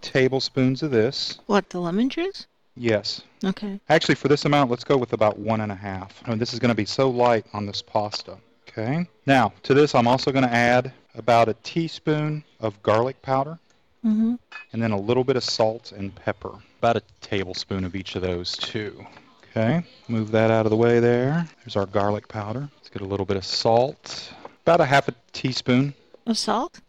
tablespoons 0.00 0.82
of 0.82 0.90
this. 0.90 1.38
What, 1.46 1.70
the 1.70 1.80
lemon 1.80 2.08
juice? 2.08 2.46
Yes. 2.78 3.22
Okay. 3.44 3.80
Actually, 3.88 4.14
for 4.14 4.28
this 4.28 4.44
amount, 4.44 4.70
let's 4.70 4.84
go 4.84 4.96
with 4.96 5.12
about 5.12 5.38
one 5.38 5.60
and 5.60 5.72
a 5.72 5.74
half. 5.74 6.22
I 6.24 6.30
mean, 6.30 6.38
this 6.38 6.52
is 6.52 6.58
going 6.58 6.70
to 6.70 6.74
be 6.76 6.84
so 6.84 7.10
light 7.10 7.46
on 7.52 7.66
this 7.66 7.82
pasta. 7.82 8.38
Okay. 8.68 9.06
Now, 9.26 9.52
to 9.64 9.74
this, 9.74 9.94
I'm 9.94 10.06
also 10.06 10.30
going 10.32 10.44
to 10.44 10.52
add 10.52 10.92
about 11.14 11.48
a 11.48 11.54
teaspoon 11.62 12.44
of 12.60 12.80
garlic 12.82 13.20
powder 13.22 13.58
Mm-hmm. 14.04 14.36
and 14.72 14.80
then 14.80 14.92
a 14.92 14.96
little 14.98 15.24
bit 15.24 15.34
of 15.34 15.42
salt 15.42 15.90
and 15.90 16.14
pepper. 16.14 16.52
About 16.78 16.96
a 16.96 17.02
tablespoon 17.20 17.84
of 17.84 17.96
each 17.96 18.14
of 18.14 18.22
those, 18.22 18.56
too. 18.56 19.04
Okay. 19.50 19.82
Move 20.06 20.30
that 20.30 20.52
out 20.52 20.66
of 20.66 20.70
the 20.70 20.76
way 20.76 21.00
there. 21.00 21.48
There's 21.64 21.74
our 21.74 21.84
garlic 21.84 22.28
powder. 22.28 22.68
Let's 22.76 22.90
get 22.90 23.02
a 23.02 23.04
little 23.04 23.26
bit 23.26 23.36
of 23.36 23.44
salt. 23.44 24.32
About 24.62 24.80
a 24.80 24.84
half 24.84 25.08
a 25.08 25.14
teaspoon. 25.32 25.94
Of 26.26 26.38
salt? 26.38 26.80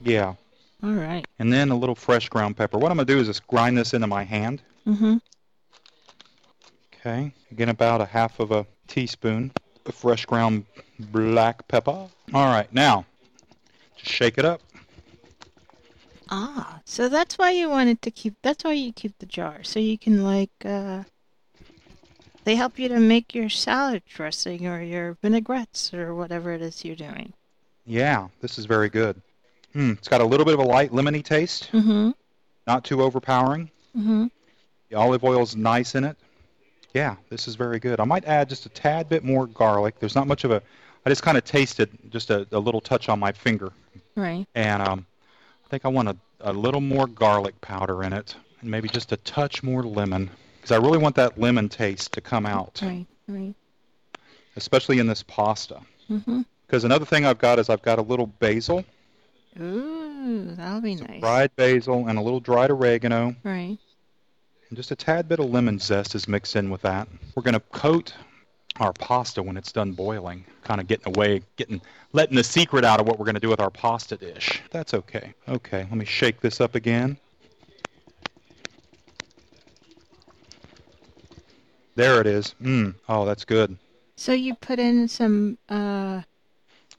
Yeah. 0.00 0.34
All 0.82 0.92
right. 0.92 1.26
And 1.38 1.52
then 1.52 1.68
a 1.70 1.76
little 1.76 1.94
fresh 1.94 2.30
ground 2.30 2.56
pepper. 2.56 2.78
What 2.78 2.90
I'm 2.90 2.96
going 2.96 3.06
to 3.06 3.14
do 3.14 3.20
is 3.20 3.26
just 3.26 3.46
grind 3.46 3.76
this 3.76 3.92
into 3.92 4.06
my 4.06 4.24
hand. 4.24 4.62
Mm-hmm. 4.86 5.16
Okay. 6.94 7.32
Again, 7.50 7.68
about 7.68 8.00
a 8.00 8.06
half 8.06 8.40
of 8.40 8.50
a 8.52 8.66
teaspoon 8.86 9.52
of 9.84 9.94
fresh 9.94 10.26
ground 10.26 10.64
black 10.98 11.66
pepper. 11.68 12.08
All 12.34 12.46
right. 12.52 12.72
Now, 12.72 13.04
just 13.96 14.10
shake 14.12 14.38
it 14.38 14.44
up. 14.44 14.60
Ah, 16.28 16.80
so 16.84 17.08
that's 17.08 17.38
why 17.38 17.52
you 17.52 17.70
wanted 17.70 18.02
to 18.02 18.10
keep, 18.10 18.34
that's 18.42 18.64
why 18.64 18.72
you 18.72 18.92
keep 18.92 19.16
the 19.18 19.26
jar. 19.26 19.62
So 19.62 19.78
you 19.78 19.96
can, 19.96 20.24
like, 20.24 20.50
uh, 20.64 21.04
they 22.44 22.56
help 22.56 22.78
you 22.80 22.88
to 22.88 22.98
make 22.98 23.32
your 23.34 23.48
salad 23.48 24.02
dressing 24.08 24.66
or 24.66 24.82
your 24.82 25.16
vinaigrettes 25.22 25.94
or 25.94 26.14
whatever 26.16 26.52
it 26.52 26.62
is 26.62 26.84
you're 26.84 26.96
doing. 26.96 27.32
Yeah, 27.84 28.26
this 28.40 28.58
is 28.58 28.66
very 28.66 28.88
good. 28.88 29.20
Hmm, 29.72 29.92
it's 29.92 30.08
got 30.08 30.20
a 30.20 30.24
little 30.24 30.44
bit 30.44 30.54
of 30.54 30.60
a 30.60 30.64
light 30.64 30.90
lemony 30.90 31.22
taste, 31.24 31.70
Mm-hmm. 31.72 32.10
not 32.66 32.82
too 32.84 33.02
overpowering. 33.02 33.70
Mm-hmm. 33.96 34.26
The 34.90 34.96
olive 34.96 35.24
oil 35.24 35.42
is 35.42 35.56
nice 35.56 35.94
in 35.94 36.04
it. 36.04 36.16
Yeah, 36.94 37.16
this 37.28 37.46
is 37.48 37.56
very 37.56 37.78
good. 37.78 38.00
I 38.00 38.04
might 38.04 38.24
add 38.24 38.48
just 38.48 38.66
a 38.66 38.68
tad 38.70 39.08
bit 39.08 39.24
more 39.24 39.46
garlic. 39.46 39.98
There's 39.98 40.14
not 40.14 40.26
much 40.26 40.44
of 40.44 40.50
a, 40.50 40.62
I 41.04 41.10
just 41.10 41.22
kind 41.22 41.36
of 41.36 41.44
tasted 41.44 41.90
just 42.10 42.30
a, 42.30 42.46
a 42.52 42.58
little 42.58 42.80
touch 42.80 43.08
on 43.08 43.18
my 43.18 43.32
finger, 43.32 43.72
Right. 44.14 44.46
and 44.54 44.82
um, 44.82 45.06
I 45.64 45.68
think 45.68 45.84
I 45.84 45.88
want 45.88 46.08
a, 46.08 46.16
a 46.40 46.52
little 46.52 46.80
more 46.80 47.06
garlic 47.06 47.60
powder 47.60 48.02
in 48.02 48.12
it, 48.12 48.34
and 48.60 48.70
maybe 48.70 48.88
just 48.88 49.12
a 49.12 49.16
touch 49.18 49.62
more 49.62 49.82
lemon, 49.82 50.30
because 50.56 50.72
I 50.72 50.76
really 50.76 50.98
want 50.98 51.16
that 51.16 51.38
lemon 51.38 51.68
taste 51.68 52.12
to 52.14 52.20
come 52.20 52.46
out, 52.46 52.80
Right. 52.82 53.06
Right. 53.28 53.54
especially 54.56 54.98
in 54.98 55.06
this 55.06 55.22
pasta. 55.22 55.80
Mhm. 56.10 56.46
Because 56.66 56.84
another 56.84 57.04
thing 57.04 57.26
I've 57.26 57.38
got 57.38 57.58
is 57.58 57.68
I've 57.68 57.82
got 57.82 57.98
a 57.98 58.02
little 58.02 58.26
basil, 58.26 58.84
Ooh, 59.60 60.54
that'll 60.54 60.80
be 60.80 60.94
nice. 60.94 61.20
dried 61.20 61.54
basil, 61.56 62.08
and 62.08 62.18
a 62.18 62.22
little 62.22 62.40
dried 62.40 62.70
oregano, 62.70 63.34
Right. 63.44 63.78
And 64.68 64.76
just 64.76 64.90
a 64.90 64.96
tad 64.96 65.28
bit 65.28 65.38
of 65.38 65.50
lemon 65.50 65.78
zest 65.78 66.14
is 66.14 66.26
mixed 66.26 66.56
in 66.56 66.70
with 66.70 66.82
that. 66.82 67.08
We're 67.34 67.42
going 67.42 67.54
to 67.54 67.60
coat 67.60 68.12
our 68.80 68.92
pasta 68.92 69.42
when 69.42 69.56
it's 69.56 69.72
done 69.72 69.92
boiling, 69.92 70.44
kind 70.64 70.80
of 70.80 70.86
getting 70.86 71.14
away, 71.16 71.42
getting 71.56 71.80
letting 72.12 72.36
the 72.36 72.44
secret 72.44 72.84
out 72.84 73.00
of 73.00 73.06
what 73.06 73.18
we're 73.18 73.24
going 73.24 73.36
to 73.36 73.40
do 73.40 73.48
with 73.48 73.60
our 73.60 73.70
pasta 73.70 74.16
dish. 74.16 74.62
That's 74.70 74.94
okay. 74.94 75.34
Okay, 75.48 75.78
let 75.78 75.92
me 75.92 76.04
shake 76.04 76.40
this 76.40 76.60
up 76.60 76.74
again. 76.74 77.16
There 81.94 82.20
it 82.20 82.26
is. 82.26 82.54
Mmm. 82.60 82.94
Oh, 83.08 83.24
that's 83.24 83.44
good. 83.44 83.76
So 84.16 84.32
you 84.32 84.54
put 84.54 84.78
in 84.78 85.08
some 85.08 85.56
uh 85.68 86.22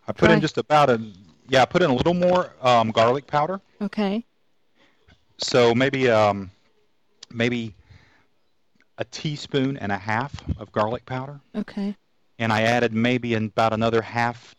I 0.08 0.14
put 0.14 0.32
in 0.32 0.40
just 0.40 0.58
about 0.58 0.90
a 0.90 1.02
yeah, 1.50 1.62
I 1.62 1.66
put 1.66 1.82
in 1.82 1.90
a 1.90 1.94
little 1.94 2.14
more 2.14 2.52
um, 2.62 2.92
garlic 2.92 3.28
powder. 3.28 3.62
okay. 3.82 4.26
So 5.40 5.76
maybe 5.76 6.10
um, 6.10 6.50
maybe 7.32 7.76
a 8.98 9.04
teaspoon 9.06 9.78
and 9.78 9.92
a 9.92 9.98
half 9.98 10.34
of 10.60 10.72
garlic 10.72 11.06
powder. 11.06 11.40
Okay. 11.56 11.96
and 12.40 12.52
I 12.54 12.62
added 12.64 12.94
maybe 12.94 13.34
about 13.34 13.74
another 13.74 14.02
half 14.02 14.56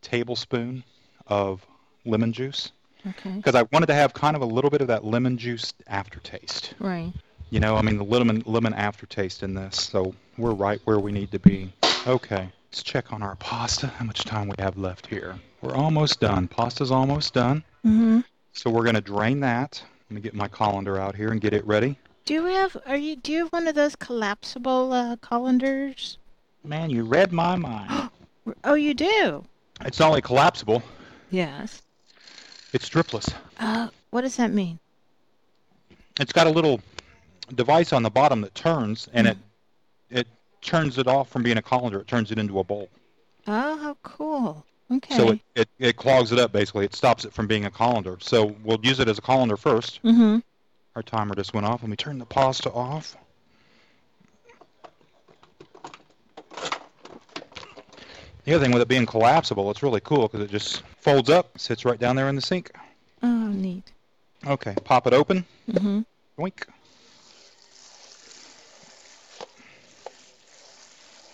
tablespoon 0.00 0.84
of 1.26 1.64
lemon 2.04 2.32
juice 2.32 2.72
Okay. 3.06 3.30
because 3.36 3.54
I 3.56 3.62
wanted 3.72 3.86
to 3.86 3.94
have 3.94 4.12
kind 4.14 4.36
of 4.36 4.42
a 4.42 4.46
little 4.46 4.70
bit 4.70 4.80
of 4.80 4.86
that 4.88 5.04
lemon 5.04 5.36
juice 5.38 5.72
aftertaste. 5.88 6.74
Right. 6.78 7.12
You 7.50 7.58
know, 7.60 7.76
I 7.76 7.82
mean 7.82 7.96
the 7.98 8.04
lemon 8.04 8.42
lemon 8.46 8.74
aftertaste 8.74 9.42
in 9.42 9.54
this. 9.54 9.76
So 9.80 10.14
we're 10.38 10.54
right 10.54 10.80
where 10.84 10.98
we 11.00 11.10
need 11.12 11.32
to 11.32 11.38
be. 11.40 11.72
Okay, 12.06 12.48
let's 12.70 12.82
check 12.82 13.12
on 13.12 13.22
our 13.22 13.34
pasta. 13.36 13.88
How 13.88 14.04
much 14.04 14.24
time 14.24 14.48
we 14.48 14.54
have 14.58 14.78
left 14.78 15.06
here? 15.08 15.36
We're 15.60 15.74
almost 15.74 16.20
done. 16.20 16.46
Pasta's 16.48 16.90
almost 16.92 17.34
done. 17.34 17.62
Mhm. 17.84 18.24
So 18.52 18.70
we're 18.70 18.84
going 18.84 18.94
to 18.94 19.00
drain 19.00 19.40
that. 19.40 19.82
Let 20.12 20.16
me 20.16 20.20
get 20.20 20.34
my 20.34 20.46
colander 20.48 21.00
out 21.00 21.16
here 21.16 21.30
and 21.32 21.40
get 21.40 21.54
it 21.54 21.66
ready. 21.66 21.96
Do 22.26 22.34
you 22.34 22.44
have 22.44 22.76
are 22.84 22.98
you 22.98 23.16
do 23.16 23.32
you 23.32 23.38
have 23.44 23.48
one 23.48 23.66
of 23.66 23.74
those 23.74 23.96
collapsible 23.96 24.92
uh, 24.92 25.16
colanders? 25.16 26.18
Man, 26.62 26.90
you 26.90 27.04
read 27.04 27.32
my 27.32 27.56
mind. 27.56 28.10
Oh, 28.64 28.74
you 28.74 28.92
do. 28.92 29.42
It's 29.86 29.98
not 30.00 30.08
only 30.08 30.20
collapsible, 30.20 30.82
Yes. 31.30 31.80
it's 32.74 32.90
dripless. 32.90 33.32
Uh, 33.58 33.88
what 34.10 34.20
does 34.20 34.36
that 34.36 34.52
mean? 34.52 34.78
it's 36.20 36.32
got 36.32 36.46
a 36.46 36.50
little 36.50 36.78
device 37.54 37.94
on 37.94 38.02
the 38.02 38.10
bottom 38.10 38.42
that 38.42 38.54
turns 38.54 39.08
and 39.14 39.26
it 39.28 39.38
it 40.10 40.26
turns 40.60 40.98
it 40.98 41.06
off 41.06 41.30
from 41.30 41.42
being 41.42 41.56
a 41.56 41.62
colander 41.62 42.00
it 42.00 42.06
turns 42.06 42.30
it 42.30 42.38
into 42.38 42.58
a 42.58 42.64
bowl 42.64 42.90
Oh, 43.46 43.78
how 43.78 43.96
cool. 44.02 44.66
Okay. 44.92 45.16
so 45.16 45.30
it, 45.30 45.40
it, 45.54 45.68
it 45.78 45.96
clogs 45.96 46.32
it 46.32 46.38
up 46.38 46.52
basically 46.52 46.84
it 46.84 46.94
stops 46.94 47.24
it 47.24 47.32
from 47.32 47.46
being 47.46 47.64
a 47.64 47.70
colander 47.70 48.18
so 48.20 48.54
we'll 48.62 48.80
use 48.82 49.00
it 49.00 49.08
as 49.08 49.16
a 49.18 49.22
colander 49.22 49.56
first 49.56 50.02
mm-hmm. 50.02 50.38
our 50.96 51.02
timer 51.02 51.34
just 51.34 51.54
went 51.54 51.66
off 51.66 51.82
let 51.82 51.88
me 51.88 51.96
turn 51.96 52.18
the 52.18 52.26
pasta 52.26 52.70
off 52.72 53.16
the 58.44 58.52
other 58.54 58.62
thing 58.64 58.72
with 58.72 58.82
it 58.82 58.88
being 58.88 59.06
collapsible 59.06 59.70
it's 59.70 59.82
really 59.82 60.00
cool 60.00 60.22
because 60.28 60.40
it 60.40 60.50
just 60.50 60.82
folds 61.00 61.30
up 61.30 61.58
sits 61.58 61.84
right 61.84 61.98
down 61.98 62.16
there 62.16 62.28
in 62.28 62.34
the 62.36 62.42
sink 62.42 62.70
Oh, 63.22 63.46
neat. 63.48 63.92
okay 64.46 64.76
pop 64.84 65.06
it 65.06 65.12
open 65.14 65.44
Mm-hmm. 65.70 66.00
Boink. 66.38 66.64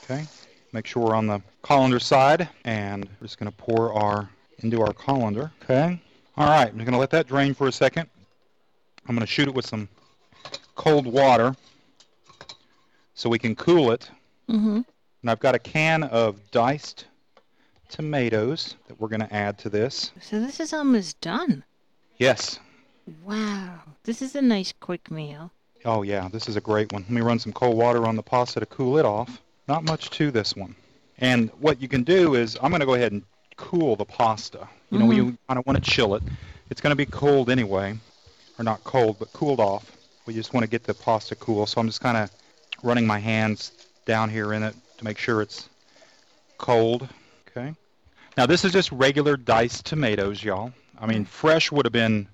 Okay, 0.04 0.24
make 0.72 0.86
sure 0.86 1.04
we're 1.04 1.14
on 1.14 1.26
the 1.26 1.40
colander 1.62 1.98
side, 1.98 2.48
and 2.64 3.08
we're 3.20 3.26
just 3.26 3.38
going 3.38 3.50
to 3.50 3.56
pour 3.56 3.92
our 3.92 4.28
into 4.60 4.82
our 4.82 4.92
colander. 4.92 5.50
Okay. 5.62 6.00
All 6.36 6.46
right, 6.46 6.68
I'm 6.68 6.76
going 6.76 6.92
to 6.92 6.98
let 6.98 7.10
that 7.10 7.26
drain 7.26 7.54
for 7.54 7.68
a 7.68 7.72
second. 7.72 8.08
I'm 9.08 9.14
going 9.14 9.26
to 9.26 9.32
shoot 9.32 9.48
it 9.48 9.54
with 9.54 9.66
some 9.66 9.88
cold 10.74 11.06
water 11.06 11.54
so 13.14 13.28
we 13.28 13.38
can 13.38 13.56
cool 13.56 13.90
it. 13.90 14.10
Mm-hmm. 14.48 14.80
And 15.22 15.30
I've 15.30 15.40
got 15.40 15.54
a 15.54 15.58
can 15.58 16.04
of 16.04 16.50
diced 16.50 17.06
tomatoes 17.88 18.76
that 18.86 19.00
we're 19.00 19.08
going 19.08 19.20
to 19.20 19.34
add 19.34 19.58
to 19.58 19.68
this. 19.68 20.12
So 20.20 20.40
this 20.40 20.60
is 20.60 20.72
almost 20.72 21.20
done. 21.20 21.64
Yes. 22.18 22.60
Wow. 23.24 23.80
This 24.04 24.22
is 24.22 24.36
a 24.36 24.42
nice 24.42 24.72
quick 24.78 25.10
meal. 25.10 25.50
Oh 25.84 26.02
yeah, 26.02 26.28
this 26.28 26.48
is 26.48 26.56
a 26.56 26.60
great 26.60 26.92
one. 26.92 27.02
Let 27.02 27.10
me 27.10 27.20
run 27.20 27.38
some 27.38 27.52
cold 27.52 27.76
water 27.76 28.06
on 28.06 28.16
the 28.16 28.22
pasta 28.22 28.60
to 28.60 28.66
cool 28.66 28.98
it 28.98 29.04
off. 29.04 29.40
Not 29.68 29.84
much 29.84 30.10
to 30.10 30.30
this 30.30 30.56
one. 30.56 30.74
And 31.18 31.50
what 31.60 31.80
you 31.80 31.88
can 31.88 32.02
do 32.02 32.34
is 32.34 32.56
I'm 32.62 32.70
going 32.70 32.80
to 32.80 32.86
go 32.86 32.94
ahead 32.94 33.12
and 33.12 33.22
cool 33.56 33.96
the 33.96 34.04
pasta. 34.04 34.66
You 34.90 34.98
know, 34.98 35.10
you 35.10 35.24
mm-hmm. 35.24 35.34
kind 35.46 35.58
of 35.58 35.66
want 35.66 35.82
to 35.82 35.90
chill 35.90 36.14
it. 36.14 36.22
It's 36.70 36.80
going 36.80 36.92
to 36.92 36.96
be 36.96 37.04
cold 37.04 37.50
anyway, 37.50 37.98
or 38.58 38.64
not 38.64 38.82
cold, 38.84 39.18
but 39.18 39.32
cooled 39.32 39.60
off. 39.60 39.96
We 40.26 40.32
just 40.32 40.54
want 40.54 40.64
to 40.64 40.70
get 40.70 40.84
the 40.84 40.94
pasta 40.94 41.34
cool, 41.36 41.66
so 41.66 41.80
I'm 41.80 41.86
just 41.86 42.00
kind 42.00 42.16
of 42.16 42.30
running 42.82 43.06
my 43.06 43.18
hands 43.18 43.72
down 44.06 44.30
here 44.30 44.54
in 44.54 44.62
it 44.62 44.74
to 44.98 45.04
make 45.04 45.18
sure 45.18 45.42
it's 45.42 45.68
cold. 46.56 47.08
Okay. 47.50 47.74
Now 48.36 48.46
this 48.46 48.64
is 48.64 48.72
just 48.72 48.90
regular 48.92 49.36
diced 49.36 49.84
tomatoes, 49.84 50.42
y'all. 50.42 50.72
I 50.98 51.06
mean, 51.06 51.24
fresh 51.24 51.70
would 51.70 51.84
have 51.84 51.92
been 51.92 52.28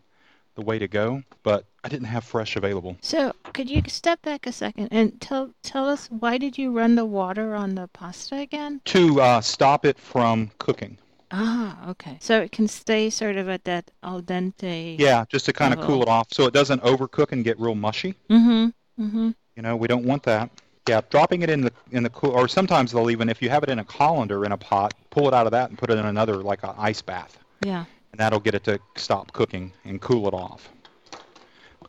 the 0.55 0.62
way 0.62 0.78
to 0.78 0.89
go, 0.89 1.22
but 1.43 1.64
I 1.85 1.89
didn't 1.89 2.07
have 2.07 2.24
fresh 2.24 2.57
available. 2.57 2.97
So 3.03 3.35
could 3.53 3.68
you 3.68 3.82
step 3.89 4.22
back 4.22 4.47
a 4.47 4.53
second 4.53 4.89
and 4.91 5.20
tell 5.20 5.51
tell 5.62 5.87
us 5.89 6.07
why 6.11 6.39
did 6.39 6.57
you 6.57 6.72
run 6.72 6.95
the 6.95 7.05
water 7.05 7.55
on 7.55 7.74
the 7.74 7.89
pasta 7.89 8.37
again? 8.37 8.80
to 8.87 9.20
uh, 9.20 9.41
stop 9.43 9.85
it 9.85 9.99
from 9.99 10.51
cooking. 10.59 10.97
Ah, 11.30 11.91
okay. 11.91 12.16
So 12.20 12.41
it 12.41 12.53
can 12.53 12.68
stay 12.68 13.11
sort 13.11 13.37
of 13.37 13.49
at 13.49 13.64
that 13.64 13.91
al 14.03 14.22
dente. 14.22 14.99
Yeah, 14.99 15.24
just 15.28 15.45
to 15.47 15.53
kind 15.53 15.74
of 15.74 15.80
cool 15.80 16.01
it 16.01 16.09
off 16.09 16.28
so 16.32 16.47
it 16.47 16.55
doesn't 16.55 16.82
overcook 16.82 17.32
and 17.32 17.45
get 17.45 17.59
real 17.61 17.74
mushy. 17.74 18.14
Mm-hmm. 18.30 19.05
Mm-hmm. 19.05 19.30
You 19.57 19.62
know, 19.62 19.76
we 19.76 19.87
don't 19.89 20.05
want 20.05 20.22
that. 20.24 20.51
Yeah, 20.89 21.01
dropping 21.11 21.43
it 21.43 21.51
in 21.51 21.61
the 21.62 21.72
in 21.91 22.03
the 22.03 22.11
cool, 22.11 22.30
or 22.30 22.49
sometimes 22.49 22.93
they'll 22.93 23.11
even 23.11 23.28
if 23.28 23.43
you 23.43 23.51
have 23.51 23.62
it 23.62 23.68
in 23.68 23.78
a 23.78 23.85
colander 23.85 24.45
in 24.47 24.53
a 24.53 24.57
pot, 24.57 24.95
pull 25.11 25.28
it 25.28 25.35
out 25.35 25.47
of 25.47 25.53
that 25.53 25.68
and 25.68 25.78
put 25.78 25.91
it 25.91 25.99
in 25.99 26.07
another 26.07 26.37
like 26.37 26.62
an 26.62 26.74
ice 26.78 27.03
bath, 27.03 27.39
Yeah. 27.62 27.85
and 28.12 28.18
that'll 28.20 28.41
get 28.41 28.55
it 28.55 28.64
to 28.64 28.78
stop 28.97 29.32
cooking 29.32 29.72
and 29.85 30.01
cool 30.01 30.28
it 30.28 30.35
off. 30.35 30.68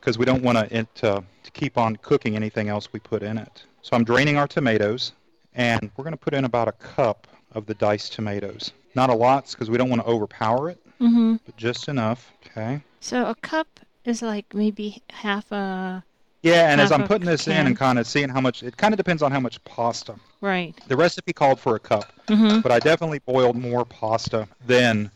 Because 0.06 0.18
we 0.18 0.24
don't 0.24 0.44
want 0.44 0.56
to 0.56 0.72
it 0.78 0.86
to, 0.94 1.24
to 1.42 1.50
keep 1.50 1.76
on 1.76 1.96
cooking 1.96 2.36
anything 2.36 2.68
else 2.68 2.92
we 2.92 3.00
put 3.00 3.24
in 3.24 3.36
it. 3.38 3.64
So 3.82 3.96
I'm 3.96 4.04
draining 4.04 4.36
our 4.36 4.46
tomatoes, 4.46 5.10
and 5.56 5.90
we're 5.96 6.04
going 6.04 6.12
to 6.14 6.16
put 6.16 6.32
in 6.32 6.44
about 6.44 6.68
a 6.68 6.72
cup 6.72 7.26
of 7.56 7.66
the 7.66 7.74
diced 7.74 8.12
tomatoes. 8.12 8.70
Not 8.94 9.10
a 9.10 9.14
lot, 9.14 9.50
because 9.50 9.68
we 9.68 9.76
don't 9.76 9.90
want 9.90 10.02
to 10.02 10.06
overpower 10.08 10.70
it, 10.70 10.78
Mm-hmm. 11.00 11.36
but 11.44 11.56
just 11.56 11.88
enough. 11.88 12.32
Okay. 12.46 12.82
So 13.00 13.26
a 13.26 13.34
cup 13.34 13.66
is 14.04 14.22
like 14.22 14.54
maybe 14.54 15.02
half 15.10 15.50
a 15.50 16.04
Yeah, 16.42 16.70
and 16.70 16.80
as 16.80 16.92
I'm 16.92 17.02
putting 17.08 17.26
this 17.26 17.48
in 17.48 17.66
and 17.66 17.76
kind 17.76 17.98
of 17.98 18.06
seeing 18.06 18.28
how 18.28 18.40
much, 18.40 18.62
it 18.62 18.76
kind 18.76 18.94
of 18.94 18.98
depends 18.98 19.22
on 19.24 19.32
how 19.32 19.40
much 19.40 19.62
pasta. 19.64 20.14
right. 20.40 20.72
The 20.86 20.96
recipe 20.96 21.32
called 21.32 21.58
for 21.58 21.74
a 21.74 21.80
cup, 21.80 22.12
Mm-hmm. 22.28 22.60
but 22.60 22.70
I 22.70 22.78
definitely 22.78 23.18
boiled 23.18 23.56
more 23.56 23.84
pasta 23.84 24.46
than 24.68 25.10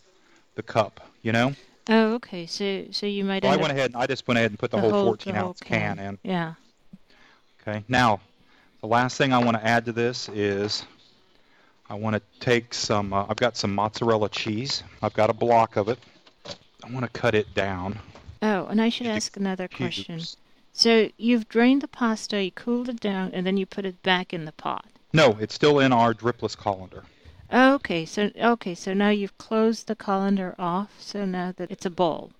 the 0.56 0.64
cup. 0.64 1.00
You 1.22 1.30
know, 1.30 1.52
Oh, 1.88 2.14
okay. 2.14 2.46
So 2.46 2.84
so 2.90 3.06
you 3.06 3.24
might 3.24 3.42
so 3.42 3.48
I 3.48 3.56
went 3.56 3.72
ahead 3.72 3.92
and 3.92 3.96
I 3.96 4.06
just 4.06 4.26
went 4.28 4.38
ahead 4.38 4.50
and 4.50 4.58
put 4.58 4.70
the, 4.70 4.76
the 4.76 4.82
whole 4.82 4.90
whole- 4.90 5.04
14 5.06 5.32
the 5.34 5.40
whole 5.40 5.48
ounce 5.48 5.60
can 5.60 5.98
in. 5.98 6.18
Yeah. 6.22 6.54
Okay. 7.62 7.84
Now, 7.88 8.20
the 8.80 8.86
last 8.86 9.16
thing 9.18 9.32
I 9.32 9.38
want 9.38 9.56
to 9.56 9.66
add 9.66 9.84
to 9.86 9.92
this 9.92 10.28
is 10.30 10.84
I 11.88 11.94
want 11.94 12.16
to 12.16 12.22
take 12.40 12.72
some. 12.72 13.12
Uh, 13.12 13.26
I've 13.28 13.36
got 13.36 13.56
some 13.56 13.74
mozzarella 13.74 14.28
cheese. 14.28 14.82
I've 15.02 15.14
got 15.14 15.30
a 15.30 15.34
block 15.34 15.76
of 15.76 15.88
it. 15.88 15.98
I 16.46 16.90
want 16.90 17.04
to 17.04 17.20
cut 17.20 17.34
it 17.34 17.52
down. 17.54 17.98
Oh, 18.42 18.66
and 18.66 18.80
I 18.80 18.88
should 18.88 19.04
Just 19.06 19.16
ask 19.28 19.36
another 19.36 19.68
question. 19.68 20.20
So 20.72 21.10
you've 21.18 21.48
drained 21.48 21.82
the 21.82 21.88
pasta, 21.88 22.42
you 22.42 22.52
cooled 22.52 22.88
it 22.88 23.00
down, 23.00 23.32
and 23.34 23.46
then 23.46 23.56
you 23.56 23.66
put 23.66 23.84
it 23.84 24.02
back 24.02 24.32
in 24.32 24.44
the 24.46 24.52
pot. 24.52 24.86
No, 25.12 25.36
it's 25.40 25.54
still 25.54 25.80
in 25.80 25.92
our 25.92 26.14
dripless 26.14 26.56
colander. 26.56 27.02
Okay, 27.52 28.04
so 28.06 28.30
okay, 28.36 28.74
so 28.74 28.94
now 28.94 29.10
you've 29.10 29.36
closed 29.38 29.86
the 29.86 29.96
colander 29.96 30.54
off, 30.58 30.90
so 31.00 31.24
now 31.24 31.52
that 31.56 31.70
it's 31.70 31.86
a 31.86 31.90
bowl. 31.90 32.30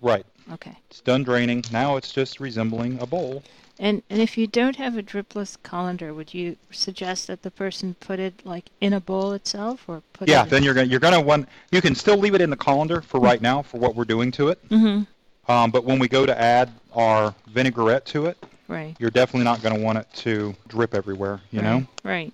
Right. 0.00 0.26
Okay. 0.52 0.76
It's 0.90 1.00
done 1.00 1.22
draining. 1.22 1.64
Now 1.72 1.96
it's 1.96 2.12
just 2.12 2.40
resembling 2.40 3.00
a 3.00 3.06
bowl. 3.06 3.42
And 3.78 4.02
and 4.10 4.20
if 4.20 4.36
you 4.36 4.46
don't 4.46 4.76
have 4.76 4.96
a 4.98 5.02
dripless 5.02 5.56
colander, 5.62 6.12
would 6.12 6.34
you 6.34 6.56
suggest 6.70 7.28
that 7.28 7.42
the 7.42 7.50
person 7.50 7.94
put 8.00 8.18
it 8.18 8.44
like 8.44 8.66
in 8.80 8.92
a 8.92 9.00
bowl 9.00 9.32
itself, 9.32 9.88
or 9.88 10.02
put 10.12 10.28
Yeah, 10.28 10.42
it? 10.44 10.50
then 10.50 10.62
you're 10.62 10.74
gonna 10.74 10.88
you're 10.88 11.00
gonna 11.00 11.20
want 11.20 11.48
you 11.70 11.80
can 11.80 11.94
still 11.94 12.16
leave 12.18 12.34
it 12.34 12.40
in 12.40 12.50
the 12.50 12.56
colander 12.56 13.00
for 13.00 13.20
right 13.20 13.40
now 13.40 13.62
for 13.62 13.78
what 13.78 13.94
we're 13.94 14.04
doing 14.04 14.30
to 14.32 14.48
it. 14.48 14.68
Mm-hmm. 14.68 15.50
Um, 15.50 15.70
but 15.70 15.84
when 15.84 15.98
we 15.98 16.08
go 16.08 16.26
to 16.26 16.38
add 16.38 16.70
our 16.94 17.34
vinaigrette 17.48 18.04
to 18.06 18.26
it, 18.26 18.36
Right. 18.68 18.94
you're 18.98 19.10
definitely 19.10 19.44
not 19.44 19.62
gonna 19.62 19.80
want 19.80 19.98
it 19.98 20.06
to 20.16 20.54
drip 20.68 20.94
everywhere. 20.94 21.40
You 21.50 21.62
know. 21.62 21.86
Right. 22.04 22.32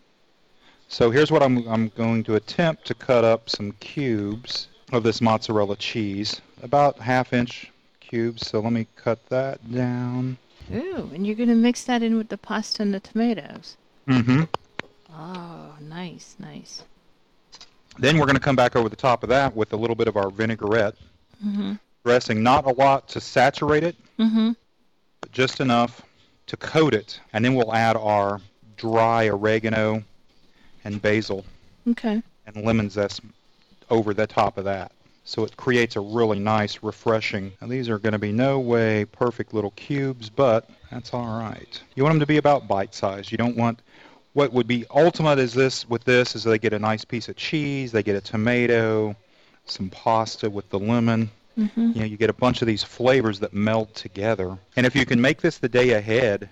So 0.89 1.11
here's 1.11 1.31
what 1.31 1.43
I'm, 1.43 1.67
I'm 1.69 1.89
going 1.91 2.25
to 2.25 2.35
attempt 2.37 2.87
to 2.87 2.95
cut 2.95 3.25
up 3.25 3.51
some 3.51 3.73
cubes 3.73 4.69
of 4.93 5.03
this 5.03 5.21
mozzarella 5.21 5.77
cheese, 5.77 6.41
about 6.63 6.99
half 6.99 7.33
inch 7.33 7.71
cubes. 8.01 8.47
So 8.47 8.61
let 8.61 8.73
me 8.73 8.87
cut 8.97 9.25
that 9.29 9.71
down. 9.73 10.39
Ooh, 10.75 11.11
and 11.15 11.27
you're 11.27 11.37
going 11.37 11.49
to 11.51 11.55
mix 11.55 11.85
that 11.85 12.03
in 12.03 12.17
with 12.17 12.29
the 12.29 12.39
pasta 12.39 12.83
and 12.83 12.93
the 12.95 13.01
tomatoes. 13.01 13.77
Mm-hmm. 14.07 14.45
Oh, 15.15 15.75
nice, 15.81 16.37
nice. 16.39 16.83
Then 17.99 18.17
we're 18.19 18.27
going 18.27 18.37
to 18.37 18.41
come 18.41 18.57
back 18.57 18.77
over 18.77 18.89
the 18.89 18.97
top 18.97 19.23
of 19.23 19.29
that 19.29 19.55
with 19.55 19.73
a 19.73 19.77
little 19.77 19.97
bit 19.97 20.09
of 20.09 20.17
our 20.17 20.31
vinaigrette 20.31 20.95
Mm-hmm. 21.47 21.75
dressing, 22.05 22.43
not 22.43 22.67
a 22.67 22.71
lot 22.73 23.07
to 23.11 23.21
saturate 23.21 23.85
it, 23.85 23.95
Mm-hmm. 24.19 24.51
but 25.21 25.31
just 25.31 25.61
enough 25.61 26.03
to 26.49 26.57
coat 26.57 26.93
it. 26.95 27.21
And 27.33 27.45
then 27.45 27.55
we'll 27.55 27.73
add 27.73 27.97
our 27.97 28.41
dry 28.77 29.29
oregano 29.29 30.03
and 30.89 31.03
basil 31.03 31.45
Okay. 31.87 32.23
and 32.47 32.65
lemon 32.65 32.89
zest 32.89 33.21
over 33.91 34.15
the 34.15 34.27
top 34.27 34.57
of 34.59 34.65
that. 34.65 34.91
So 35.25 35.45
it 35.45 35.55
creates 35.59 35.97
a 35.97 36.01
really 36.01 36.39
nice, 36.39 36.83
refreshing. 36.83 37.53
Now 37.61 37.69
these 37.69 37.91
are 37.91 37.99
going 37.99 38.15
to 38.15 38.19
be 38.19 38.33
no 38.33 38.59
way 38.59 39.05
perfect 39.05 39.53
little 39.53 39.73
cubes, 39.73 40.31
but 40.31 40.69
that's 40.91 41.13
all 41.13 41.39
right. 41.39 41.81
You 41.95 42.03
want 42.03 42.15
them 42.15 42.21
to 42.21 42.27
be 42.27 42.39
about 42.39 42.67
bite 42.67 42.95
size. 42.95 43.31
You 43.31 43.37
don't 43.37 43.57
want 43.57 43.81
what 44.33 44.53
would 44.55 44.67
be 44.67 44.87
ultimate 44.91 45.39
is 45.39 45.53
this 45.53 45.87
with 45.89 46.05
this 46.05 46.35
is 46.35 46.45
they 46.45 46.59
get 46.59 46.73
a 46.73 46.79
nice 46.79 47.05
piece 47.05 47.29
of 47.29 47.37
cheese, 47.37 47.93
they 47.93 48.03
get 48.03 48.17
a 48.17 48.21
tomato, 48.21 49.15
some 49.67 49.91
pasta 49.91 50.49
with 50.49 50.69
the 50.71 50.79
lemon. 50.79 51.31
Mm-hmm. 51.59 51.93
You 51.95 52.01
know, 52.01 52.07
you 52.07 52.17
get 52.17 52.31
a 52.31 52.35
bunch 52.45 52.63
of 52.63 52.67
these 52.67 52.83
flavors 52.83 53.41
that 53.41 53.53
meld 53.53 53.95
together. 53.95 54.57
And 54.77 54.87
if 54.87 54.95
you 54.95 55.05
can 55.05 55.21
make 55.21 55.43
this 55.43 55.59
the 55.59 55.69
day 55.69 55.91
ahead 55.91 56.49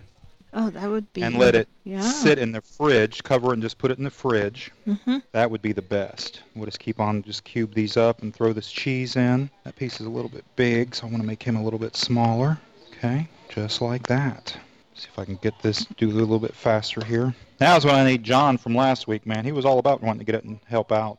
Oh, 0.58 0.70
that 0.70 0.88
would 0.88 1.12
be. 1.12 1.20
and 1.22 1.38
let 1.38 1.54
it 1.54 1.68
yeah. 1.84 2.00
sit 2.00 2.38
in 2.38 2.50
the 2.50 2.62
fridge, 2.62 3.22
cover 3.22 3.50
it 3.50 3.52
and 3.54 3.62
just 3.62 3.76
put 3.76 3.90
it 3.90 3.98
in 3.98 4.04
the 4.04 4.10
fridge, 4.10 4.70
Mm-hmm. 4.86 5.18
that 5.32 5.50
would 5.50 5.60
be 5.60 5.72
the 5.72 5.82
best. 5.82 6.42
We'll 6.54 6.64
just 6.64 6.78
keep 6.80 6.98
on, 6.98 7.22
just 7.22 7.44
cube 7.44 7.74
these 7.74 7.96
up 7.98 8.22
and 8.22 8.34
throw 8.34 8.52
this 8.54 8.72
cheese 8.72 9.16
in. 9.16 9.50
That 9.64 9.76
piece 9.76 10.00
is 10.00 10.06
a 10.06 10.10
little 10.10 10.30
bit 10.30 10.44
big, 10.56 10.94
so 10.94 11.06
I 11.06 11.10
want 11.10 11.22
to 11.22 11.26
make 11.26 11.42
him 11.42 11.56
a 11.56 11.62
little 11.62 11.78
bit 11.78 11.94
smaller. 11.94 12.58
Okay, 12.92 13.28
just 13.50 13.82
like 13.82 14.06
that. 14.06 14.56
See 14.94 15.08
if 15.12 15.18
I 15.18 15.26
can 15.26 15.36
get 15.42 15.52
this, 15.60 15.84
do 15.98 16.08
a 16.08 16.12
little 16.12 16.38
bit 16.38 16.54
faster 16.54 17.04
here. 17.04 17.34
Now's 17.60 17.84
when 17.84 17.94
I 17.94 18.04
need 18.06 18.24
John 18.24 18.56
from 18.56 18.74
last 18.74 19.06
week, 19.06 19.26
man. 19.26 19.44
He 19.44 19.52
was 19.52 19.66
all 19.66 19.78
about 19.78 20.02
wanting 20.02 20.20
to 20.20 20.24
get 20.24 20.36
it 20.36 20.44
and 20.44 20.58
help 20.66 20.90
out. 20.90 21.18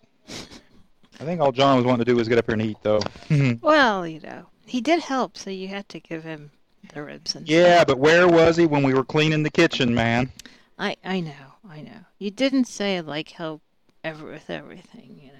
I 1.20 1.24
think 1.26 1.42
all 1.42 1.52
John 1.52 1.78
was 1.78 1.86
wanting 1.86 2.04
to 2.06 2.12
do 2.12 2.16
was 2.16 2.28
get 2.28 2.40
up 2.40 2.46
here 2.48 2.54
and 2.54 2.62
eat, 2.64 2.78
though. 2.82 3.02
Well, 3.62 4.08
you 4.08 4.20
know, 4.22 4.48
he 4.66 4.82
did 4.82 5.00
help, 5.02 5.38
so 5.38 5.52
you 5.52 5.68
had 5.68 5.88
to 5.90 6.00
give 6.00 6.24
him 6.24 6.50
the 6.94 7.04
ribs 7.04 7.36
and 7.36 7.48
yeah, 7.48 7.76
stuff. 7.78 7.88
but 7.88 8.00
where 8.00 8.28
was 8.28 8.58
he 8.58 8.66
when 8.66 8.84
we 8.84 8.94
were 8.94 9.04
cleaning 9.04 9.44
the 9.44 9.50
kitchen, 9.50 9.94
man? 9.94 10.32
I 10.78 10.96
I 11.04 11.20
know, 11.20 11.34
I 11.70 11.82
know. 11.82 12.06
You 12.20 12.32
didn't 12.32 12.66
say 12.66 13.02
like 13.02 13.30
help 13.30 13.62
ever 14.04 14.26
with 14.32 14.50
everything, 14.50 15.20
you 15.22 15.32
know. 15.32 15.34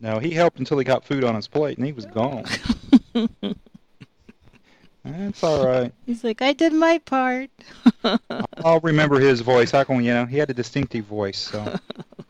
No, 0.00 0.18
he 0.18 0.30
helped 0.30 0.58
until 0.58 0.78
he 0.78 0.84
got 0.84 1.04
food 1.04 1.24
on 1.24 1.34
his 1.34 1.48
plate, 1.48 1.78
and 1.78 1.86
he 1.86 1.92
was 1.92 2.06
gone. 2.06 2.44
That's 5.04 5.42
all 5.42 5.66
right. 5.66 5.92
He's 6.06 6.22
like, 6.22 6.42
I 6.42 6.52
did 6.52 6.72
my 6.72 6.98
part. 6.98 7.50
I'll 8.64 8.80
remember 8.80 9.18
his 9.18 9.40
voice. 9.40 9.70
How 9.70 9.82
come, 9.84 10.00
you 10.00 10.14
know, 10.14 10.26
he 10.26 10.36
had 10.38 10.50
a 10.50 10.54
distinctive 10.54 11.06
voice, 11.06 11.38
so 11.38 11.76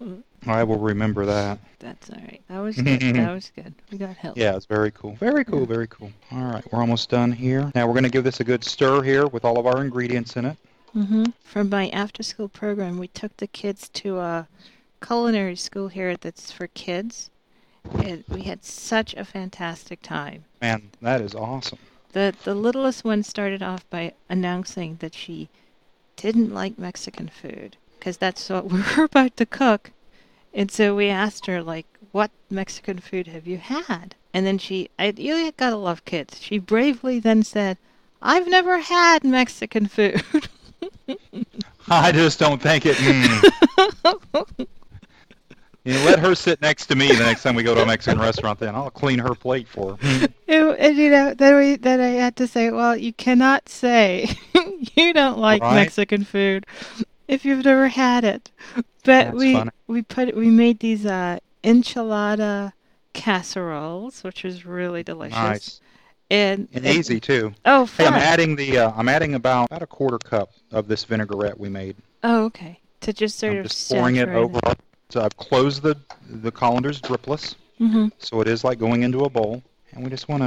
I 0.46 0.64
will 0.64 0.78
remember 0.78 1.24
that. 1.26 1.58
That's 1.78 2.10
all 2.10 2.16
right. 2.16 2.42
That 2.48 2.58
was 2.58 2.76
good. 2.76 3.00
that 3.00 3.32
was 3.32 3.50
good. 3.54 3.74
We 3.90 3.98
got 3.98 4.16
help. 4.16 4.36
Yeah, 4.36 4.56
it's 4.56 4.66
very 4.66 4.90
cool. 4.90 5.14
Very 5.16 5.44
cool, 5.44 5.66
very 5.66 5.86
cool. 5.86 6.12
All 6.32 6.44
right, 6.44 6.72
we're 6.72 6.80
almost 6.80 7.10
done 7.10 7.32
here. 7.32 7.70
Now 7.74 7.86
we're 7.86 7.92
going 7.94 8.04
to 8.04 8.10
give 8.10 8.24
this 8.24 8.40
a 8.40 8.44
good 8.44 8.64
stir 8.64 9.02
here 9.02 9.26
with 9.26 9.44
all 9.44 9.58
of 9.58 9.66
our 9.66 9.82
ingredients 9.82 10.36
in 10.36 10.44
it. 10.46 10.56
hmm 10.92 11.24
From 11.44 11.68
my 11.68 11.88
after-school 11.90 12.48
program, 12.48 12.98
we 12.98 13.08
took 13.08 13.36
the 13.36 13.46
kids 13.46 13.88
to 13.90 14.18
a 14.18 14.48
culinary 15.04 15.56
school 15.56 15.88
here 15.88 16.16
that's 16.16 16.50
for 16.52 16.66
kids, 16.68 17.30
and 17.98 18.24
we 18.28 18.42
had 18.42 18.64
such 18.64 19.14
a 19.14 19.24
fantastic 19.24 20.02
time. 20.02 20.44
Man, 20.60 20.90
that 21.00 21.20
is 21.20 21.34
awesome. 21.34 21.78
The 22.12 22.34
the 22.44 22.54
littlest 22.54 23.04
one 23.04 23.22
started 23.22 23.62
off 23.62 23.88
by 23.90 24.12
announcing 24.28 24.96
that 25.00 25.14
she 25.14 25.48
didn't 26.16 26.52
like 26.52 26.78
Mexican 26.78 27.28
food 27.28 27.76
because 27.98 28.16
that's 28.18 28.48
what 28.50 28.66
we 28.70 28.82
were 28.96 29.04
about 29.04 29.36
to 29.38 29.46
cook. 29.46 29.90
And 30.54 30.70
so 30.70 30.94
we 30.94 31.08
asked 31.08 31.46
her 31.46 31.62
like, 31.62 31.86
"What 32.12 32.30
Mexican 32.50 32.98
food 32.98 33.26
have 33.28 33.46
you 33.46 33.58
had?" 33.58 34.14
And 34.34 34.46
then 34.46 34.58
she, 34.58 34.90
I 34.98 35.14
you 35.16 35.52
gotta 35.52 35.76
love 35.76 36.04
kids. 36.04 36.40
She 36.40 36.58
bravely 36.58 37.18
then 37.18 37.42
said, 37.42 37.78
"I've 38.20 38.48
never 38.48 38.78
had 38.78 39.24
Mexican 39.24 39.86
food." 39.86 40.22
I 41.88 42.12
just 42.12 42.38
don't 42.38 42.60
think 42.60 42.86
it. 42.86 42.96
Mm. 42.96 44.66
you 45.84 45.94
know, 45.94 46.04
let 46.04 46.18
her 46.18 46.34
sit 46.34 46.60
next 46.62 46.86
to 46.86 46.96
me 46.96 47.08
the 47.08 47.24
next 47.24 47.42
time 47.42 47.54
we 47.54 47.62
go 47.62 47.74
to 47.74 47.82
a 47.82 47.86
Mexican 47.86 48.20
restaurant. 48.20 48.58
Then 48.58 48.74
I'll 48.74 48.90
clean 48.90 49.18
her 49.18 49.34
plate 49.34 49.68
for 49.68 49.96
her. 49.96 50.28
And 50.48 50.98
you 50.98 51.10
know, 51.10 51.32
then 51.32 51.56
we 51.56 51.76
then 51.76 52.00
I 52.00 52.08
had 52.08 52.36
to 52.36 52.46
say, 52.46 52.70
well, 52.70 52.96
you 52.96 53.12
cannot 53.12 53.68
say 53.68 54.28
you 54.94 55.12
don't 55.12 55.38
like 55.38 55.62
Right. 55.62 55.76
Mexican 55.76 56.24
food 56.24 56.66
if 57.28 57.44
you've 57.44 57.64
never 57.64 57.88
had 57.88 58.24
it. 58.24 58.50
But 58.74 58.84
That's 59.04 59.36
we 59.36 59.52
funny. 59.54 59.70
we 59.86 60.02
put 60.02 60.34
we 60.36 60.48
made 60.50 60.78
these 60.80 61.04
uh, 61.06 61.38
enchilada 61.64 62.72
casseroles, 63.12 64.22
which 64.24 64.44
was 64.44 64.64
really 64.64 65.02
delicious. 65.02 65.36
Nice 65.36 65.80
And, 66.30 66.68
and 66.72 66.86
easy 66.86 67.20
too. 67.20 67.52
Oh, 67.64 67.84
Hey, 67.86 68.04
fun. 68.04 68.14
I'm 68.14 68.20
adding 68.20 68.56
the. 68.56 68.78
Uh, 68.78 68.92
I'm 68.96 69.08
adding 69.08 69.34
about 69.34 69.66
about 69.66 69.82
a 69.82 69.86
quarter 69.86 70.18
cup 70.18 70.50
of 70.70 70.88
this 70.88 71.04
vinaigrette 71.04 71.58
we 71.58 71.68
made. 71.68 71.96
oh, 72.24 72.44
okay. 72.44 72.78
To 73.02 73.12
just 73.12 73.38
sort 73.38 73.52
I'm 73.52 73.58
of 73.58 73.64
just 73.66 73.90
pouring 73.90 74.16
it 74.16 74.28
over. 74.28 74.60
So 75.10 75.20
I've 75.22 75.36
closed 75.36 75.82
the 75.82 75.96
the 76.30 76.50
colander's 76.52 77.00
dripless, 77.00 77.54
hmm 77.78 78.08
so 78.18 78.40
it 78.40 78.48
is 78.48 78.62
like 78.64 78.78
going 78.78 79.02
into 79.02 79.24
a 79.24 79.28
bowl. 79.30 79.62
And 79.92 80.04
we 80.04 80.08
just 80.10 80.28
want 80.28 80.42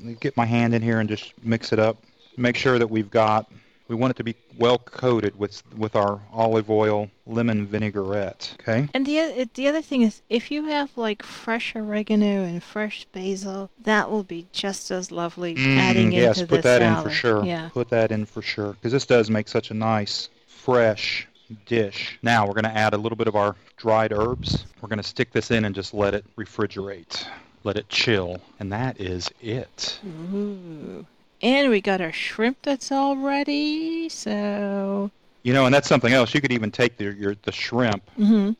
to 0.00 0.14
get 0.20 0.36
my 0.36 0.46
hand 0.46 0.72
in 0.74 0.80
here 0.80 1.00
and 1.00 1.08
just 1.08 1.34
mix 1.42 1.72
it 1.72 1.78
up. 1.78 1.98
Make 2.36 2.56
sure 2.56 2.78
that 2.78 2.86
we've 2.88 3.10
got. 3.10 3.50
We 3.86 3.94
want 3.94 4.12
it 4.12 4.16
to 4.16 4.24
be 4.24 4.34
well 4.58 4.78
coated 4.78 5.38
with 5.38 5.62
with 5.76 5.94
our 5.94 6.20
olive 6.32 6.70
oil 6.70 7.10
lemon 7.26 7.66
vinaigrette. 7.66 8.56
Okay. 8.60 8.88
And 8.94 9.04
the 9.04 9.48
the 9.54 9.68
other 9.68 9.82
thing 9.82 10.02
is, 10.02 10.22
if 10.30 10.50
you 10.50 10.64
have 10.66 10.90
like 10.96 11.22
fresh 11.22 11.76
oregano 11.76 12.44
and 12.44 12.62
fresh 12.62 13.04
basil, 13.12 13.70
that 13.82 14.10
will 14.10 14.22
be 14.24 14.46
just 14.52 14.90
as 14.90 15.10
lovely 15.12 15.54
adding 15.58 16.10
Mm, 16.10 16.14
yes, 16.14 16.38
into 16.40 16.48
put 16.48 16.62
that 16.62 16.80
salad. 16.80 17.04
in 17.04 17.10
for 17.10 17.14
sure. 17.14 17.44
Yeah. 17.44 17.68
Put 17.72 17.90
that 17.90 18.10
in 18.10 18.24
for 18.24 18.40
sure 18.42 18.72
because 18.72 18.92
this 18.92 19.04
does 19.06 19.28
make 19.30 19.48
such 19.48 19.70
a 19.70 19.74
nice 19.74 20.30
fresh 20.46 21.28
dish. 21.66 22.18
Now 22.22 22.46
we're 22.46 22.54
going 22.54 22.64
to 22.64 22.74
add 22.76 22.94
a 22.94 22.98
little 22.98 23.16
bit 23.16 23.28
of 23.28 23.36
our 23.36 23.54
dried 23.76 24.12
herbs. 24.12 24.64
We're 24.80 24.88
going 24.88 24.96
to 25.02 25.02
stick 25.08 25.30
this 25.30 25.50
in 25.50 25.66
and 25.66 25.74
just 25.74 25.92
let 25.92 26.14
it 26.14 26.24
refrigerate. 26.36 27.26
Let 27.64 27.76
it 27.76 27.88
chill. 27.90 28.40
And 28.58 28.72
that 28.72 28.98
is 29.00 29.30
it. 29.42 30.00
Ooh. 30.06 31.04
And 31.44 31.68
we 31.70 31.82
got 31.82 32.00
our 32.00 32.10
shrimp 32.12 32.56
that's 32.62 32.90
all 32.90 33.16
ready. 33.18 34.08
So, 34.08 35.10
You 35.42 35.52
know, 35.52 35.66
and 35.66 35.74
that's 35.74 35.86
something 35.86 36.12
else. 36.14 36.34
You 36.34 36.40
could 36.40 36.52
even 36.52 36.70
take 36.70 36.96
the 36.96 37.12
your 37.14 37.36
the 37.42 37.52
shrimp 37.52 38.08
hmm 38.16 38.52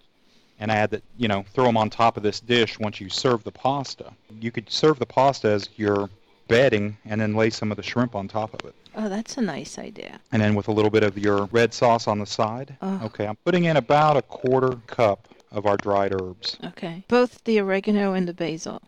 and 0.61 0.71
add 0.71 0.91
that, 0.91 1.03
you 1.19 1.27
know, 1.27 1.45
throw 1.53 1.65
them 1.65 1.77
on 1.77 1.91
top 1.91 2.17
of 2.17 2.23
this 2.23 2.39
dish 2.39 2.79
once 2.79 3.01
you 3.01 3.09
serve 3.09 3.43
the 3.43 3.51
pasta. 3.51 4.13
You 4.41 4.53
could 4.53 4.71
serve 4.71 5.01
the 5.01 5.07
pasta 5.07 5.49
as 5.49 5.69
your 5.77 6.09
bedding 6.47 6.97
and 7.07 7.21
then 7.21 7.35
lay 7.35 7.51
some 7.51 7.73
of 7.73 7.77
the 7.77 7.83
shrimp 7.83 8.15
on 8.15 8.29
top 8.29 8.55
of 8.55 8.69
it. 8.69 8.75
oh, 8.95 9.09
that's 9.09 9.37
a 9.39 9.41
nice 9.41 9.79
idea. 9.79 10.21
and 10.31 10.41
then 10.43 10.55
with 10.55 10.69
a 10.69 10.73
little 10.73 10.91
bit 10.91 11.03
of 11.03 11.19
your 11.19 11.47
red 11.47 11.73
sauce 11.75 12.07
on 12.07 12.19
the 12.19 12.27
side. 12.27 12.77
Oh. 12.83 13.01
Okay, 13.07 13.27
I'm 13.27 13.37
putting 13.45 13.65
in 13.65 13.77
about 13.79 14.17
a 14.17 14.23
quarter 14.23 14.77
cup 14.87 15.27
of 15.51 15.65
our 15.67 15.77
dried 15.79 16.13
herbs. 16.13 16.57
Okay, 16.65 17.03
both 17.09 17.43
the 17.45 17.59
oregano 17.61 18.13
and 18.13 18.29
the 18.29 18.35
basil. 18.35 18.83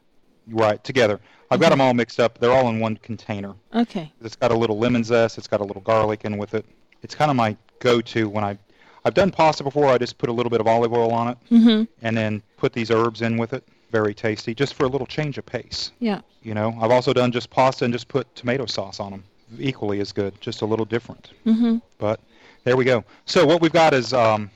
Right, 0.48 0.82
together. 0.84 1.20
I've 1.50 1.60
got 1.60 1.70
them 1.70 1.80
all 1.80 1.94
mixed 1.94 2.20
up. 2.20 2.38
They're 2.38 2.52
all 2.52 2.68
in 2.68 2.80
one 2.80 2.96
container. 2.98 3.54
Okay. 3.74 4.12
It's 4.20 4.36
got 4.36 4.50
a 4.50 4.56
little 4.56 4.78
lemon 4.78 5.04
zest. 5.04 5.38
It's 5.38 5.46
got 5.46 5.60
a 5.60 5.64
little 5.64 5.82
garlic 5.82 6.24
in 6.24 6.38
with 6.38 6.54
it. 6.54 6.64
It's 7.02 7.14
kind 7.14 7.30
of 7.30 7.36
my 7.36 7.56
go-to 7.78 8.28
when 8.28 8.44
I 8.44 8.58
I've 9.04 9.14
done 9.14 9.30
pasta 9.30 9.62
before. 9.62 9.86
I 9.86 9.98
just 9.98 10.18
put 10.18 10.28
a 10.28 10.32
little 10.32 10.50
bit 10.50 10.60
of 10.60 10.66
olive 10.66 10.92
oil 10.92 11.12
on 11.12 11.28
it 11.28 11.38
hmm 11.48 11.84
and 12.02 12.16
then 12.16 12.42
put 12.56 12.72
these 12.72 12.90
herbs 12.90 13.22
in 13.22 13.36
with 13.36 13.52
it. 13.52 13.62
Very 13.92 14.12
tasty, 14.12 14.52
just 14.52 14.74
for 14.74 14.84
a 14.84 14.88
little 14.88 15.06
change 15.06 15.38
of 15.38 15.46
pace. 15.46 15.92
Yeah. 16.00 16.22
You 16.42 16.54
know, 16.54 16.76
I've 16.80 16.90
also 16.90 17.12
done 17.12 17.30
just 17.30 17.48
pasta 17.50 17.84
and 17.84 17.94
just 17.94 18.08
put 18.08 18.34
tomato 18.34 18.66
sauce 18.66 18.98
on 18.98 19.12
them. 19.12 19.24
Equally 19.60 20.00
as 20.00 20.10
good, 20.10 20.38
just 20.40 20.62
a 20.62 20.66
little 20.66 20.84
different. 20.84 21.30
Mm-hmm. 21.46 21.76
But 21.98 22.18
there 22.64 22.76
we 22.76 22.84
go. 22.84 23.04
So 23.26 23.46
what 23.46 23.60
we've 23.60 23.72
got 23.72 23.94
is 23.94 24.12
um, 24.12 24.50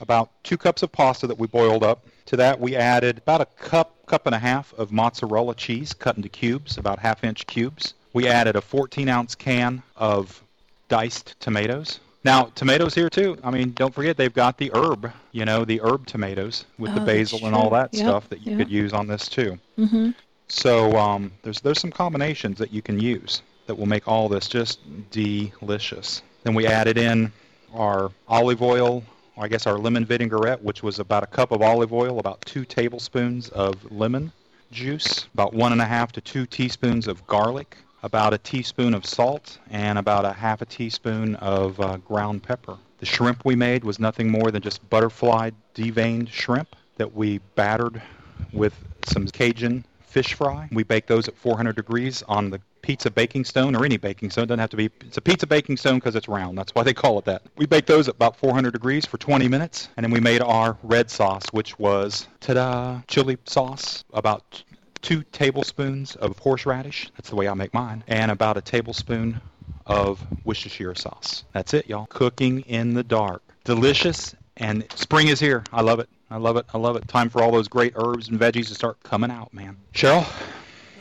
about 0.00 0.30
two 0.42 0.56
cups 0.56 0.82
of 0.82 0.92
pasta 0.92 1.26
that 1.26 1.38
we 1.38 1.46
boiled 1.46 1.82
up. 1.84 2.06
To 2.26 2.36
that 2.36 2.58
we 2.58 2.74
added 2.74 3.18
about 3.18 3.40
a 3.40 3.46
cup, 3.46 4.04
cup 4.06 4.26
and 4.26 4.34
a 4.34 4.38
half 4.38 4.74
of 4.74 4.90
mozzarella 4.90 5.54
cheese 5.54 5.94
cut 5.94 6.16
into 6.16 6.28
cubes, 6.28 6.76
about 6.76 6.98
half 6.98 7.22
inch 7.22 7.46
cubes. 7.46 7.94
We 8.12 8.26
added 8.26 8.56
a 8.56 8.60
14 8.60 9.08
ounce 9.08 9.34
can 9.34 9.82
of 9.96 10.42
diced 10.88 11.38
tomatoes. 11.40 12.00
Now 12.24 12.50
tomatoes 12.56 12.94
here 12.94 13.08
too. 13.08 13.38
I 13.44 13.50
mean, 13.52 13.72
don't 13.72 13.94
forget 13.94 14.16
they've 14.16 14.34
got 14.34 14.58
the 14.58 14.72
herb, 14.74 15.12
you 15.30 15.44
know, 15.44 15.64
the 15.64 15.80
herb 15.82 16.06
tomatoes 16.06 16.64
with 16.78 16.92
the 16.94 17.00
Oh, 17.00 17.04
that's 17.04 17.32
basil 17.32 17.46
and 17.46 17.54
all 17.54 17.70
that 17.70 17.94
Yep, 17.94 18.02
stuff 18.02 18.28
that 18.30 18.40
you 18.40 18.50
yep. 18.50 18.58
could 18.58 18.70
use 18.70 18.92
on 18.92 19.06
this 19.06 19.28
too. 19.28 19.56
hmm 19.76 20.10
So 20.48 20.96
um, 20.96 21.30
there's 21.42 21.60
there's 21.60 21.78
some 21.80 21.92
combinations 21.92 22.58
that 22.58 22.72
you 22.72 22.82
can 22.82 22.98
use 22.98 23.42
that 23.66 23.74
will 23.76 23.86
make 23.86 24.08
all 24.08 24.28
this 24.28 24.48
just 24.48 24.80
delicious. 25.10 26.22
Then 26.42 26.54
we 26.54 26.66
added 26.66 26.98
in 26.98 27.32
our 27.74 28.10
olive 28.28 28.62
oil, 28.62 29.04
I 29.38 29.48
guess 29.48 29.66
our 29.66 29.76
lemon 29.76 30.06
vinaigrette, 30.06 30.62
which 30.62 30.82
was 30.82 30.98
about 30.98 31.22
a 31.22 31.26
cup 31.26 31.52
of 31.52 31.60
olive 31.60 31.92
oil, 31.92 32.18
about 32.18 32.40
two 32.46 32.64
tablespoons 32.64 33.50
of 33.50 33.92
lemon 33.92 34.32
juice, 34.72 35.26
about 35.34 35.52
one 35.52 35.72
and 35.72 35.80
a 35.80 35.84
half 35.84 36.10
to 36.12 36.22
two 36.22 36.46
teaspoons 36.46 37.06
of 37.06 37.26
garlic, 37.26 37.76
about 38.02 38.32
a 38.32 38.38
teaspoon 38.38 38.94
of 38.94 39.04
salt, 39.04 39.58
and 39.70 39.98
about 39.98 40.24
a 40.24 40.32
half 40.32 40.62
a 40.62 40.64
teaspoon 40.64 41.34
of 41.36 41.78
uh, 41.80 41.98
ground 41.98 42.42
pepper. 42.42 42.78
The 42.98 43.04
shrimp 43.04 43.44
we 43.44 43.54
made 43.54 43.84
was 43.84 43.98
nothing 43.98 44.30
more 44.30 44.50
than 44.50 44.62
just 44.62 44.88
butterfly 44.88 45.50
deveined 45.74 46.30
shrimp 46.30 46.74
that 46.96 47.14
we 47.14 47.38
battered 47.56 48.00
with 48.54 48.74
some 49.04 49.26
Cajun 49.26 49.84
fish 50.00 50.32
fry. 50.32 50.66
We 50.72 50.82
bake 50.82 51.06
those 51.06 51.28
at 51.28 51.36
400 51.36 51.76
degrees 51.76 52.22
on 52.26 52.48
the 52.48 52.60
pizza 52.86 53.10
baking 53.10 53.44
stone 53.44 53.74
or 53.74 53.84
any 53.84 53.96
baking 53.96 54.30
stone. 54.30 54.44
It 54.44 54.46
doesn't 54.46 54.60
have 54.60 54.70
to 54.70 54.76
be. 54.76 54.90
It's 55.00 55.16
a 55.16 55.20
pizza 55.20 55.44
baking 55.46 55.76
stone 55.76 55.96
because 55.96 56.14
it's 56.14 56.28
round. 56.28 56.56
That's 56.56 56.72
why 56.72 56.84
they 56.84 56.94
call 56.94 57.18
it 57.18 57.24
that. 57.24 57.42
We 57.56 57.66
baked 57.66 57.88
those 57.88 58.08
at 58.08 58.14
about 58.14 58.36
400 58.36 58.72
degrees 58.72 59.04
for 59.04 59.18
20 59.18 59.48
minutes, 59.48 59.88
and 59.96 60.04
then 60.04 60.12
we 60.12 60.20
made 60.20 60.40
our 60.40 60.78
red 60.84 61.10
sauce, 61.10 61.46
which 61.50 61.80
was 61.80 62.28
ta-da, 62.38 63.00
chili 63.08 63.38
sauce, 63.44 64.04
about 64.12 64.62
two 65.02 65.24
tablespoons 65.32 66.14
of 66.14 66.38
horseradish. 66.38 67.10
That's 67.16 67.28
the 67.28 67.34
way 67.34 67.48
I 67.48 67.54
make 67.54 67.74
mine, 67.74 68.04
and 68.06 68.30
about 68.30 68.56
a 68.56 68.60
tablespoon 68.60 69.40
of 69.86 70.24
Worcestershire 70.44 70.94
sauce. 70.94 71.44
That's 71.52 71.74
it, 71.74 71.88
y'all. 71.88 72.06
Cooking 72.06 72.60
in 72.60 72.94
the 72.94 73.02
dark. 73.02 73.42
Delicious, 73.64 74.36
and 74.58 74.86
spring 74.94 75.26
is 75.26 75.40
here. 75.40 75.64
I 75.72 75.82
love 75.82 75.98
it. 75.98 76.08
I 76.30 76.36
love 76.36 76.56
it. 76.56 76.66
I 76.72 76.78
love 76.78 76.94
it. 76.94 77.08
Time 77.08 77.30
for 77.30 77.42
all 77.42 77.50
those 77.50 77.66
great 77.66 77.94
herbs 77.96 78.28
and 78.28 78.38
veggies 78.38 78.68
to 78.68 78.74
start 78.76 79.02
coming 79.02 79.32
out, 79.32 79.52
man. 79.52 79.76
Cheryl, 79.92 80.24